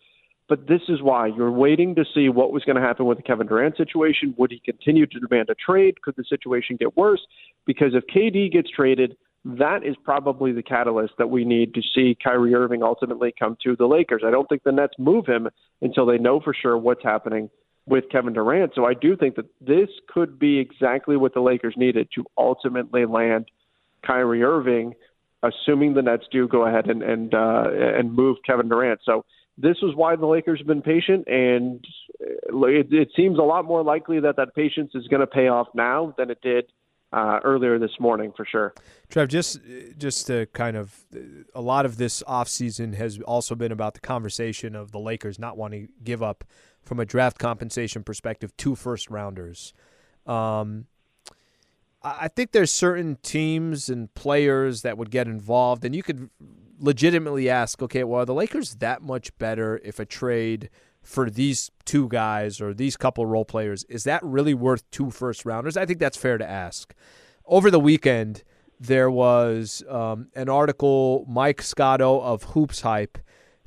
But 0.49 0.67
this 0.67 0.83
is 0.89 1.01
why 1.03 1.29
you're 1.29 1.51
waiting 1.51 1.95
to 1.95 2.05
see 2.13 2.29
what 2.29 2.53
was 2.53 2.65
going 2.65 2.75
to 2.75 2.83
happen 2.83 3.07
with 3.07 3.19
the 3.19 3.23
Kevin 3.23 3.47
Durant 3.47 3.77
situation. 3.77 4.35
Would 4.37 4.51
he 4.51 4.61
continue 4.65 5.07
to 5.07 5.21
demand 5.21 5.49
a 5.49 5.55
trade? 5.55 6.03
Could 6.03 6.17
the 6.17 6.25
situation 6.29 6.77
get 6.77 6.97
worse? 6.97 7.21
Because 7.67 7.95
if 7.95 8.05
KD 8.13 8.53
gets 8.53 8.69
traded, 8.69 9.17
that 9.45 9.85
is 9.85 9.97
probably 10.05 10.53
the 10.53 10.63
catalyst 10.63 11.15
that 11.19 11.31
we 11.31 11.45
need 11.45 11.75
to 11.75 11.83
see 11.95 12.17
Kyrie 12.23 12.55
Irving 12.55 12.83
ultimately 12.83 13.33
come 13.39 13.57
to 13.65 13.75
the 13.75 13.87
Lakers. 13.87 14.23
I 14.25 14.31
don't 14.31 14.49
think 14.49 14.63
the 14.63 14.73
Nets 14.73 14.95
move 14.99 15.27
him 15.27 15.49
until 15.81 16.05
they 16.05 16.19
know 16.19 16.41
for 16.41 16.55
sure 16.55 16.77
what's 16.77 17.03
happening 17.03 17.49
with 17.87 18.05
Kevin 18.11 18.35
Durant. 18.35 18.73
So 18.75 18.85
I 18.85 18.95
do 18.95 19.17
think 19.17 19.37
that 19.37 19.47
this 19.61 19.89
could 20.09 20.39
be 20.39 20.59
exactly 20.59 21.17
what 21.17 21.33
the 21.33 21.41
Lakers 21.41 21.75
needed 21.77 22.09
to 22.15 22.25
ultimately 22.37 23.07
land 23.07 23.51
Kyrie 24.07 24.43
Irving, 24.43 24.95
assuming 25.43 25.95
the 25.95 26.03
Nets 26.03 26.25
do 26.31 26.47
go 26.47 26.67
ahead 26.67 26.89
and 26.91 27.03
and 27.03 27.35
uh, 27.35 27.65
and 27.71 28.15
move 28.15 28.37
Kevin 28.47 28.69
Durant. 28.69 29.01
So 29.05 29.25
this 29.57 29.79
is 29.83 29.95
why 29.95 30.17
the 30.17 30.27
Lakers 30.27 30.61
have 30.61 30.67
been 30.67 30.83
patient, 30.83 31.27
and 31.29 31.83
it, 32.21 32.93
it 32.93 33.09
seems 33.17 33.39
a 33.39 33.43
lot 33.43 33.65
more 33.65 33.83
likely 33.83 34.21
that 34.21 34.37
that 34.37 34.55
patience 34.55 34.93
is 34.95 35.09
going 35.09 35.21
to 35.21 35.27
pay 35.27 35.49
off 35.49 35.69
now 35.75 36.15
than 36.19 36.31
it 36.31 36.41
did 36.43 36.67
uh, 37.13 37.41
earlier 37.43 37.79
this 37.79 37.99
morning 37.99 38.33
for 38.37 38.45
sure. 38.45 38.75
Trev, 39.09 39.29
just 39.29 39.61
just 39.99 40.27
to 40.29 40.47
kind 40.53 40.77
of 40.77 41.05
a 41.55 41.61
lot 41.61 41.85
of 41.85 41.97
this 41.97 42.23
offseason 42.29 42.95
has 42.95 43.21
also 43.21 43.55
been 43.55 43.73
about 43.73 43.95
the 43.95 44.01
conversation 44.01 44.77
of 44.77 44.93
the 44.93 45.01
Lakers 45.01 45.39
not 45.39 45.57
wanting 45.57 45.87
to 45.87 45.93
give 46.05 46.23
up 46.23 46.45
from 46.83 47.01
a 47.01 47.05
draft 47.05 47.39
compensation 47.39 48.03
perspective 48.03 48.57
two 48.57 48.75
first 48.75 49.11
rounders. 49.11 49.75
Um, 50.27 50.87
I 52.03 52.29
think 52.29 52.53
there's 52.53 52.71
certain 52.71 53.19
teams 53.23 53.91
and 53.91 54.13
players 54.15 54.83
that 54.83 54.97
would 54.97 55.11
get 55.11 55.27
involved, 55.27 55.85
and 55.85 55.95
you 55.95 56.03
could 56.03 56.31
legitimately 56.79 57.51
ask, 57.51 57.83
okay, 57.83 58.05
well, 58.05 58.23
are 58.23 58.25
the 58.25 58.33
Lakers 58.33 58.77
that 58.77 59.03
much 59.03 59.37
better 59.37 59.81
if 59.85 59.99
a 59.99 60.07
trade 60.07 60.71
for 61.03 61.31
these 61.31 61.71
two 61.85 62.09
guys 62.09 62.61
or 62.61 62.75
these 62.75 62.97
couple 62.97 63.27
role 63.27 63.45
players 63.45 63.85
is 63.85 64.05
that 64.05 64.23
really 64.23 64.55
worth 64.55 64.89
two 64.91 65.11
first 65.11 65.45
rounders? 65.45 65.77
I 65.77 65.87
think 65.87 65.99
that's 65.99 66.17
fair 66.17 66.39
to 66.39 66.49
ask. 66.49 66.95
Over 67.47 67.71
the 67.71 67.81
weekend, 67.81 68.45
there 68.79 69.11
was 69.11 69.83
um, 69.89 70.29
an 70.35 70.49
article. 70.49 71.25
Mike 71.29 71.63
Scotto 71.63 72.21
of 72.21 72.45
Hoops 72.45 72.83
Hype 72.83 73.19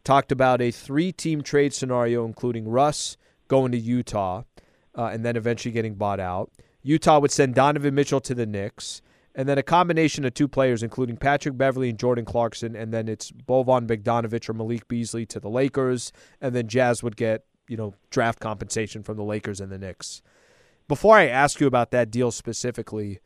talked 0.03 0.31
about 0.31 0.61
a 0.61 0.71
three-team 0.71 1.41
trade 1.43 1.73
scenario, 1.73 2.25
including 2.25 2.67
Russ 2.67 3.17
going 3.47 3.71
to 3.71 3.77
Utah 3.77 4.43
uh, 4.97 5.05
and 5.05 5.23
then 5.23 5.36
eventually 5.36 5.71
getting 5.71 5.95
bought 5.95 6.19
out. 6.19 6.51
Utah 6.81 7.19
would 7.19 7.31
send 7.31 7.55
Donovan 7.55 7.95
Mitchell 7.95 8.19
to 8.21 8.36
the 8.36 8.45
Knicks, 8.45 9.01
and 9.36 9.49
then 9.49 9.57
a 9.57 9.63
combination 9.63 10.25
of 10.25 10.34
two 10.34 10.47
players, 10.47 10.84
including 10.84 11.17
Patrick 11.17 11.57
Beverley 11.57 11.89
and 11.89 11.99
Jordan 11.99 12.25
Clarkson, 12.25 12.75
and 12.75 12.93
then 12.93 13.07
it's 13.07 13.31
Boban 13.31 13.88
Bogdanovic 13.88 14.47
or 14.47 14.53
Malik 14.53 14.88
Beasley 14.88 15.25
to 15.27 15.39
the 15.39 15.49
Lakers, 15.49 16.11
and 16.39 16.55
then 16.55 16.67
Jazz 16.67 17.01
would 17.01 17.17
get 17.17 17.45
you 17.67 17.77
know 17.77 17.93
draft 18.09 18.39
compensation 18.39 19.03
from 19.03 19.17
the 19.17 19.23
Lakers 19.23 19.59
and 19.59 19.71
the 19.71 19.77
Knicks. 19.77 20.21
Before 20.88 21.17
I 21.17 21.27
ask 21.27 21.59
you 21.59 21.67
about 21.67 21.91
that 21.91 22.11
deal 22.11 22.31
specifically, 22.31 23.19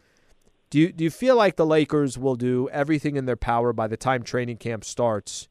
do 0.70 0.80
you 0.80 0.92
do 0.92 1.04
you 1.04 1.10
feel 1.10 1.36
like 1.36 1.56
the 1.56 1.66
Lakers 1.66 2.18
will 2.18 2.36
do 2.36 2.70
everything 2.70 3.16
in 3.16 3.26
their 3.26 3.36
power 3.36 3.74
by 3.74 3.88
the 3.88 3.98
time 3.98 4.24
training 4.24 4.58
camp 4.58 4.86
starts 4.86 5.50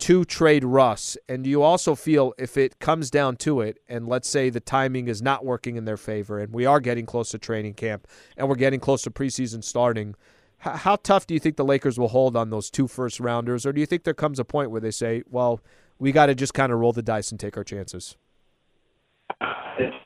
to 0.00 0.24
trade 0.24 0.64
Russ? 0.64 1.16
And 1.28 1.44
do 1.44 1.50
you 1.50 1.62
also 1.62 1.94
feel 1.94 2.34
if 2.38 2.56
it 2.56 2.78
comes 2.78 3.10
down 3.10 3.36
to 3.36 3.60
it, 3.60 3.78
and 3.88 4.08
let's 4.08 4.28
say 4.28 4.50
the 4.50 4.60
timing 4.60 5.08
is 5.08 5.22
not 5.22 5.44
working 5.44 5.76
in 5.76 5.84
their 5.84 5.96
favor, 5.96 6.38
and 6.38 6.52
we 6.52 6.66
are 6.66 6.80
getting 6.80 7.06
close 7.06 7.30
to 7.30 7.38
training 7.38 7.74
camp, 7.74 8.06
and 8.36 8.48
we're 8.48 8.56
getting 8.56 8.80
close 8.80 9.02
to 9.02 9.10
preseason 9.10 9.62
starting, 9.62 10.14
how, 10.58 10.72
how 10.72 10.96
tough 10.96 11.26
do 11.26 11.34
you 11.34 11.40
think 11.40 11.56
the 11.56 11.64
Lakers 11.64 11.98
will 11.98 12.08
hold 12.08 12.36
on 12.36 12.50
those 12.50 12.70
two 12.70 12.88
first 12.88 13.20
rounders, 13.20 13.64
or 13.64 13.72
do 13.72 13.80
you 13.80 13.86
think 13.86 14.04
there 14.04 14.14
comes 14.14 14.38
a 14.38 14.44
point 14.44 14.70
where 14.70 14.80
they 14.80 14.90
say, 14.90 15.22
well, 15.30 15.60
we 15.98 16.12
got 16.12 16.26
to 16.26 16.34
just 16.34 16.54
kind 16.54 16.72
of 16.72 16.78
roll 16.78 16.92
the 16.92 17.02
dice 17.02 17.30
and 17.30 17.38
take 17.38 17.56
our 17.56 17.64
chances? 17.64 18.16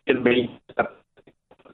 It 0.07 0.22
may 0.22 0.61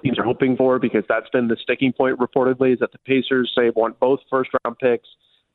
teams 0.03 0.18
are 0.18 0.25
hoping 0.25 0.57
for 0.57 0.79
because 0.79 1.05
that's 1.09 1.29
been 1.31 1.49
the 1.49 1.57
sticking 1.62 1.93
point 1.93 2.18
reportedly 2.18 2.73
is 2.73 2.79
that 2.79 2.93
the 2.93 2.99
Pacers 2.99 3.53
say 3.57 3.71
want 3.71 3.99
both 4.01 4.21
first 4.31 4.51
round 4.64 4.79
picks 4.79 5.09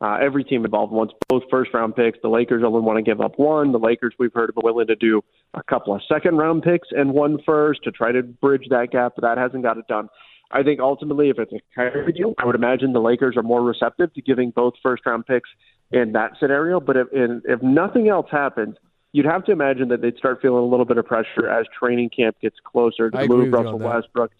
uh, 0.05 0.17
every 0.21 0.43
team 0.43 0.65
involved 0.65 0.93
wants 0.93 1.13
both 1.27 1.41
first 1.49 1.73
round 1.73 1.95
picks. 1.95 2.19
The 2.21 2.29
Lakers 2.29 2.63
only 2.63 2.81
want 2.81 2.97
to 2.97 3.01
give 3.01 3.21
up 3.21 3.39
one. 3.39 3.71
The 3.71 3.79
Lakers, 3.79 4.13
we've 4.19 4.33
heard, 4.33 4.51
are 4.51 4.61
willing 4.61 4.85
to 4.87 4.95
do 4.95 5.23
a 5.55 5.63
couple 5.63 5.95
of 5.95 6.01
second 6.07 6.37
round 6.37 6.61
picks 6.61 6.89
and 6.91 7.11
one 7.11 7.39
first 7.43 7.83
to 7.85 7.91
try 7.91 8.11
to 8.11 8.21
bridge 8.21 8.67
that 8.69 8.91
gap, 8.91 9.13
but 9.15 9.23
that 9.23 9.39
hasn't 9.39 9.63
got 9.63 9.77
it 9.79 9.87
done. 9.87 10.09
I 10.51 10.61
think 10.61 10.79
ultimately, 10.79 11.29
if 11.29 11.39
it's 11.39 11.51
a 11.51 11.59
Kyrie 11.73 12.13
deal, 12.13 12.35
I 12.37 12.45
would 12.45 12.53
imagine 12.53 12.93
the 12.93 13.01
Lakers 13.01 13.35
are 13.35 13.41
more 13.41 13.63
receptive 13.63 14.13
to 14.13 14.21
giving 14.21 14.51
both 14.51 14.75
first 14.83 15.03
round 15.07 15.25
picks 15.25 15.49
in 15.91 16.11
that 16.11 16.33
scenario. 16.39 16.79
But 16.79 16.97
if, 16.97 17.11
in, 17.11 17.41
if 17.45 17.63
nothing 17.63 18.07
else 18.07 18.27
happens, 18.31 18.75
you'd 19.11 19.25
have 19.25 19.43
to 19.45 19.51
imagine 19.51 19.87
that 19.87 20.01
they'd 20.01 20.17
start 20.17 20.39
feeling 20.39 20.63
a 20.63 20.67
little 20.67 20.85
bit 20.85 20.97
of 20.97 21.05
pressure 21.07 21.49
as 21.49 21.65
training 21.79 22.11
camp 22.15 22.37
gets 22.41 22.57
closer 22.63 23.09
to 23.09 23.17
I 23.17 23.27
move 23.27 23.51
Russell 23.51 23.79
Westbrook. 23.79 24.31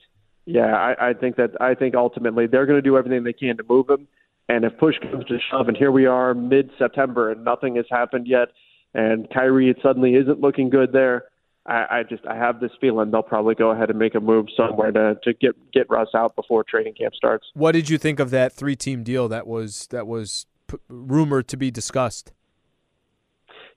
Yeah, 0.46 0.76
I, 0.76 1.10
I 1.10 1.14
think 1.14 1.38
that 1.38 1.60
I 1.60 1.74
think 1.74 1.96
ultimately 1.96 2.46
they're 2.46 2.68
going 2.68 2.78
to 2.78 2.88
do 2.88 2.98
everything 2.98 3.24
they 3.24 3.34
can 3.34 3.58
to 3.58 3.64
move 3.68 3.90
him. 3.90 4.08
And 4.48 4.64
if 4.64 4.78
push 4.78 4.96
comes 5.00 5.26
to 5.26 5.40
shove, 5.50 5.68
and 5.68 5.76
here 5.76 5.92
we 5.92 6.06
are 6.06 6.34
mid 6.34 6.70
September 6.78 7.32
and 7.32 7.44
nothing 7.44 7.76
has 7.78 7.86
happened 7.90 8.28
yet, 8.28 8.50
and 8.94 9.28
Kyrie 9.34 9.70
it 9.70 9.78
suddenly 9.82 10.16
isn't 10.16 10.40
looking 10.40 10.70
good 10.70 10.92
there, 10.92 11.26
I, 11.66 11.86
I 11.90 12.04
just 12.04 12.26
I 12.28 12.36
have 12.36 12.60
this 12.60 12.72
feeling 12.80 13.10
they'll 13.10 13.24
probably 13.24 13.56
go 13.56 13.72
ahead 13.72 13.90
and 13.90 13.98
make 13.98 14.14
a 14.14 14.20
move 14.20 14.48
somewhere 14.56 14.92
to 14.92 15.18
to 15.24 15.34
get 15.34 15.56
get 15.72 15.90
Russ 15.90 16.10
out 16.14 16.36
before 16.36 16.64
training 16.64 16.94
camp 16.94 17.16
starts. 17.16 17.48
What 17.54 17.72
did 17.72 17.90
you 17.90 17.98
think 17.98 18.20
of 18.20 18.30
that 18.32 18.54
three 18.54 18.76
team 18.76 19.04
deal 19.04 19.28
that 19.30 19.48
was 19.48 19.88
that 19.88 20.06
was 20.06 20.46
p- 20.68 20.78
rumored 20.90 21.48
to 21.48 21.58
be 21.58 21.72
discussed? 21.72 22.32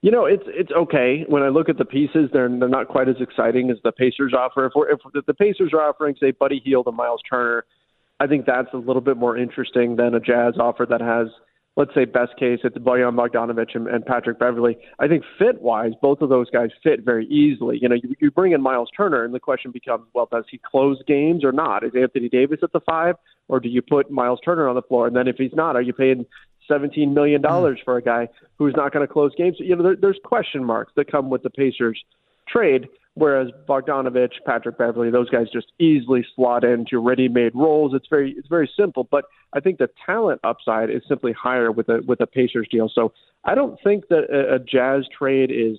You 0.01 0.11
know, 0.11 0.25
it's 0.25 0.43
it's 0.45 0.71
okay. 0.71 1.25
When 1.27 1.41
I 1.41 1.49
look 1.49 1.67
at 1.67 1.79
the 1.79 1.85
pieces, 1.85 2.29
they're 2.31 2.47
they're 2.47 2.69
not 2.69 2.89
quite 2.89 3.09
as 3.09 3.15
exciting 3.19 3.71
as 3.71 3.77
the 3.83 3.91
Pacers 3.91 4.33
offer. 4.37 4.67
If, 4.67 4.73
we're, 4.75 4.89
if 4.91 4.99
the 5.25 5.33
Pacers 5.33 5.71
are 5.73 5.81
offering, 5.81 6.15
say, 6.19 6.31
Buddy 6.31 6.61
Hield 6.63 6.85
and 6.87 6.95
Miles 6.95 7.21
Turner 7.27 7.65
I 8.19 8.27
think 8.27 8.45
that's 8.45 8.73
a 8.73 8.77
little 8.77 9.01
bit 9.01 9.17
more 9.17 9.37
interesting 9.37 9.95
than 9.95 10.13
a 10.13 10.19
Jazz 10.19 10.55
offer 10.59 10.85
that 10.89 10.99
has, 10.99 11.27
let's 11.77 11.93
say, 11.95 12.03
best 12.03 12.37
case, 12.37 12.59
it's 12.63 12.77
Bojan 12.77 13.15
Bogdanovic 13.15 13.75
and, 13.75 13.87
and 13.87 14.05
Patrick 14.05 14.37
Beverley. 14.37 14.77
I 14.99 15.07
think 15.07 15.23
fit 15.37 15.61
wise, 15.61 15.93
both 16.01 16.21
of 16.21 16.29
those 16.29 16.49
guys 16.49 16.69
fit 16.83 17.05
very 17.05 17.25
easily. 17.27 17.79
You 17.81 17.87
know, 17.87 17.95
you, 17.95 18.15
you 18.19 18.31
bring 18.31 18.51
in 18.51 18.61
Miles 18.61 18.89
Turner, 18.95 19.23
and 19.23 19.33
the 19.33 19.39
question 19.39 19.71
becomes, 19.71 20.05
well, 20.13 20.27
does 20.29 20.43
he 20.51 20.57
close 20.57 21.01
games 21.07 21.45
or 21.45 21.53
not? 21.53 21.85
Is 21.85 21.91
Anthony 21.95 22.27
Davis 22.27 22.59
at 22.61 22.73
the 22.73 22.81
five, 22.81 23.15
or 23.47 23.61
do 23.61 23.69
you 23.69 23.81
put 23.81 24.11
Miles 24.11 24.39
Turner 24.43 24.67
on 24.67 24.75
the 24.75 24.81
floor? 24.81 25.07
And 25.07 25.15
then 25.15 25.27
if 25.29 25.37
he's 25.37 25.53
not, 25.53 25.77
are 25.77 25.81
you 25.81 25.93
paying 25.93 26.25
$17 26.69 27.13
million 27.13 27.41
mm. 27.41 27.77
for 27.85 27.95
a 27.95 28.01
guy 28.01 28.27
who's 28.57 28.73
not 28.75 28.91
going 28.91 29.07
to 29.07 29.11
close 29.11 29.33
games? 29.37 29.55
You 29.59 29.77
know, 29.77 29.83
there, 29.83 29.95
there's 29.95 30.19
question 30.25 30.63
marks 30.63 30.91
that 30.97 31.09
come 31.09 31.29
with 31.29 31.43
the 31.43 31.49
Pacers 31.49 32.03
trade. 32.47 32.87
Whereas 33.19 33.49
Bogdanovic, 33.67 34.31
Patrick 34.45 34.77
Beverley, 34.77 35.11
those 35.11 35.29
guys 35.29 35.47
just 35.51 35.67
easily 35.77 36.25
slot 36.35 36.63
into 36.63 36.99
ready-made 36.99 37.53
roles. 37.53 37.93
It's 37.93 38.07
very 38.09 38.33
it's 38.37 38.47
very 38.47 38.69
simple, 38.77 39.07
but 39.09 39.25
I 39.53 39.59
think 39.59 39.77
the 39.77 39.89
talent 40.05 40.39
upside 40.43 40.89
is 40.89 41.01
simply 41.07 41.33
higher 41.33 41.71
with 41.71 41.89
a 41.89 42.01
with 42.07 42.21
a 42.21 42.27
Pacers 42.27 42.67
deal. 42.71 42.89
So 42.93 43.11
I 43.43 43.55
don't 43.55 43.77
think 43.83 44.07
that 44.07 44.23
a, 44.31 44.55
a 44.55 44.59
Jazz 44.59 45.05
trade 45.17 45.51
is 45.51 45.77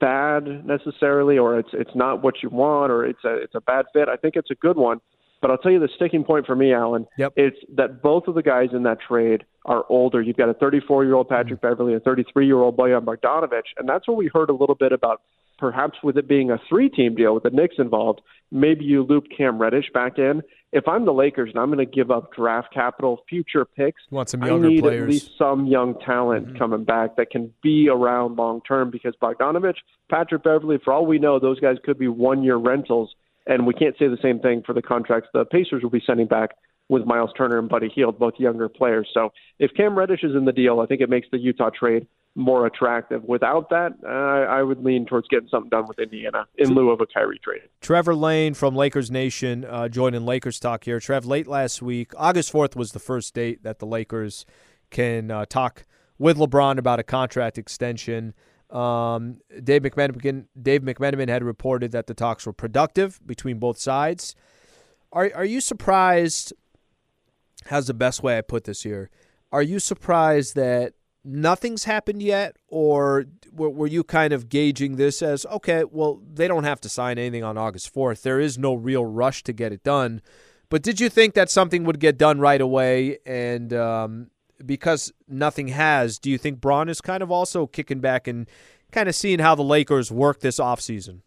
bad 0.00 0.66
necessarily, 0.66 1.38
or 1.38 1.58
it's 1.58 1.70
it's 1.72 1.94
not 1.94 2.22
what 2.22 2.42
you 2.42 2.50
want, 2.50 2.92
or 2.92 3.04
it's 3.06 3.24
a 3.24 3.34
it's 3.36 3.54
a 3.54 3.60
bad 3.60 3.86
fit. 3.92 4.08
I 4.08 4.16
think 4.16 4.36
it's 4.36 4.50
a 4.50 4.56
good 4.56 4.76
one. 4.76 5.00
But 5.42 5.50
I'll 5.50 5.58
tell 5.58 5.70
you 5.70 5.78
the 5.78 5.88
sticking 5.94 6.24
point 6.24 6.46
for 6.46 6.56
me, 6.56 6.72
Alan, 6.72 7.06
yep. 7.18 7.32
it's 7.36 7.58
that 7.76 8.02
both 8.02 8.26
of 8.26 8.34
the 8.34 8.42
guys 8.42 8.70
in 8.72 8.84
that 8.84 8.98
trade 9.06 9.44
are 9.66 9.84
older. 9.88 10.22
You've 10.22 10.36
got 10.36 10.48
a 10.48 10.54
34 10.54 11.04
year 11.04 11.14
old 11.14 11.28
Patrick 11.28 11.60
mm-hmm. 11.60 11.68
Beverley, 11.68 11.94
a 11.94 12.00
33 12.00 12.46
year 12.46 12.56
old 12.56 12.76
Bojan 12.76 13.04
Bogdanovic, 13.04 13.62
and 13.76 13.88
that's 13.88 14.08
where 14.08 14.16
we 14.16 14.30
heard 14.32 14.48
a 14.48 14.54
little 14.54 14.74
bit 14.74 14.92
about 14.92 15.22
perhaps 15.58 15.98
with 16.02 16.16
it 16.16 16.28
being 16.28 16.50
a 16.50 16.58
three 16.68 16.88
team 16.88 17.14
deal 17.14 17.34
with 17.34 17.42
the 17.42 17.50
Knicks 17.50 17.76
involved, 17.78 18.20
maybe 18.50 18.84
you 18.84 19.02
loop 19.02 19.24
Cam 19.36 19.58
Reddish 19.58 19.90
back 19.92 20.18
in. 20.18 20.42
If 20.72 20.88
I'm 20.88 21.04
the 21.04 21.12
Lakers 21.12 21.50
and 21.50 21.58
I'm 21.58 21.70
going 21.70 21.78
to 21.78 21.90
give 21.90 22.10
up 22.10 22.34
draft 22.34 22.72
capital, 22.74 23.22
future 23.28 23.64
picks, 23.64 24.02
want 24.10 24.28
some 24.28 24.42
younger 24.42 24.66
I 24.66 24.70
need 24.70 24.82
players. 24.82 25.02
at 25.02 25.08
least 25.08 25.30
some 25.38 25.66
young 25.66 25.98
talent 26.00 26.48
mm-hmm. 26.48 26.58
coming 26.58 26.84
back 26.84 27.16
that 27.16 27.30
can 27.30 27.52
be 27.62 27.88
around 27.88 28.36
long 28.36 28.60
term 28.66 28.90
because 28.90 29.14
Bogdanovic, 29.22 29.76
Patrick 30.10 30.42
Beverley, 30.42 30.78
for 30.84 30.92
all 30.92 31.06
we 31.06 31.18
know, 31.18 31.38
those 31.38 31.60
guys 31.60 31.76
could 31.84 31.98
be 31.98 32.08
one 32.08 32.42
year 32.42 32.56
rentals. 32.56 33.14
And 33.46 33.64
we 33.66 33.74
can't 33.74 33.96
say 33.96 34.08
the 34.08 34.18
same 34.20 34.40
thing 34.40 34.62
for 34.66 34.72
the 34.72 34.82
contracts 34.82 35.28
the 35.32 35.44
Pacers 35.44 35.82
will 35.82 35.90
be 35.90 36.02
sending 36.04 36.26
back 36.26 36.50
with 36.88 37.04
Miles 37.04 37.30
Turner 37.36 37.58
and 37.58 37.68
Buddy 37.68 37.88
Hield, 37.88 38.18
both 38.18 38.34
younger 38.38 38.68
players. 38.68 39.08
So 39.14 39.32
if 39.58 39.72
Cam 39.74 39.96
Reddish 39.96 40.24
is 40.24 40.34
in 40.34 40.44
the 40.44 40.52
deal, 40.52 40.80
I 40.80 40.86
think 40.86 41.00
it 41.00 41.08
makes 41.08 41.28
the 41.30 41.38
Utah 41.38 41.70
trade 41.70 42.06
more 42.36 42.66
attractive. 42.66 43.24
Without 43.24 43.70
that, 43.70 43.94
uh, 44.04 44.08
I 44.08 44.62
would 44.62 44.84
lean 44.84 45.06
towards 45.06 45.26
getting 45.28 45.48
something 45.48 45.70
done 45.70 45.86
with 45.88 45.98
Indiana 45.98 46.46
in 46.56 46.74
lieu 46.74 46.90
of 46.90 47.00
a 47.00 47.06
Kyrie 47.06 47.40
trade. 47.42 47.62
Trevor 47.80 48.14
Lane 48.14 48.52
from 48.52 48.76
Lakers 48.76 49.10
Nation 49.10 49.64
uh, 49.64 49.88
joining 49.88 50.26
Lakers 50.26 50.60
talk 50.60 50.84
here. 50.84 51.00
Trev, 51.00 51.24
late 51.24 51.48
last 51.48 51.80
week, 51.80 52.12
August 52.16 52.52
4th 52.52 52.76
was 52.76 52.92
the 52.92 52.98
first 52.98 53.34
date 53.34 53.62
that 53.62 53.78
the 53.78 53.86
Lakers 53.86 54.44
can 54.90 55.30
uh, 55.30 55.46
talk 55.46 55.86
with 56.18 56.36
LeBron 56.36 56.76
about 56.76 57.00
a 57.00 57.02
contract 57.02 57.56
extension. 57.56 58.34
Um, 58.70 59.38
Dave 59.64 59.82
McMenamin, 59.82 60.46
Dave 60.60 60.82
McMenamin 60.82 61.28
had 61.28 61.42
reported 61.42 61.92
that 61.92 62.06
the 62.06 62.14
talks 62.14 62.44
were 62.44 62.52
productive 62.52 63.18
between 63.26 63.58
both 63.58 63.78
sides. 63.78 64.34
Are 65.12 65.30
are 65.34 65.44
you 65.44 65.60
surprised? 65.60 66.52
How's 67.66 67.86
the 67.86 67.94
best 67.94 68.22
way 68.22 68.36
I 68.36 68.42
put 68.42 68.64
this 68.64 68.82
here? 68.82 69.10
Are 69.52 69.62
you 69.62 69.78
surprised 69.78 70.54
that 70.56 70.94
nothing's 71.26 71.84
happened 71.84 72.22
yet, 72.22 72.56
or 72.68 73.26
were 73.52 73.86
you 73.86 74.04
kind 74.04 74.32
of 74.32 74.48
gauging 74.48 74.96
this 74.96 75.20
as 75.22 75.44
okay? 75.46 75.84
Well, 75.84 76.22
they 76.32 76.48
don't 76.48 76.64
have 76.64 76.80
to 76.82 76.88
sign 76.88 77.18
anything 77.18 77.44
on 77.44 77.58
August 77.58 77.92
fourth. 77.92 78.22
There 78.22 78.40
is 78.40 78.56
no 78.56 78.74
real 78.74 79.04
rush 79.04 79.42
to 79.44 79.52
get 79.52 79.72
it 79.72 79.82
done. 79.82 80.22
But 80.68 80.82
did 80.82 81.00
you 81.00 81.08
think 81.08 81.34
that 81.34 81.50
something 81.50 81.84
would 81.84 82.00
get 82.00 82.18
done 82.18 82.40
right 82.40 82.60
away? 82.60 83.18
And 83.24 83.72
um, 83.72 84.30
because 84.64 85.12
nothing 85.28 85.68
has, 85.68 86.18
do 86.18 86.30
you 86.30 86.38
think 86.38 86.60
Bron 86.60 86.88
is 86.88 87.00
kind 87.00 87.22
of 87.22 87.30
also 87.30 87.66
kicking 87.66 88.00
back 88.00 88.26
and 88.26 88.48
kind 88.90 89.08
of 89.08 89.14
seeing 89.14 89.38
how 89.38 89.54
the 89.54 89.62
Lakers 89.62 90.10
work 90.10 90.40
this 90.40 90.58
offseason? 90.58 91.20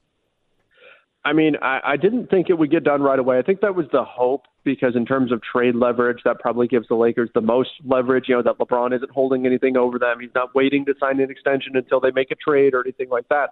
I 1.24 1.34
mean, 1.34 1.56
I, 1.62 1.80
I 1.84 1.98
didn't 1.98 2.30
think 2.30 2.50
it 2.50 2.58
would 2.58 2.72
get 2.72 2.84
done 2.84 3.02
right 3.02 3.20
away. 3.20 3.38
I 3.38 3.42
think 3.42 3.62
that 3.62 3.76
was 3.76 3.86
the 3.92 4.04
hope 4.04 4.46
because, 4.70 4.96
in 4.96 5.04
terms 5.04 5.32
of 5.32 5.42
trade 5.42 5.74
leverage, 5.74 6.20
that 6.26 6.40
probably 6.40 6.68
gives 6.68 6.88
the 6.88 6.96
Lakers 6.96 7.30
the 7.34 7.42
most 7.42 7.72
leverage. 7.84 8.26
You 8.28 8.36
know, 8.36 8.44
that 8.44 8.60
LeBron 8.60 8.96
isn't 8.96 9.10
holding 9.10 9.48
anything 9.48 9.76
over 9.78 9.98
them. 9.98 10.20
He's 10.20 10.30
not 10.36 10.54
waiting 10.54 10.86
to 10.86 10.94
sign 11.00 11.20
an 11.20 11.32
extension 11.32 11.76
until 11.76 12.00
they 12.00 12.12
make 12.12 12.30
a 12.30 12.36
trade 12.36 12.76
or 12.76 12.82
anything 12.82 13.10
like 13.10 13.28
that. 13.30 13.50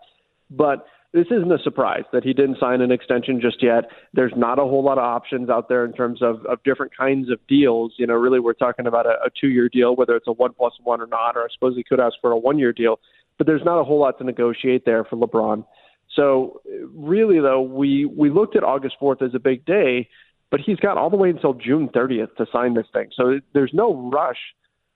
But 0.51 0.85
this 1.11 1.25
isn't 1.31 1.51
a 1.51 1.57
surprise 1.63 2.03
that 2.13 2.23
he 2.23 2.33
didn't 2.33 2.59
sign 2.59 2.81
an 2.81 2.91
extension 2.91 3.41
just 3.41 3.63
yet. 3.63 3.85
There's 4.13 4.33
not 4.35 4.59
a 4.59 4.61
whole 4.61 4.83
lot 4.83 4.99
of 4.99 5.05
options 5.05 5.49
out 5.49 5.69
there 5.69 5.85
in 5.85 5.93
terms 5.93 6.21
of, 6.21 6.45
of 6.45 6.61
different 6.63 6.95
kinds 6.95 7.31
of 7.31 7.39
deals. 7.47 7.93
You 7.97 8.05
know, 8.05 8.13
really, 8.13 8.39
we're 8.39 8.53
talking 8.53 8.85
about 8.85 9.07
a, 9.07 9.15
a 9.25 9.29
two 9.41 9.47
year 9.47 9.69
deal, 9.69 9.95
whether 9.95 10.15
it's 10.15 10.27
a 10.27 10.33
one 10.33 10.53
plus 10.53 10.73
one 10.83 11.01
or 11.01 11.07
not, 11.07 11.35
or 11.35 11.43
I 11.43 11.47
suppose 11.51 11.75
he 11.75 11.83
could 11.83 11.99
ask 11.99 12.13
for 12.21 12.31
a 12.31 12.37
one 12.37 12.59
year 12.59 12.73
deal. 12.73 12.99
But 13.39 13.47
there's 13.47 13.63
not 13.65 13.79
a 13.79 13.83
whole 13.83 13.99
lot 13.99 14.19
to 14.19 14.23
negotiate 14.23 14.85
there 14.85 15.03
for 15.03 15.15
LeBron. 15.15 15.65
So 16.15 16.61
really, 16.93 17.39
though, 17.39 17.61
we 17.61 18.05
we 18.05 18.29
looked 18.29 18.55
at 18.55 18.63
August 18.63 18.95
4th 19.01 19.21
as 19.21 19.33
a 19.33 19.39
big 19.39 19.65
day 19.65 20.09
but 20.49 20.59
he's 20.59 20.77
got 20.77 20.97
all 20.97 21.09
the 21.09 21.17
way 21.17 21.29
until 21.29 21.53
June 21.53 21.89
30th 21.89 22.35
to 22.37 22.45
sign 22.51 22.73
this 22.73 22.87
thing. 22.93 23.09
So 23.15 23.39
there's 23.53 23.71
no 23.73 24.09
rush 24.11 24.37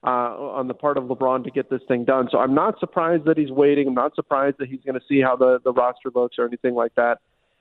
uh, 0.04 0.08
on 0.08 0.68
the 0.68 0.74
part 0.74 0.96
of 0.96 1.04
LeBron 1.04 1.44
to 1.44 1.50
get 1.50 1.70
this 1.70 1.82
thing 1.86 2.04
done. 2.04 2.28
So 2.30 2.38
I'm 2.38 2.54
not 2.54 2.80
surprised 2.80 3.24
that 3.26 3.38
he's 3.38 3.50
waiting. 3.50 3.88
I'm 3.88 3.94
not 3.94 4.14
surprised 4.14 4.56
that 4.58 4.68
he's 4.68 4.80
going 4.84 4.94
to 4.94 5.06
see 5.08 5.20
how 5.20 5.36
the, 5.36 5.60
the 5.62 5.72
roster 5.72 6.10
looks 6.14 6.36
or 6.38 6.46
anything 6.46 6.74
like 6.74 6.94
that. 6.96 7.18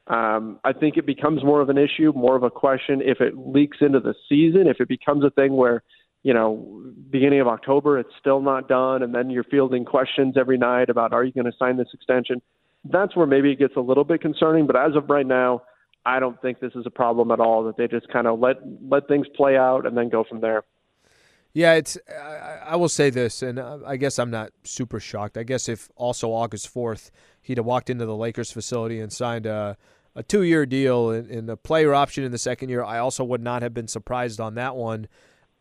Um, 0.08 0.60
I 0.64 0.74
think 0.74 0.98
it 0.98 1.06
becomes 1.06 1.44
more 1.44 1.62
of 1.62 1.70
an 1.70 1.78
issue, 1.78 2.12
more 2.16 2.36
of 2.36 2.44
a 2.44 2.50
question 2.50 3.02
if 3.04 3.22
it 3.22 3.38
leaks 3.38 3.78
into 3.82 4.00
the 4.00 4.16
season, 4.28 4.68
if 4.68 4.82
it 4.82 4.88
becomes 4.88 5.24
a 5.24 5.30
thing 5.30 5.56
where, 5.56 5.84
you 6.24 6.34
know, 6.34 6.84
beginning 7.10 7.40
of 7.42 7.48
October, 7.48 8.00
it's 8.00 8.10
still 8.20 8.42
not 8.42 8.68
done, 8.68 9.04
and 9.04 9.14
then 9.14 9.30
you're 9.30 9.44
fielding 9.44 9.86
questions 9.86 10.36
every 10.38 10.58
night 10.58 10.90
about 10.90 11.14
are 11.14 11.24
you 11.24 11.32
going 11.32 11.46
to 11.46 11.58
sign 11.58 11.78
this 11.78 11.88
extension? 11.94 12.42
That's 12.84 13.16
where 13.16 13.28
maybe 13.28 13.52
it 13.52 13.60
gets 13.60 13.76
a 13.76 13.80
little 13.80 14.04
bit 14.04 14.22
concerning. 14.22 14.66
But 14.66 14.76
as 14.76 14.96
of 14.96 15.10
right 15.10 15.26
now, 15.26 15.62
I 16.06 16.20
don't 16.20 16.42
think 16.42 16.60
this 16.60 16.74
is 16.76 16.86
a 16.86 16.90
problem 16.90 17.32
at 17.32 17.40
all. 17.40 17.64
That 17.64 17.78
they 17.78 17.88
just 17.88 18.08
kind 18.10 18.28
of 18.28 18.40
let 18.40 18.58
let 18.88 19.08
things 19.08 19.28
play 19.36 19.58
out 19.58 19.86
and 19.86 19.96
then 19.96 20.10
go 20.10 20.24
from 20.24 20.42
there. 20.42 20.64
Yeah, 21.54 21.74
it's. 21.74 21.98
I, 22.10 22.60
I, 22.68 22.76
will 22.78 22.90
say 22.90 23.10
this, 23.10 23.42
and 23.42 23.60
I 23.60 23.98
guess 23.98 24.18
I'm 24.18 24.32
not 24.32 24.52
super 24.64 25.00
shocked. 25.00 25.38
I 25.38 25.44
guess 25.44 25.68
if 25.68 25.90
also 25.96 26.32
August 26.32 26.70
fourth 26.70 27.12
he'd 27.42 27.58
have 27.58 27.66
walked 27.66 27.90
into 27.90 28.06
the 28.06 28.16
Lakers 28.16 28.52
facility 28.52 29.00
and 29.00 29.12
signed 29.12 29.46
a, 29.46 29.78
a 30.16 30.24
two 30.24 30.44
year 30.44 30.66
deal 30.66 31.10
and, 31.10 31.30
and 31.30 31.50
a 31.50 31.58
player 31.58 31.94
option 31.94 32.24
in 32.24 32.32
the 32.32 32.38
second 32.38 32.70
year, 32.70 32.84
I 32.84 33.00
also 33.00 33.24
would 33.26 33.42
not 33.42 33.64
have 33.64 33.74
been 33.74 33.90
surprised 33.90 34.40
on 34.40 34.56
that 34.56 34.76
one. 34.76 35.08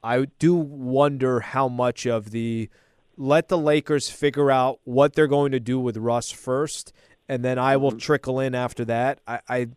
I 0.03 0.27
do 0.39 0.55
wonder 0.55 1.41
how 1.41 1.69
much 1.69 2.07
of 2.07 2.31
the 2.31 2.71
let 3.17 3.49
the 3.49 3.59
Lakers 3.59 4.09
figure 4.09 4.51
out 4.51 4.81
what 4.85 5.15
they're 5.15 5.27
going 5.27 5.53
to 5.53 5.61
do 5.61 5.79
with 5.79 5.97
Russ 5.97 6.31
first, 6.31 6.93
and 7.29 7.45
then 7.45 7.59
I 7.59 7.77
will 7.77 7.91
mm-hmm. 7.91 7.99
trickle 7.99 8.39
in 8.39 8.55
after 8.55 8.85
that. 8.87 9.21
I, 9.27 9.41
I 9.49 9.69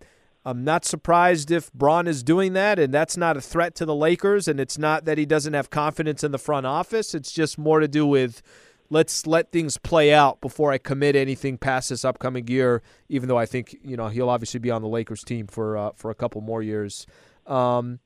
I'm 0.46 0.64
not 0.64 0.84
surprised 0.84 1.52
if 1.52 1.72
Bron 1.74 2.06
is 2.06 2.22
doing 2.22 2.54
that, 2.54 2.78
and 2.78 2.94
that's 2.94 3.16
not 3.16 3.38
a 3.38 3.42
threat 3.42 3.76
to 3.76 3.86
the 3.86 3.96
Lakers, 3.96 4.48
and 4.48 4.60
it's 4.60 4.78
not 4.78 5.06
that 5.06 5.18
he 5.18 5.26
doesn't 5.26 5.54
have 5.54 5.70
confidence 5.70 6.24
in 6.24 6.32
the 6.32 6.38
front 6.38 6.66
office. 6.66 7.16
It's 7.16 7.32
just 7.32 7.58
more 7.58 7.80
to 7.80 7.88
do 7.88 8.06
with 8.06 8.42
let's 8.90 9.26
let 9.26 9.52
things 9.52 9.78
play 9.78 10.14
out 10.14 10.42
before 10.42 10.72
I 10.72 10.78
commit 10.78 11.16
anything 11.16 11.58
past 11.58 11.90
this 11.90 12.04
upcoming 12.04 12.48
year. 12.48 12.82
Even 13.08 13.30
though 13.30 13.38
I 13.38 13.46
think 13.46 13.78
you 13.84 13.96
know 13.96 14.10
he'll 14.10 14.30
obviously 14.30 14.60
be 14.60 14.70
on 14.70 14.82
the 14.82 14.88
Lakers 14.90 15.24
team 15.24 15.48
for 15.48 15.78
uh, 15.78 15.92
for 15.96 16.12
a 16.12 16.16
couple 16.16 16.42
more 16.42 16.62
years. 16.62 17.08
Um, 17.48 18.00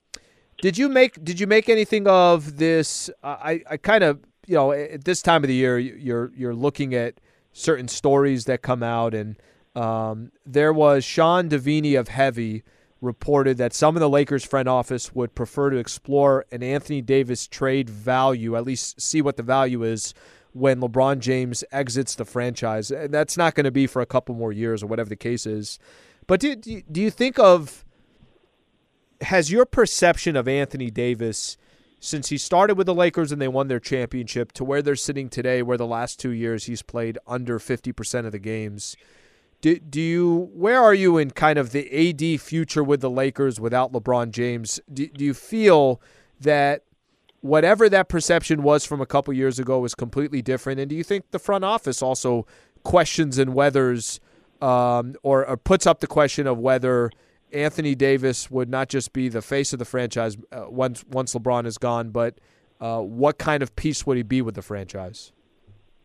did 0.62 0.78
you 0.78 0.90
make 0.90 1.24
Did 1.24 1.40
you 1.40 1.48
make 1.48 1.70
anything 1.70 2.08
of 2.08 2.58
this? 2.58 3.10
I 3.24 3.62
I 3.70 3.78
kind 3.78 4.04
of 4.04 4.20
you 4.46 4.56
know 4.56 4.72
at 4.72 5.06
this 5.06 5.24
time 5.24 5.44
of 5.44 5.48
the 5.48 5.56
year 5.56 5.80
you're 5.80 6.32
you're 6.36 6.56
looking 6.56 6.94
at 6.94 7.20
certain 7.52 7.88
stories 7.88 8.46
that 8.46 8.62
come 8.62 8.84
out 8.84 9.16
and 9.16 9.38
um, 9.78 10.32
there 10.44 10.74
was 10.74 11.06
Sean 11.06 11.50
Deveney 11.50 12.00
of 12.00 12.08
Heavy 12.08 12.64
reported 13.00 13.58
that 13.58 13.76
some 13.76 13.96
of 13.96 14.00
the 14.00 14.10
Lakers 14.10 14.44
front 14.44 14.68
office 14.68 15.14
would 15.14 15.36
prefer 15.36 15.70
to 15.70 15.78
explore 15.78 16.46
an 16.52 16.64
Anthony 16.64 17.00
Davis 17.00 17.48
trade 17.48 17.88
value, 17.88 18.56
at 18.56 18.66
least 18.66 19.00
see 19.00 19.22
what 19.22 19.38
the 19.38 19.44
value 19.44 19.84
is 19.84 20.16
when 20.52 20.82
LeBron 20.82 21.20
James 21.20 21.64
exits 21.72 22.16
the 22.16 22.26
franchise. 22.26 22.90
And 22.90 23.14
that's 23.14 23.38
not 23.38 23.54
going 23.54 23.66
to 23.66 23.72
be 23.72 23.86
for 23.86 24.02
a 24.02 24.08
couple 24.08 24.34
more 24.34 24.52
years 24.52 24.82
or 24.82 24.88
whatever 24.88 25.10
the 25.10 25.16
case 25.16 25.46
is. 25.46 25.78
But 26.26 26.40
do, 26.40 26.56
do 26.56 27.00
you 27.00 27.12
think 27.12 27.38
of 27.38 27.86
has 29.22 29.52
your 29.52 29.66
perception 29.66 30.36
of 30.36 30.48
Anthony 30.48 30.90
Davis 30.90 31.56
since 32.00 32.30
he 32.30 32.38
started 32.40 32.78
with 32.78 32.88
the 32.88 32.96
Lakers 32.96 33.32
and 33.32 33.40
they 33.40 33.48
won 33.48 33.68
their 33.68 33.80
championship 33.80 34.54
to 34.54 34.64
where 34.64 34.82
they're 34.82 34.96
sitting 34.96 35.30
today 35.30 35.62
where 35.62 35.78
the 35.78 35.86
last 35.86 36.20
2 36.20 36.32
years 36.32 36.66
he's 36.66 36.82
played 36.82 37.20
under 37.28 37.60
50% 37.60 38.26
of 38.26 38.32
the 38.32 38.40
games 38.40 38.96
do, 39.62 39.80
do 39.80 40.02
you 40.02 40.50
where 40.54 40.82
are 40.82 40.94
you 40.94 41.18
in 41.18 41.32
kind 41.32 41.58
of 41.58 41.72
the 41.72 42.10
AD 42.10 42.42
future 42.42 42.84
with 42.84 43.02
the 43.02 43.10
Lakers 43.10 43.60
without 43.60 43.92
LeBron 43.92 44.32
James? 44.32 44.80
Do, 44.92 45.08
do 45.08 45.26
you 45.26 45.34
feel 45.34 46.02
that 46.40 46.84
whatever 47.42 47.90
that 47.90 48.10
perception 48.10 48.62
was 48.62 48.86
from 48.86 49.02
a 49.02 49.06
couple 49.06 49.34
years 49.34 49.58
ago 49.58 49.84
is 49.86 49.96
completely 49.96 50.42
different? 50.42 50.80
And 50.80 50.90
do 50.90 50.96
you 50.96 51.04
think 51.04 51.32
the 51.32 51.40
front 51.40 51.64
office 51.64 52.02
also 52.02 52.46
questions 52.84 53.38
and 53.38 53.54
whether's 53.54 54.20
um, 54.62 55.16
or, 55.24 55.46
or, 55.46 55.58
puts 55.58 55.86
up 55.86 56.00
the 56.00 56.08
question 56.08 56.48
of 56.48 56.58
whether 56.58 57.12
Anthony 57.54 57.94
Davis 57.94 58.50
would 58.50 58.70
not 58.70 58.90
just 58.90 59.14
be 59.14 59.30
the 59.30 59.42
face 59.42 59.72
of 59.72 59.78
the 59.78 59.86
franchise 59.86 60.36
uh, 60.52 60.66
once 60.68 61.06
once 61.08 61.36
LeBron 61.36 61.68
is 61.68 61.78
gone, 61.78 62.10
but 62.10 62.40
uh, 62.82 63.02
what 63.02 63.38
kind 63.38 63.62
of 63.62 63.76
piece 63.76 64.06
would 64.08 64.18
he 64.18 64.24
be 64.24 64.42
with 64.42 64.56
the 64.56 64.64
franchise? 64.64 65.32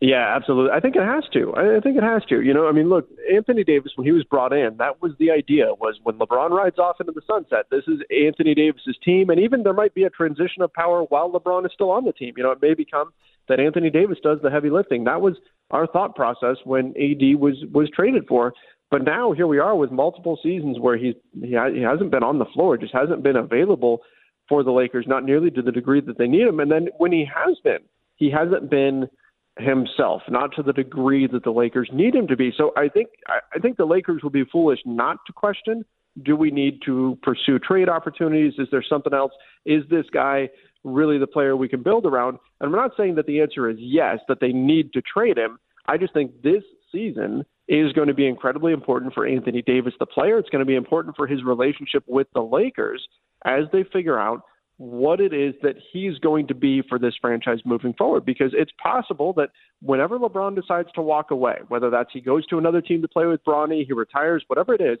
Yeah, 0.03 0.35
absolutely. 0.35 0.71
I 0.75 0.81
think 0.81 0.97
it 0.97 1.03
has 1.03 1.23
to. 1.31 1.53
I 1.55 1.79
think 1.79 1.95
it 1.95 2.03
has 2.03 2.25
to. 2.25 2.41
You 2.41 2.53
know, 2.53 2.67
I 2.67 2.73
mean, 2.73 2.89
look, 2.89 3.07
Anthony 3.33 3.63
Davis 3.63 3.93
when 3.95 4.05
he 4.05 4.11
was 4.11 4.25
brought 4.25 4.51
in, 4.51 4.75
that 4.75 5.01
was 5.01 5.13
the 5.17 5.31
idea 5.31 5.67
was 5.79 5.97
when 6.03 6.17
LeBron 6.17 6.49
rides 6.49 6.77
off 6.77 6.97
into 6.99 7.13
the 7.13 7.21
sunset, 7.25 7.67
this 7.71 7.85
is 7.87 8.01
Anthony 8.11 8.53
Davis's 8.53 8.97
team 9.01 9.29
and 9.29 9.39
even 9.39 9.63
there 9.63 9.71
might 9.71 9.93
be 9.93 10.03
a 10.03 10.09
transition 10.09 10.61
of 10.61 10.73
power 10.73 11.03
while 11.03 11.31
LeBron 11.31 11.65
is 11.65 11.71
still 11.73 11.89
on 11.89 12.03
the 12.03 12.11
team. 12.11 12.33
You 12.35 12.43
know, 12.43 12.51
it 12.51 12.61
may 12.61 12.73
become 12.73 13.13
that 13.47 13.61
Anthony 13.61 13.89
Davis 13.89 14.17
does 14.21 14.39
the 14.43 14.51
heavy 14.51 14.69
lifting. 14.69 15.05
That 15.05 15.21
was 15.21 15.35
our 15.71 15.87
thought 15.87 16.17
process 16.17 16.57
when 16.65 16.87
AD 17.01 17.39
was 17.39 17.63
was 17.71 17.89
traded 17.95 18.27
for. 18.27 18.51
But 18.91 19.05
now 19.05 19.31
here 19.31 19.47
we 19.47 19.59
are 19.59 19.73
with 19.73 19.89
multiple 19.89 20.37
seasons 20.43 20.81
where 20.81 20.97
he's 20.97 21.15
he, 21.41 21.53
ha- 21.53 21.71
he 21.71 21.79
hasn't 21.79 22.11
been 22.11 22.23
on 22.23 22.39
the 22.39 22.51
floor, 22.53 22.77
just 22.77 22.93
hasn't 22.93 23.23
been 23.23 23.37
available 23.37 24.01
for 24.49 24.63
the 24.63 24.71
Lakers, 24.71 25.05
not 25.07 25.23
nearly 25.23 25.49
to 25.51 25.61
the 25.61 25.71
degree 25.71 26.01
that 26.01 26.17
they 26.17 26.27
need 26.27 26.45
him. 26.45 26.59
And 26.59 26.69
then 26.69 26.89
when 26.97 27.13
he 27.13 27.25
has 27.33 27.55
been, 27.63 27.79
he 28.17 28.29
hasn't 28.29 28.69
been 28.69 29.07
himself, 29.57 30.21
not 30.29 30.55
to 30.55 30.63
the 30.63 30.73
degree 30.73 31.27
that 31.27 31.43
the 31.43 31.51
Lakers 31.51 31.89
need 31.93 32.15
him 32.15 32.27
to 32.27 32.35
be. 32.35 32.51
So 32.57 32.71
I 32.75 32.89
think 32.89 33.09
I 33.27 33.59
think 33.59 33.77
the 33.77 33.85
Lakers 33.85 34.21
would 34.23 34.33
be 34.33 34.45
foolish 34.45 34.79
not 34.85 35.17
to 35.27 35.33
question: 35.33 35.85
Do 36.23 36.35
we 36.35 36.51
need 36.51 36.81
to 36.85 37.17
pursue 37.21 37.59
trade 37.59 37.89
opportunities? 37.89 38.53
Is 38.57 38.67
there 38.71 38.83
something 38.87 39.13
else? 39.13 39.31
Is 39.65 39.83
this 39.89 40.05
guy 40.11 40.49
really 40.83 41.17
the 41.17 41.27
player 41.27 41.55
we 41.55 41.69
can 41.69 41.83
build 41.83 42.05
around? 42.05 42.39
And 42.59 42.67
I'm 42.67 42.75
not 42.75 42.91
saying 42.97 43.15
that 43.15 43.27
the 43.27 43.41
answer 43.41 43.69
is 43.69 43.77
yes, 43.79 44.19
that 44.27 44.39
they 44.39 44.51
need 44.51 44.91
to 44.93 45.01
trade 45.01 45.37
him. 45.37 45.59
I 45.85 45.97
just 45.97 46.13
think 46.13 46.41
this 46.41 46.63
season 46.91 47.45
is 47.67 47.93
going 47.93 48.07
to 48.07 48.13
be 48.13 48.27
incredibly 48.27 48.73
important 48.73 49.13
for 49.13 49.25
Anthony 49.25 49.61
Davis, 49.61 49.93
the 49.99 50.05
player. 50.05 50.37
It's 50.37 50.49
going 50.49 50.59
to 50.59 50.65
be 50.65 50.75
important 50.75 51.15
for 51.15 51.27
his 51.27 51.43
relationship 51.43 52.03
with 52.07 52.27
the 52.33 52.41
Lakers 52.41 53.07
as 53.45 53.65
they 53.71 53.83
figure 53.83 54.19
out 54.19 54.43
what 54.77 55.21
it 55.21 55.33
is 55.33 55.53
that 55.61 55.75
he's 55.91 56.17
going 56.19 56.47
to 56.47 56.55
be 56.55 56.81
for 56.87 56.97
this 56.97 57.13
franchise 57.21 57.59
moving 57.63 57.93
forward 57.93 58.25
because 58.25 58.51
it's 58.53 58.71
possible 58.81 59.33
that 59.33 59.49
whenever 59.81 60.17
LeBron 60.17 60.55
decides 60.55 60.91
to 60.93 61.01
walk 61.01 61.31
away, 61.31 61.59
whether 61.67 61.89
that's 61.89 62.09
he 62.11 62.21
goes 62.21 62.45
to 62.47 62.57
another 62.57 62.81
team 62.81 63.01
to 63.01 63.07
play 63.07 63.25
with 63.25 63.43
Bronny, 63.43 63.85
he 63.85 63.93
retires, 63.93 64.43
whatever 64.47 64.73
it 64.73 64.81
is, 64.81 64.97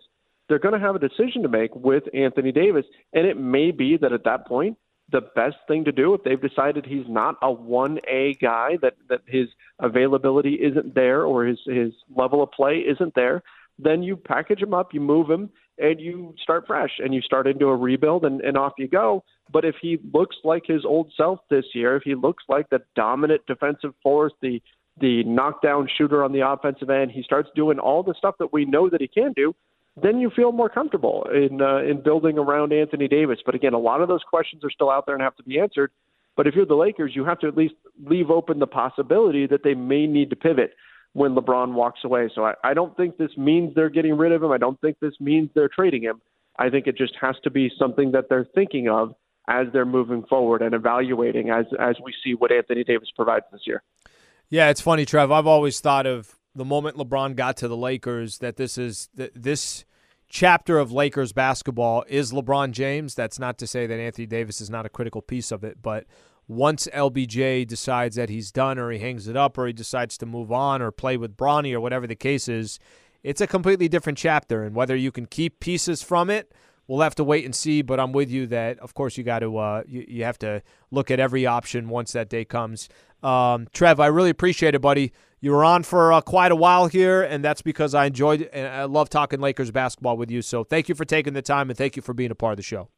they're 0.47 0.59
going 0.59 0.79
to 0.79 0.85
have 0.85 0.95
a 0.95 0.99
decision 0.99 1.41
to 1.43 1.49
make 1.49 1.73
with 1.75 2.03
Anthony 2.13 2.51
Davis. 2.51 2.85
And 3.13 3.25
it 3.25 3.37
may 3.37 3.71
be 3.71 3.97
that 3.97 4.13
at 4.13 4.25
that 4.25 4.45
point, 4.45 4.77
the 5.11 5.21
best 5.35 5.57
thing 5.67 5.85
to 5.85 5.91
do 5.91 6.13
if 6.13 6.23
they've 6.23 6.41
decided 6.41 6.85
he's 6.85 7.07
not 7.07 7.35
a 7.41 7.47
1A 7.47 8.39
guy, 8.39 8.77
that, 8.81 8.95
that 9.09 9.21
his 9.25 9.47
availability 9.79 10.55
isn't 10.55 10.95
there 10.95 11.23
or 11.23 11.45
his, 11.45 11.59
his 11.65 11.93
level 12.15 12.41
of 12.41 12.51
play 12.51 12.77
isn't 12.77 13.15
there, 13.15 13.43
then 13.79 14.03
you 14.03 14.15
package 14.15 14.61
him 14.61 14.73
up, 14.73 14.93
you 14.93 15.01
move 15.01 15.29
him, 15.29 15.49
and 15.77 15.99
you 15.99 16.33
start 16.41 16.65
fresh 16.67 16.91
and 16.99 17.13
you 17.13 17.21
start 17.21 17.47
into 17.47 17.67
a 17.67 17.75
rebuild 17.75 18.25
and, 18.25 18.41
and 18.41 18.57
off 18.57 18.73
you 18.77 18.87
go. 18.87 19.23
But 19.51 19.65
if 19.65 19.75
he 19.81 19.99
looks 20.13 20.35
like 20.43 20.63
his 20.65 20.85
old 20.85 21.11
self 21.17 21.39
this 21.49 21.65
year, 21.73 21.95
if 21.95 22.03
he 22.03 22.15
looks 22.15 22.43
like 22.47 22.69
the 22.69 22.79
dominant 22.95 23.41
defensive 23.47 23.93
force, 24.01 24.33
the 24.41 24.61
the 24.99 25.23
knockdown 25.23 25.89
shooter 25.97 26.23
on 26.23 26.31
the 26.31 26.47
offensive 26.47 26.89
end, 26.91 27.09
he 27.09 27.23
starts 27.23 27.49
doing 27.55 27.79
all 27.79 28.03
the 28.03 28.13
stuff 28.15 28.35
that 28.37 28.53
we 28.53 28.63
know 28.63 28.89
that 28.89 29.01
he 29.01 29.07
can 29.07 29.33
do, 29.33 29.55
then 29.99 30.19
you 30.19 30.29
feel 30.35 30.51
more 30.51 30.69
comfortable 30.69 31.27
in 31.33 31.61
uh, 31.61 31.77
in 31.79 32.01
building 32.01 32.37
around 32.37 32.71
Anthony 32.73 33.07
Davis. 33.07 33.39
But 33.45 33.55
again, 33.55 33.73
a 33.73 33.79
lot 33.79 34.01
of 34.01 34.07
those 34.07 34.23
questions 34.29 34.63
are 34.63 34.71
still 34.71 34.91
out 34.91 35.05
there 35.05 35.15
and 35.15 35.23
have 35.23 35.35
to 35.37 35.43
be 35.43 35.59
answered. 35.59 35.91
But 36.35 36.47
if 36.47 36.55
you're 36.55 36.65
the 36.65 36.75
Lakers, 36.75 37.11
you 37.15 37.25
have 37.25 37.39
to 37.39 37.47
at 37.47 37.55
least 37.55 37.75
leave 38.03 38.31
open 38.31 38.59
the 38.59 38.67
possibility 38.67 39.45
that 39.47 39.63
they 39.63 39.75
may 39.75 40.07
need 40.07 40.29
to 40.31 40.35
pivot 40.35 40.73
when 41.13 41.35
LeBron 41.35 41.73
walks 41.73 42.01
away. 42.03 42.29
So 42.33 42.45
I, 42.45 42.53
I 42.63 42.73
don't 42.73 42.95
think 42.97 43.17
this 43.17 43.35
means 43.37 43.73
they're 43.75 43.89
getting 43.89 44.17
rid 44.17 44.31
of 44.31 44.43
him. 44.43 44.51
I 44.51 44.57
don't 44.57 44.79
think 44.81 44.97
this 44.99 45.13
means 45.19 45.49
they're 45.53 45.69
trading 45.69 46.03
him. 46.03 46.21
I 46.57 46.69
think 46.69 46.87
it 46.87 46.97
just 46.97 47.13
has 47.21 47.35
to 47.43 47.49
be 47.49 47.71
something 47.79 48.11
that 48.11 48.25
they're 48.29 48.47
thinking 48.53 48.89
of 48.89 49.15
as 49.47 49.67
they're 49.73 49.85
moving 49.85 50.23
forward 50.23 50.61
and 50.61 50.73
evaluating 50.73 51.49
as 51.49 51.65
as 51.79 51.95
we 52.03 52.13
see 52.23 52.33
what 52.33 52.51
Anthony 52.51 52.83
Davis 52.83 53.09
provides 53.15 53.45
this 53.51 53.61
year. 53.65 53.83
Yeah, 54.49 54.69
it's 54.69 54.81
funny, 54.81 55.05
Trev. 55.05 55.31
I've 55.31 55.47
always 55.47 55.79
thought 55.79 56.05
of 56.05 56.35
the 56.55 56.65
moment 56.65 56.97
LeBron 56.97 57.35
got 57.35 57.57
to 57.57 57.67
the 57.67 57.77
Lakers 57.77 58.37
that 58.39 58.57
this 58.57 58.77
is 58.77 59.09
this 59.15 59.83
chapter 60.29 60.79
of 60.79 60.91
Lakers 60.91 61.33
basketball 61.33 62.05
is 62.07 62.31
LeBron 62.31 62.71
James. 62.71 63.15
That's 63.15 63.39
not 63.39 63.57
to 63.59 63.67
say 63.67 63.87
that 63.87 63.99
Anthony 63.99 64.27
Davis 64.27 64.61
is 64.61 64.69
not 64.69 64.85
a 64.85 64.89
critical 64.89 65.21
piece 65.21 65.51
of 65.51 65.63
it, 65.63 65.81
but 65.81 66.05
once 66.47 66.87
LBJ 66.93 67.67
decides 67.67 68.15
that 68.15 68.29
he's 68.29 68.51
done 68.51 68.77
or 68.77 68.91
he 68.91 68.99
hangs 68.99 69.27
it 69.27 69.37
up 69.37 69.57
or 69.57 69.67
he 69.67 69.73
decides 69.73 70.17
to 70.17 70.25
move 70.25 70.51
on 70.51 70.81
or 70.81 70.91
play 70.91 71.17
with 71.17 71.37
Bronny 71.37 71.73
or 71.73 71.79
whatever 71.79 72.05
the 72.05 72.15
case 72.15 72.47
is, 72.47 72.79
it's 73.23 73.41
a 73.41 73.47
completely 73.47 73.87
different 73.87 74.17
chapter. 74.17 74.63
And 74.63 74.75
whether 74.75 74.95
you 74.95 75.11
can 75.11 75.25
keep 75.25 75.59
pieces 75.59 76.03
from 76.03 76.29
it, 76.29 76.51
we'll 76.87 77.01
have 77.01 77.15
to 77.15 77.23
wait 77.23 77.45
and 77.45 77.55
see. 77.55 77.81
But 77.81 77.99
I'm 77.99 78.11
with 78.11 78.29
you 78.29 78.47
that, 78.47 78.79
of 78.79 78.93
course, 78.93 79.17
you 79.17 79.23
got 79.23 79.39
to 79.39 79.57
uh, 79.57 79.83
you, 79.87 80.05
you 80.07 80.23
have 80.25 80.37
to 80.39 80.61
look 80.91 81.09
at 81.09 81.19
every 81.19 81.45
option 81.45 81.89
once 81.89 82.11
that 82.13 82.29
day 82.29 82.45
comes. 82.45 82.89
Um, 83.21 83.67
Trev, 83.71 84.01
I 84.01 84.07
really 84.07 84.29
appreciate 84.29 84.75
it, 84.75 84.81
buddy. 84.81 85.13
You 85.39 85.51
were 85.51 85.63
on 85.63 85.83
for 85.83 86.11
uh, 86.11 86.21
quite 86.21 86.51
a 86.51 86.55
while 86.55 86.87
here, 86.87 87.21
and 87.21 87.43
that's 87.43 87.61
because 87.61 87.93
I 87.93 88.05
enjoyed 88.05 88.49
and 88.53 88.67
I 88.67 88.83
love 88.83 89.09
talking 89.09 89.39
Lakers 89.39 89.71
basketball 89.71 90.17
with 90.17 90.29
you. 90.29 90.41
So 90.41 90.63
thank 90.63 90.89
you 90.89 90.95
for 90.95 91.05
taking 91.05 91.33
the 91.33 91.41
time 91.41 91.69
and 91.69 91.77
thank 91.77 91.95
you 91.95 92.01
for 92.01 92.13
being 92.13 92.31
a 92.31 92.35
part 92.35 92.53
of 92.53 92.57
the 92.57 92.63
show. 92.63 92.89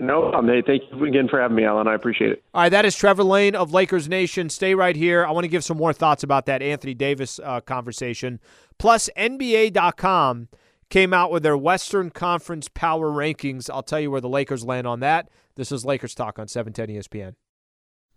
No 0.00 0.30
problem. 0.30 0.48
Hey, 0.48 0.62
thank 0.66 0.82
you 0.92 1.04
again 1.06 1.28
for 1.28 1.40
having 1.40 1.56
me, 1.56 1.64
Alan. 1.64 1.88
I 1.88 1.94
appreciate 1.94 2.30
it. 2.30 2.44
All 2.52 2.62
right, 2.62 2.68
that 2.68 2.84
is 2.84 2.94
Trevor 2.94 3.24
Lane 3.24 3.54
of 3.54 3.72
Lakers 3.72 4.08
Nation. 4.08 4.50
Stay 4.50 4.74
right 4.74 4.94
here. 4.94 5.24
I 5.24 5.30
want 5.30 5.44
to 5.44 5.48
give 5.48 5.64
some 5.64 5.78
more 5.78 5.94
thoughts 5.94 6.22
about 6.22 6.44
that 6.46 6.60
Anthony 6.60 6.92
Davis 6.92 7.40
uh, 7.42 7.60
conversation. 7.62 8.38
Plus, 8.78 9.08
NBA.com 9.16 10.48
came 10.90 11.14
out 11.14 11.30
with 11.30 11.42
their 11.42 11.56
Western 11.56 12.10
Conference 12.10 12.68
power 12.68 13.10
rankings. 13.10 13.70
I'll 13.70 13.82
tell 13.82 14.00
you 14.00 14.10
where 14.10 14.20
the 14.20 14.28
Lakers 14.28 14.64
land 14.64 14.86
on 14.86 15.00
that. 15.00 15.30
This 15.56 15.72
is 15.72 15.84
Lakers 15.84 16.14
Talk 16.14 16.38
on 16.38 16.48
710 16.48 16.96
ESPN. 16.96 17.34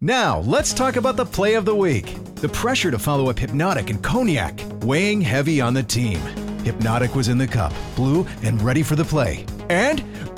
Now, 0.03 0.39
let's 0.39 0.73
talk 0.73 0.95
about 0.95 1.15
the 1.15 1.25
play 1.25 1.53
of 1.53 1.63
the 1.63 1.75
week. 1.75 2.17
The 2.35 2.49
pressure 2.49 2.91
to 2.91 2.99
follow 2.99 3.29
up 3.29 3.37
Hypnotic 3.39 3.89
and 3.89 4.03
Cognac, 4.03 4.59
weighing 4.81 5.21
heavy 5.21 5.61
on 5.61 5.73
the 5.73 5.83
team. 5.83 6.19
Hypnotic 6.63 7.15
was 7.15 7.27
in 7.27 7.37
the 7.37 7.47
cup, 7.47 7.73
blue, 7.95 8.25
and 8.43 8.61
ready 8.61 8.83
for 8.83 8.95
the 8.95 9.05
play. 9.05 9.45
And 9.69 10.03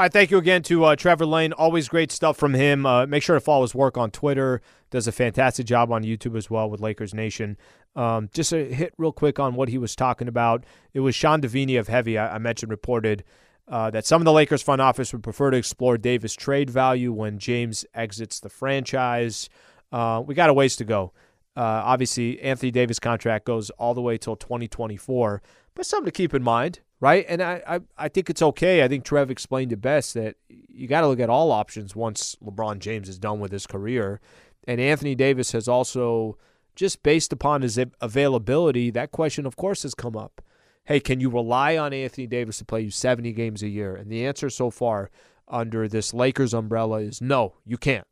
All 0.00 0.04
right, 0.04 0.12
thank 0.14 0.30
you 0.30 0.38
again 0.38 0.62
to 0.62 0.84
uh, 0.86 0.96
Trevor 0.96 1.26
Lane. 1.26 1.52
Always 1.52 1.86
great 1.86 2.10
stuff 2.10 2.38
from 2.38 2.54
him. 2.54 2.86
Uh, 2.86 3.04
make 3.04 3.22
sure 3.22 3.36
to 3.36 3.40
follow 3.40 3.60
his 3.60 3.74
work 3.74 3.98
on 3.98 4.10
Twitter. 4.10 4.62
Does 4.88 5.06
a 5.06 5.12
fantastic 5.12 5.66
job 5.66 5.92
on 5.92 6.04
YouTube 6.04 6.38
as 6.38 6.48
well 6.48 6.70
with 6.70 6.80
Lakers 6.80 7.12
Nation. 7.12 7.58
Um, 7.94 8.30
just 8.32 8.50
a 8.54 8.64
hit 8.64 8.94
real 8.96 9.12
quick 9.12 9.38
on 9.38 9.56
what 9.56 9.68
he 9.68 9.76
was 9.76 9.94
talking 9.94 10.26
about. 10.26 10.64
It 10.94 11.00
was 11.00 11.14
Sean 11.14 11.42
Deveney 11.42 11.78
of 11.78 11.88
Heavy, 11.88 12.16
I, 12.16 12.36
I 12.36 12.38
mentioned, 12.38 12.70
reported 12.70 13.24
uh, 13.68 13.90
that 13.90 14.06
some 14.06 14.22
of 14.22 14.24
the 14.24 14.32
Lakers 14.32 14.62
front 14.62 14.80
office 14.80 15.12
would 15.12 15.22
prefer 15.22 15.50
to 15.50 15.58
explore 15.58 15.98
Davis 15.98 16.32
trade 16.32 16.70
value 16.70 17.12
when 17.12 17.38
James 17.38 17.84
exits 17.92 18.40
the 18.40 18.48
franchise. 18.48 19.50
Uh, 19.92 20.22
we 20.24 20.34
got 20.34 20.48
a 20.48 20.54
ways 20.54 20.76
to 20.76 20.84
go. 20.86 21.12
Uh, 21.54 21.82
obviously, 21.84 22.40
Anthony 22.40 22.70
Davis 22.70 22.98
contract 22.98 23.44
goes 23.44 23.68
all 23.68 23.92
the 23.92 24.00
way 24.00 24.16
till 24.16 24.36
2024, 24.36 25.42
but 25.74 25.84
something 25.84 26.06
to 26.06 26.10
keep 26.10 26.32
in 26.32 26.42
mind 26.42 26.80
right? 27.00 27.24
And 27.28 27.42
I, 27.42 27.62
I, 27.66 27.80
I 27.96 28.08
think 28.08 28.30
it's 28.30 28.42
okay. 28.42 28.84
I 28.84 28.88
think 28.88 29.04
Trev 29.04 29.30
explained 29.30 29.72
it 29.72 29.80
best 29.80 30.14
that 30.14 30.36
you 30.48 30.86
got 30.86 31.00
to 31.00 31.08
look 31.08 31.20
at 31.20 31.30
all 31.30 31.50
options 31.50 31.96
once 31.96 32.36
LeBron 32.44 32.78
James 32.78 33.08
is 33.08 33.18
done 33.18 33.40
with 33.40 33.50
his 33.50 33.66
career. 33.66 34.20
And 34.68 34.80
Anthony 34.80 35.14
Davis 35.14 35.52
has 35.52 35.66
also, 35.66 36.36
just 36.76 37.02
based 37.02 37.32
upon 37.32 37.62
his 37.62 37.78
availability, 38.00 38.90
that 38.90 39.10
question, 39.10 39.46
of 39.46 39.56
course, 39.56 39.82
has 39.82 39.94
come 39.94 40.16
up. 40.16 40.42
Hey, 40.84 41.00
can 41.00 41.20
you 41.20 41.30
rely 41.30 41.76
on 41.76 41.92
Anthony 41.92 42.26
Davis 42.26 42.58
to 42.58 42.64
play 42.64 42.82
you 42.82 42.90
70 42.90 43.32
games 43.32 43.62
a 43.62 43.68
year? 43.68 43.96
And 43.96 44.10
the 44.10 44.26
answer 44.26 44.50
so 44.50 44.70
far 44.70 45.10
under 45.48 45.88
this 45.88 46.12
Lakers 46.12 46.54
umbrella 46.54 47.00
is 47.00 47.20
no, 47.20 47.54
you 47.64 47.78
can't. 47.78 48.06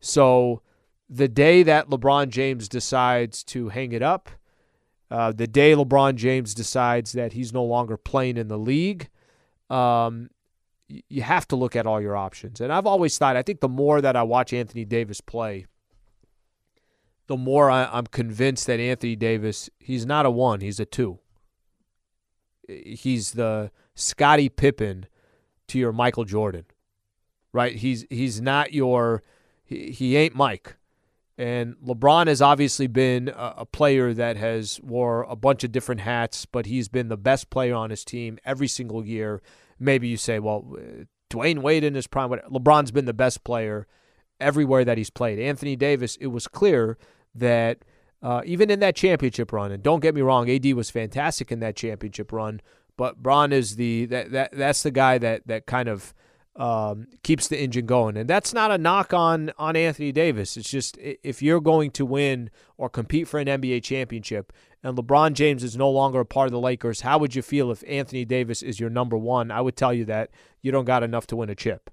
So 0.00 0.62
the 1.08 1.28
day 1.28 1.62
that 1.62 1.88
LeBron 1.88 2.28
James 2.28 2.68
decides 2.68 3.42
to 3.44 3.70
hang 3.70 3.92
it 3.92 4.02
up– 4.02 4.28
uh, 5.12 5.30
the 5.30 5.46
day 5.46 5.74
LeBron 5.74 6.14
James 6.14 6.54
decides 6.54 7.12
that 7.12 7.34
he's 7.34 7.52
no 7.52 7.62
longer 7.62 7.98
playing 7.98 8.38
in 8.38 8.48
the 8.48 8.56
league, 8.56 9.10
um, 9.68 10.30
you 10.88 11.20
have 11.20 11.46
to 11.48 11.56
look 11.56 11.76
at 11.76 11.86
all 11.86 12.00
your 12.00 12.16
options. 12.16 12.62
And 12.62 12.72
I've 12.72 12.86
always 12.86 13.18
thought, 13.18 13.36
I 13.36 13.42
think 13.42 13.60
the 13.60 13.68
more 13.68 14.00
that 14.00 14.16
I 14.16 14.22
watch 14.22 14.54
Anthony 14.54 14.86
Davis 14.86 15.20
play, 15.20 15.66
the 17.26 17.36
more 17.36 17.70
I, 17.70 17.98
am 17.98 18.06
convinced 18.06 18.66
that 18.68 18.80
Anthony 18.80 19.14
Davis, 19.14 19.68
he's 19.78 20.06
not 20.06 20.24
a 20.24 20.30
one, 20.30 20.62
he's 20.62 20.80
a 20.80 20.86
two. 20.86 21.18
He's 22.66 23.32
the 23.32 23.70
Scottie 23.94 24.48
Pippen 24.48 25.04
to 25.68 25.78
your 25.78 25.92
Michael 25.92 26.24
Jordan, 26.24 26.64
right? 27.52 27.76
He's 27.76 28.06
he's 28.08 28.40
not 28.40 28.72
your, 28.72 29.22
he, 29.62 29.90
he 29.90 30.16
ain't 30.16 30.34
Mike. 30.34 30.76
And 31.38 31.76
LeBron 31.76 32.26
has 32.26 32.42
obviously 32.42 32.86
been 32.86 33.28
a, 33.28 33.54
a, 33.58 33.66
player 33.66 34.12
that 34.12 34.36
has 34.36 34.78
wore 34.82 35.22
a 35.22 35.34
bunch 35.34 35.64
of 35.64 35.72
different 35.72 36.02
hats, 36.02 36.44
but 36.44 36.66
he's 36.66 36.88
been 36.88 37.08
the 37.08 37.16
best 37.16 37.48
player 37.48 37.74
on 37.74 37.88
his 37.88 38.04
team 38.04 38.38
every 38.44 38.68
single 38.68 39.04
year. 39.04 39.40
Maybe 39.80 40.08
you 40.08 40.18
say, 40.18 40.38
well, 40.38 40.76
Dwyane 41.30 41.62
Wade 41.62 41.84
in 41.84 41.94
his 41.94 42.06
prime, 42.06 42.30
LeBron's 42.30 42.90
been 42.90 43.06
the 43.06 43.14
best 43.14 43.44
player 43.44 43.86
everywhere 44.40 44.84
that 44.84 44.98
he's 44.98 45.10
played. 45.10 45.38
Anthony 45.38 45.74
Davis, 45.74 46.16
it 46.16 46.26
was 46.26 46.46
clear 46.46 46.98
that 47.34 47.78
uh, 48.22 48.42
even 48.44 48.70
in 48.70 48.80
that 48.80 48.94
championship 48.94 49.52
run, 49.52 49.72
and 49.72 49.82
don't 49.82 50.00
get 50.00 50.14
me 50.14 50.20
wrong, 50.20 50.50
AD 50.50 50.70
was 50.74 50.90
fantastic 50.90 51.50
in 51.50 51.60
that 51.60 51.76
championship 51.76 52.30
run, 52.30 52.60
but 52.96 53.22
Bron 53.22 53.52
is 53.52 53.76
the 53.76 54.04
that, 54.06 54.30
that 54.32 54.52
that's 54.52 54.82
the 54.82 54.90
guy 54.90 55.18
that 55.18 55.46
that 55.46 55.66
kind 55.66 55.88
of 55.88 56.12
um, 56.56 57.06
keeps 57.22 57.48
the 57.48 57.58
engine 57.58 57.86
going. 57.86 58.16
And 58.16 58.28
that's 58.28 58.52
not 58.52 58.70
a 58.70 58.78
knock 58.78 59.14
on 59.14 59.52
on 59.58 59.76
Anthony 59.76 60.12
Davis. 60.12 60.56
It's 60.56 60.70
just 60.70 60.98
if 61.00 61.42
you're 61.42 61.60
going 61.60 61.90
to 61.92 62.04
win 62.04 62.50
or 62.76 62.88
compete 62.88 63.28
for 63.28 63.40
an 63.40 63.48
NBA 63.48 63.82
championship 63.82 64.52
and 64.82 64.96
LeBron 64.96 65.32
James 65.34 65.64
is 65.64 65.76
no 65.76 65.90
longer 65.90 66.20
a 66.20 66.26
part 66.26 66.46
of 66.46 66.52
the 66.52 66.60
Lakers, 66.60 67.00
how 67.02 67.18
would 67.18 67.34
you 67.34 67.42
feel 67.42 67.70
if 67.70 67.82
Anthony 67.86 68.24
Davis 68.24 68.62
is 68.62 68.80
your 68.80 68.90
number 68.90 69.16
one? 69.16 69.50
I 69.50 69.60
would 69.60 69.76
tell 69.76 69.94
you 69.94 70.04
that 70.06 70.30
you 70.60 70.72
don't 70.72 70.84
got 70.84 71.02
enough 71.02 71.26
to 71.28 71.36
win 71.36 71.50
a 71.50 71.54
chip. 71.54 71.90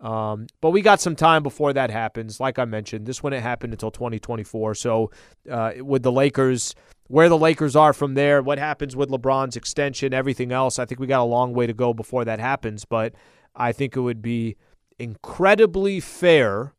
Um, 0.00 0.48
but 0.60 0.70
we 0.70 0.82
got 0.82 1.00
some 1.00 1.14
time 1.14 1.44
before 1.44 1.72
that 1.72 1.90
happens. 1.90 2.40
Like 2.40 2.58
I 2.58 2.64
mentioned, 2.64 3.06
this 3.06 3.22
wouldn't 3.22 3.42
happen 3.42 3.70
until 3.70 3.92
2024. 3.92 4.74
So, 4.74 5.12
uh, 5.48 5.74
with 5.78 6.02
the 6.02 6.10
Lakers, 6.10 6.74
where 7.06 7.28
the 7.28 7.38
Lakers 7.38 7.76
are 7.76 7.92
from 7.92 8.14
there, 8.14 8.42
what 8.42 8.58
happens 8.58 8.96
with 8.96 9.10
LeBron's 9.10 9.54
extension, 9.54 10.12
everything 10.12 10.50
else, 10.50 10.80
I 10.80 10.86
think 10.86 10.98
we 10.98 11.06
got 11.06 11.22
a 11.22 11.24
long 11.24 11.52
way 11.52 11.68
to 11.68 11.72
go 11.72 11.94
before 11.94 12.24
that 12.24 12.40
happens. 12.40 12.84
But 12.84 13.14
I 13.54 13.72
think 13.72 13.96
it 13.96 14.00
would 14.00 14.22
be 14.22 14.56
incredibly 14.98 16.00
fair 16.00 16.74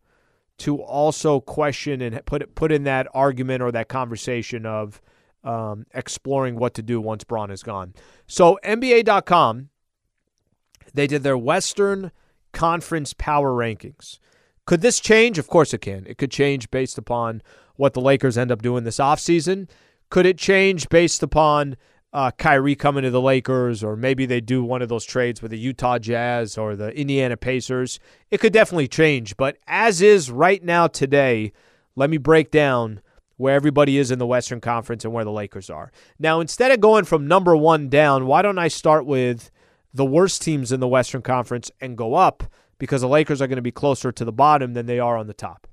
to 0.60 0.82
also 0.82 1.40
question 1.40 2.02
and 2.02 2.26
put 2.26 2.56
put 2.56 2.72
in 2.72 2.84
that 2.84 3.08
argument 3.14 3.62
or 3.62 3.72
that 3.72 3.90
conversation 3.90 4.66
of 4.66 5.02
um, 5.44 5.86
exploring 5.94 6.56
what 6.56 6.74
to 6.76 6.82
do 6.82 7.02
once 7.02 7.24
Bron 7.24 7.52
is 7.52 7.64
gone. 7.64 7.94
So 8.28 8.60
NBA.com, 8.64 9.70
they 10.94 11.08
did 11.08 11.24
their 11.24 11.38
Western 11.38 12.12
Conference 12.54 13.14
power 13.14 13.52
rankings. 13.52 14.20
Could 14.66 14.82
this 14.82 15.00
change? 15.00 15.38
Of 15.38 15.48
course 15.48 15.74
it 15.74 15.80
can. 15.80 16.06
It 16.08 16.18
could 16.18 16.32
change 16.32 16.72
based 16.72 16.98
upon 16.98 17.42
what 17.76 17.94
the 17.94 18.02
Lakers 18.02 18.38
end 18.38 18.52
up 18.52 18.62
doing 18.62 18.84
this 18.84 18.98
offseason. 18.98 19.70
Could 20.10 20.26
it 20.26 20.38
change 20.38 20.88
based 20.90 21.24
upon 21.24 21.76
uh, 22.14 22.30
Kyrie 22.32 22.76
coming 22.76 23.04
to 23.04 23.10
the 23.10 23.22
Lakers, 23.22 23.84
or 23.84 23.96
maybe 23.96 24.26
they 24.26 24.40
do 24.40 24.64
one 24.64 24.84
of 24.84 24.90
those 24.90 25.04
trades 25.04 25.42
with 25.42 25.50
the 25.50 25.58
Utah 25.58 25.98
Jazz 25.98 26.58
or 26.58 26.76
the 26.76 26.96
Indiana 26.96 27.36
Pacers. 27.36 28.00
It 28.30 28.40
could 28.40 28.54
definitely 28.54 28.88
change. 28.88 29.36
But 29.36 29.58
as 29.68 30.02
is 30.02 30.30
right 30.30 30.64
now 30.64 30.88
today, 30.88 31.52
let 31.96 32.12
me 32.12 32.18
break 32.18 32.52
down 32.52 33.02
where 33.38 33.56
everybody 33.56 33.98
is 33.98 34.12
in 34.12 34.20
the 34.20 34.28
Western 34.28 34.62
Conference 34.62 35.04
and 35.04 35.14
where 35.14 35.26
the 35.26 35.32
Lakers 35.32 35.72
are. 35.72 35.92
Now, 36.20 36.40
instead 36.40 36.72
of 36.72 36.80
going 36.80 37.06
from 37.06 37.28
number 37.28 37.56
one 37.56 37.90
down, 37.90 38.28
why 38.28 38.44
don't 38.44 38.60
I 38.60 38.68
start 38.68 39.08
with 39.08 39.50
the 39.92 40.06
worst 40.06 40.44
teams 40.44 40.72
in 40.72 40.80
the 40.80 40.88
Western 40.88 41.24
Conference 41.24 41.72
and 41.82 41.98
go 41.98 42.14
up 42.14 42.44
because 42.78 43.02
the 43.02 43.08
Lakers 43.08 43.42
are 43.42 43.48
going 43.48 43.56
to 43.56 43.62
be 43.64 43.72
closer 43.72 44.12
to 44.12 44.26
the 44.26 44.32
bottom 44.32 44.74
than 44.74 44.86
they 44.86 45.00
are 45.00 45.18
on 45.18 45.26
the 45.26 45.34
top. 45.34 45.68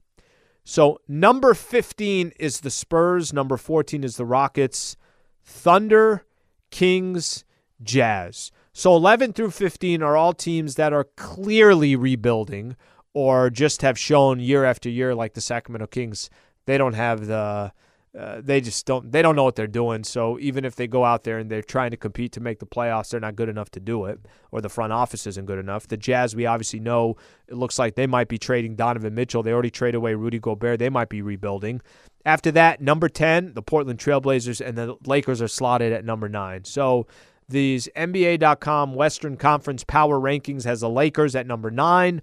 So, 0.64 1.01
number 1.07 1.53
15 1.53 2.32
is 2.38 2.61
the 2.61 2.70
Spurs, 2.70 3.32
number 3.32 3.57
14 3.57 4.05
is 4.05 4.16
the 4.16 4.26
Rockets, 4.26 4.97
Thunder, 5.43 6.24
Kings, 6.71 7.45
Jazz. 7.83 8.51
So 8.73 8.95
11 8.95 9.33
through 9.33 9.51
15 9.51 10.03
are 10.03 10.16
all 10.16 10.33
teams 10.33 10.77
that 10.77 10.93
are 10.93 11.05
clearly 11.16 11.97
rebuilding 11.97 12.77
or 13.12 13.51
just 13.51 13.83
have 13.83 13.99
shown 13.99 14.41
year 14.41 14.64
after 14.64 14.89
year, 14.89 15.14
like 15.14 15.35
the 15.35 15.41
Sacramento 15.41 15.87
Kings. 15.89 16.31
They 16.66 16.79
don't 16.79 16.95
have 16.95 17.27
the. 17.27 17.73
Uh, 18.18 18.40
they 18.42 18.61
just 18.61 18.86
don't 18.86 19.12
they 19.12 19.22
don't 19.22 19.36
know 19.36 19.44
what 19.44 19.54
they're 19.54 19.68
doing. 19.68 20.02
So 20.02 20.36
even 20.40 20.64
if 20.64 20.74
they 20.74 20.88
go 20.88 21.04
out 21.04 21.22
there 21.22 21.38
and 21.38 21.48
they're 21.48 21.62
trying 21.62 21.92
to 21.92 21.96
compete 21.96 22.32
to 22.32 22.40
make 22.40 22.58
the 22.58 22.66
playoffs 22.66 23.11
they're 23.11 23.20
not 23.20 23.36
good 23.36 23.48
enough 23.48 23.70
to 23.70 23.80
do 23.80 24.04
it 24.06 24.18
or 24.50 24.61
the 24.61 24.68
front 24.68 24.92
office 24.92 25.28
isn't 25.28 25.46
good 25.46 25.61
enough. 25.61 25.86
The 25.86 25.96
jazz 25.96 26.34
we 26.34 26.44
obviously 26.44 26.80
know 26.80 27.16
it 27.46 27.54
looks 27.54 27.78
like 27.78 27.94
they 27.94 28.08
might 28.08 28.26
be 28.26 28.36
trading 28.36 28.74
donovan 28.74 29.14
mitchell. 29.14 29.44
They 29.44 29.52
already 29.52 29.70
traded 29.70 29.94
away 29.94 30.14
rudy 30.14 30.40
gobert. 30.40 30.80
They 30.80 30.90
might 30.90 31.08
be 31.08 31.22
rebuilding. 31.22 31.82
After 32.26 32.50
that, 32.52 32.80
number 32.82 33.08
10, 33.08 33.54
the 33.54 33.62
Portland 33.62 33.98
Trailblazers, 33.98 34.61
and 34.61 34.76
the 34.76 34.96
Lakers 35.06 35.40
are 35.40 35.48
slotted 35.48 35.92
at 35.92 36.04
number 36.04 36.28
9. 36.28 36.64
So 36.64 37.06
these 37.48 37.88
NBA.com 37.96 38.94
Western 38.94 39.36
Conference 39.36 39.84
Power 39.84 40.20
Rankings 40.20 40.64
has 40.64 40.80
the 40.80 40.90
Lakers 40.90 41.34
at 41.34 41.46
number 41.46 41.70
9, 41.70 42.20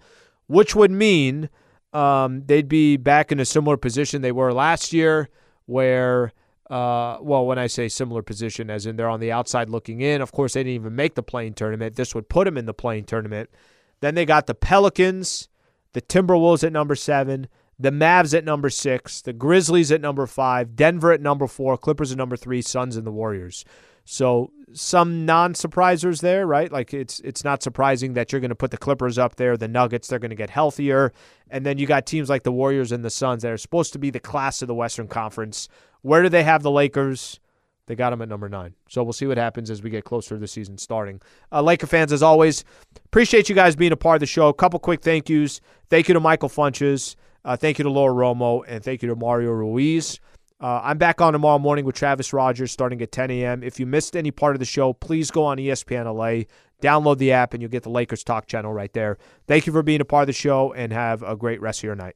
which 0.47 0.75
would 0.75 0.91
mean 0.91 1.49
um, 1.93 2.43
they'd 2.45 2.67
be 2.67 2.95
back 2.97 3.31
in 3.31 3.39
a 3.39 3.45
similar 3.45 3.75
position 3.75 4.21
they 4.21 4.31
were 4.31 4.53
last 4.53 4.93
year, 4.93 5.29
where, 5.67 6.33
uh, 6.69 7.19
well, 7.21 7.45
when 7.45 7.59
I 7.59 7.67
say 7.67 7.87
similar 7.87 8.23
position, 8.23 8.71
as 8.71 8.87
in 8.87 8.95
they're 8.95 9.07
on 9.07 9.19
the 9.19 9.31
outside 9.31 9.69
looking 9.69 10.01
in, 10.01 10.21
of 10.21 10.31
course, 10.31 10.53
they 10.53 10.63
didn't 10.63 10.75
even 10.75 10.95
make 10.95 11.13
the 11.13 11.23
play-in 11.23 11.53
tournament. 11.53 11.95
This 11.95 12.15
would 12.15 12.27
put 12.27 12.45
them 12.45 12.57
in 12.57 12.65
the 12.65 12.73
play-in 12.73 13.05
tournament. 13.05 13.51
Then 13.99 14.15
they 14.15 14.25
got 14.25 14.47
the 14.47 14.55
Pelicans, 14.55 15.47
the 15.93 16.01
Timberwolves 16.01 16.63
at 16.63 16.73
number 16.73 16.95
7, 16.95 17.47
the 17.79 17.91
Mavs 17.91 18.35
at 18.35 18.43
number 18.43 18.69
six, 18.69 19.21
the 19.21 19.33
Grizzlies 19.33 19.91
at 19.91 20.01
number 20.01 20.25
five, 20.25 20.75
Denver 20.75 21.11
at 21.11 21.21
number 21.21 21.47
four, 21.47 21.77
Clippers 21.77 22.11
at 22.11 22.17
number 22.17 22.35
three, 22.35 22.61
Suns 22.61 22.97
and 22.97 23.05
the 23.05 23.11
Warriors. 23.11 23.63
So 24.09 24.51
some 24.71 25.25
non-surprisers 25.25 26.21
there, 26.21 26.47
right? 26.47 26.71
Like 26.71 26.93
it's 26.93 27.19
it's 27.19 27.43
not 27.43 27.61
surprising 27.61 28.13
that 28.13 28.31
you're 28.31 28.39
going 28.39 28.49
to 28.49 28.55
put 28.55 28.71
the 28.71 28.77
Clippers 28.77 29.17
up 29.17 29.35
there, 29.35 29.57
the 29.57 29.67
Nuggets, 29.67 30.07
they're 30.07 30.17
going 30.17 30.29
to 30.29 30.35
get 30.35 30.49
healthier, 30.49 31.11
and 31.49 31.65
then 31.65 31.77
you 31.77 31.85
got 31.85 32.05
teams 32.05 32.29
like 32.29 32.43
the 32.43 32.51
Warriors 32.53 32.93
and 32.93 33.03
the 33.03 33.09
Suns 33.09 33.43
that 33.43 33.51
are 33.51 33.57
supposed 33.57 33.91
to 33.93 33.99
be 33.99 34.09
the 34.09 34.21
class 34.21 34.61
of 34.61 34.69
the 34.69 34.73
Western 34.73 35.09
Conference. 35.09 35.67
Where 36.03 36.23
do 36.23 36.29
they 36.29 36.43
have 36.43 36.63
the 36.63 36.71
Lakers? 36.71 37.41
They 37.87 37.95
got 37.95 38.11
them 38.11 38.21
at 38.21 38.29
number 38.29 38.47
nine. 38.47 38.75
So 38.87 39.03
we'll 39.03 39.11
see 39.11 39.27
what 39.27 39.37
happens 39.37 39.69
as 39.69 39.83
we 39.83 39.89
get 39.89 40.05
closer 40.05 40.35
to 40.35 40.39
the 40.39 40.47
season 40.47 40.77
starting. 40.77 41.19
Uh, 41.51 41.61
Laker 41.61 41.87
fans, 41.87 42.13
as 42.13 42.23
always, 42.23 42.63
appreciate 43.05 43.49
you 43.49 43.55
guys 43.55 43.75
being 43.75 43.91
a 43.91 43.97
part 43.97 44.15
of 44.15 44.19
the 44.21 44.25
show. 44.25 44.47
A 44.47 44.53
couple 44.53 44.79
quick 44.79 45.01
thank 45.01 45.29
yous. 45.29 45.59
Thank 45.89 46.07
you 46.07 46.13
to 46.13 46.21
Michael 46.21 46.49
Funches. 46.49 47.15
Uh, 47.43 47.57
thank 47.57 47.77
you 47.77 47.83
to 47.83 47.89
Laura 47.89 48.13
Romo. 48.13 48.63
And 48.67 48.81
thank 48.83 49.01
you 49.01 49.09
to 49.09 49.15
Mario 49.17 49.51
Ruiz. 49.51 50.19
Uh, 50.59 50.81
I'm 50.83 50.97
back 50.97 51.21
on 51.21 51.33
tomorrow 51.33 51.59
morning 51.59 51.85
with 51.85 51.95
Travis 51.95 52.33
Rogers 52.33 52.71
starting 52.71 52.99
at 53.03 53.11
10 53.11 53.29
a.m. 53.29 53.61
If 53.61 53.79
you 53.79 53.85
missed 53.85 54.15
any 54.15 54.31
part 54.31 54.55
of 54.55 54.59
the 54.59 54.65
show, 54.65 54.91
please 54.91 55.29
go 55.29 55.45
on 55.45 55.57
ESPN 55.57 56.05
LA, 56.05 56.45
download 56.81 57.19
the 57.19 57.31
app, 57.31 57.53
and 57.53 57.61
you'll 57.61 57.69
get 57.69 57.83
the 57.83 57.91
Lakers 57.91 58.23
Talk 58.23 58.47
channel 58.47 58.73
right 58.73 58.91
there. 58.93 59.19
Thank 59.45 59.67
you 59.67 59.73
for 59.73 59.83
being 59.83 60.01
a 60.01 60.05
part 60.05 60.23
of 60.23 60.27
the 60.27 60.33
show, 60.33 60.73
and 60.73 60.91
have 60.91 61.21
a 61.21 61.35
great 61.35 61.61
rest 61.61 61.81
of 61.81 61.83
your 61.83 61.95
night. 61.95 62.15